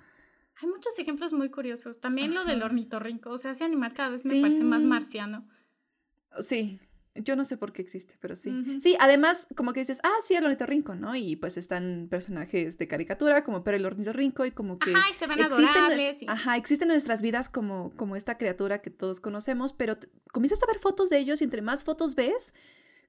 Hay 0.62 0.70
muchos 0.70 0.98
ejemplos 1.00 1.34
muy 1.34 1.50
curiosos. 1.50 2.00
También 2.00 2.34
lo 2.34 2.46
del 2.46 2.64
ornitorrinco. 2.64 3.30
O 3.30 3.36
sea, 3.36 3.52
ese 3.52 3.66
animal 3.66 3.94
cada 3.94 4.12
vez 4.12 4.26
me 4.26 4.40
parece 4.40 4.64
más 4.64 4.86
marciano. 4.86 5.50
Sí, 6.40 6.80
yo 7.16 7.36
no 7.36 7.46
sé 7.46 7.58
por 7.58 7.74
qué 7.74 7.82
existe, 7.82 8.18
pero 8.20 8.36
sí. 8.36 8.80
Sí, 8.80 8.96
además, 9.00 9.48
como 9.56 9.74
que 9.74 9.82
dices, 9.82 10.00
ah, 10.04 10.16
sí, 10.24 10.34
el 10.34 10.44
ornitorrinco, 10.44 10.96
¿no? 10.96 11.16
Y 11.16 11.36
pues 11.36 11.58
están 11.58 12.08
personajes 12.10 12.78
de 12.78 12.88
caricatura 12.88 13.44
como 13.44 13.64
Pero 13.64 13.78
el 13.78 13.86
ornitorrinco 13.86 14.46
y 14.46 14.52
como 14.52 14.80
que... 14.80 14.92
Ajá, 14.92 15.10
y 15.12 15.14
se 15.14 15.28
van 15.28 15.40
existen, 15.40 16.30
Ajá, 16.30 16.58
existen 16.58 16.90
en 16.90 16.96
nuestras 16.96 17.22
vidas 17.22 17.50
como, 17.50 17.94
como 17.96 18.16
esta 18.16 18.38
criatura 18.38 18.82
que 18.82 18.90
todos 18.90 19.20
conocemos, 19.20 19.74
pero 19.74 19.98
comienzas 20.32 20.64
a 20.64 20.68
ver 20.68 20.80
fotos 20.80 21.10
de 21.10 21.20
ellos 21.20 21.42
y 21.42 21.44
entre 21.44 21.62
más 21.62 21.84
fotos 21.84 22.16
ves, 22.16 22.54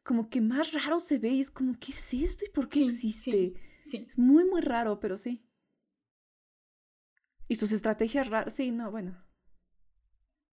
como 0.03 0.29
que 0.29 0.43
más 0.43 0.73
raro 0.73 1.01
se 1.01 1.19
ve 1.19 1.31
y 1.31 1.41
es 1.41 1.51
como, 1.51 1.79
¿qué 1.79 1.93
es 1.93 2.15
esto 2.15 2.45
y 2.45 2.51
por 2.51 2.69
qué 2.69 2.85
existe? 2.85 3.55
Sí, 3.81 4.05
Es 4.07 4.19
muy, 4.19 4.45
muy 4.45 4.61
raro, 4.61 5.01
pero 5.01 5.17
sí. 5.17 5.47
Y 7.49 7.57
sus 7.57 7.73
estrategias 7.73 8.29
raras, 8.29 8.55
sí, 8.55 8.71
no, 8.71 8.91
bueno. 8.91 9.23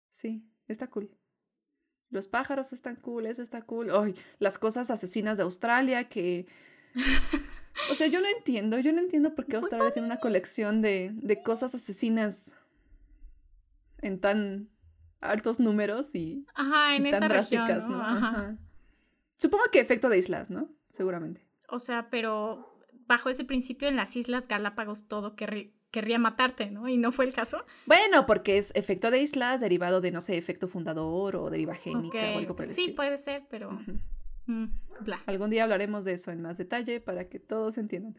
Sí, 0.09 0.49
está 0.67 0.87
cool. 0.87 1.17
Los 2.11 2.27
pájaros 2.27 2.73
están 2.73 2.97
cool, 2.97 3.25
eso 3.25 3.41
está 3.41 3.61
cool. 3.61 3.89
Ay, 3.91 4.13
las 4.39 4.57
cosas 4.57 4.91
asesinas 4.91 5.37
de 5.37 5.43
Australia 5.43 6.07
que... 6.07 6.45
O 7.89 7.95
sea, 7.95 8.07
yo 8.07 8.19
no 8.19 8.27
entiendo, 8.27 8.77
yo 8.79 8.91
no 8.91 8.99
entiendo 8.99 9.33
por 9.33 9.45
qué 9.45 9.55
Australia 9.55 9.91
tiene 9.91 10.05
una 10.05 10.17
colección 10.17 10.81
de, 10.81 11.11
de 11.13 11.41
cosas 11.41 11.73
asesinas 11.73 12.53
en 14.01 14.19
tan 14.19 14.69
altos 15.21 15.59
números 15.59 16.13
y, 16.13 16.45
Ajá, 16.53 16.95
en 16.95 17.09
tan 17.09 17.29
drásticas, 17.29 17.87
¿no? 17.87 18.01
Ajá. 18.01 18.57
Supongo 19.37 19.63
que 19.71 19.79
efecto 19.79 20.09
de 20.09 20.17
islas, 20.17 20.49
¿no? 20.49 20.69
Seguramente. 20.89 21.45
O 21.67 21.79
sea, 21.79 22.09
pero 22.09 22.77
bajo 23.07 23.29
ese 23.29 23.45
principio 23.45 23.87
en 23.87 23.95
las 23.95 24.15
islas 24.15 24.47
Galápagos 24.47 25.07
todo 25.07 25.35
que 25.35 25.73
querría 25.91 26.17
matarte, 26.17 26.71
¿no? 26.71 26.87
Y 26.87 26.97
no 26.97 27.11
fue 27.11 27.25
el 27.25 27.33
caso. 27.33 27.63
Bueno, 27.85 28.25
porque 28.25 28.57
es 28.57 28.71
efecto 28.75 29.11
de 29.11 29.21
islas 29.21 29.61
derivado 29.61 30.01
de, 30.01 30.11
no 30.11 30.21
sé, 30.21 30.37
efecto 30.37 30.67
fundador 30.67 31.35
o 31.35 31.49
deriva 31.49 31.75
génica 31.75 32.17
o 32.35 32.37
algo 32.39 32.55
por 32.55 32.65
el 32.65 32.71
Sí, 32.71 32.89
puede 32.89 33.17
ser, 33.17 33.45
pero... 33.49 33.77
Mm, 34.47 34.65
bla. 35.01 35.21
Algún 35.27 35.49
día 35.49 35.63
hablaremos 35.63 36.05
de 36.05 36.13
eso 36.13 36.31
en 36.31 36.41
más 36.41 36.57
detalle 36.57 36.99
para 36.99 37.29
que 37.29 37.39
todos 37.39 37.77
entiendan. 37.77 38.15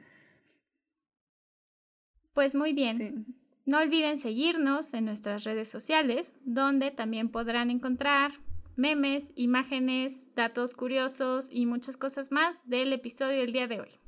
Pues 2.35 2.55
muy 2.55 2.73
bien. 2.73 3.27
No 3.65 3.79
olviden 3.79 4.19
seguirnos 4.19 4.93
en 4.95 5.05
nuestras 5.05 5.45
redes 5.45 5.69
sociales, 5.69 6.37
donde 6.45 6.91
también 6.91 7.29
podrán 7.29 7.71
encontrar 7.71 8.33
memes, 8.77 9.33
imágenes, 9.37 10.35
datos 10.35 10.75
curiosos 10.75 11.49
y 11.51 11.67
muchas 11.67 11.97
cosas 11.97 12.33
más 12.33 12.69
del 12.69 12.93
episodio 12.93 13.41
del 13.41 13.53
día 13.53 13.67
de 13.69 13.81
hoy. 13.81 14.01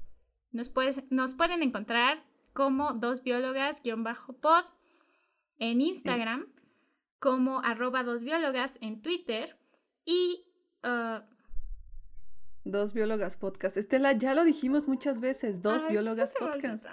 Nos, 0.52 0.72
nos 1.10 1.34
pueden 1.34 1.62
encontrar 1.62 2.24
como 2.54 2.94
dos 2.94 3.22
biólogas-pod 3.22 4.64
en 5.58 5.80
Instagram, 5.82 6.46
como 7.18 7.60
arroba 7.60 8.02
dos 8.04 8.22
biólogas 8.22 8.78
en 8.80 9.02
Twitter 9.02 9.58
y... 10.06 10.46
Uh, 10.82 11.20
dos 12.64 12.94
biólogas 12.94 13.36
podcast. 13.36 13.76
Estela, 13.76 14.12
ya 14.12 14.34
lo 14.34 14.44
dijimos 14.44 14.88
muchas 14.88 15.20
veces, 15.20 15.60
dos 15.62 15.86
biólogas 15.88 16.32
podcast. 16.38 16.86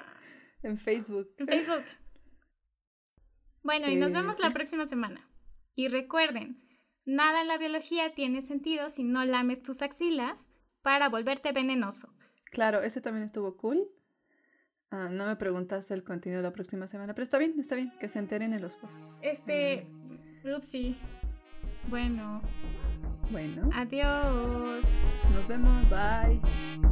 En 0.63 0.77
Facebook. 0.77 1.33
En 1.37 1.47
Facebook. 1.47 1.85
Bueno, 3.63 3.89
y 3.89 3.95
nos 3.95 4.11
vemos 4.11 4.39
la 4.39 4.49
próxima 4.53 4.87
semana. 4.87 5.29
Y 5.75 5.87
recuerden, 5.87 6.67
nada 7.05 7.41
en 7.41 7.47
la 7.47 7.59
biología 7.59 8.11
tiene 8.15 8.41
sentido 8.41 8.89
si 8.89 9.03
no 9.03 9.23
lames 9.23 9.61
tus 9.61 9.83
axilas 9.83 10.49
para 10.81 11.09
volverte 11.09 11.51
venenoso. 11.51 12.11
Claro, 12.45 12.81
ese 12.81 13.01
también 13.01 13.23
estuvo 13.23 13.55
cool. 13.57 13.87
Ah, 14.91 15.07
no 15.09 15.25
me 15.25 15.37
preguntaste 15.37 15.93
el 15.93 16.03
contenido 16.03 16.41
de 16.41 16.49
la 16.49 16.53
próxima 16.53 16.85
semana, 16.85 17.13
pero 17.13 17.23
está 17.23 17.37
bien, 17.37 17.55
está 17.57 17.75
bien, 17.75 17.93
que 17.97 18.09
se 18.09 18.19
enteren 18.19 18.53
en 18.53 18.61
los 18.61 18.75
posts. 18.75 19.19
Este, 19.21 19.87
upsi. 20.43 20.97
Bueno. 21.87 22.41
Bueno. 23.31 23.69
Adiós. 23.73 24.97
Nos 25.33 25.47
vemos, 25.47 25.89
bye. 25.89 26.90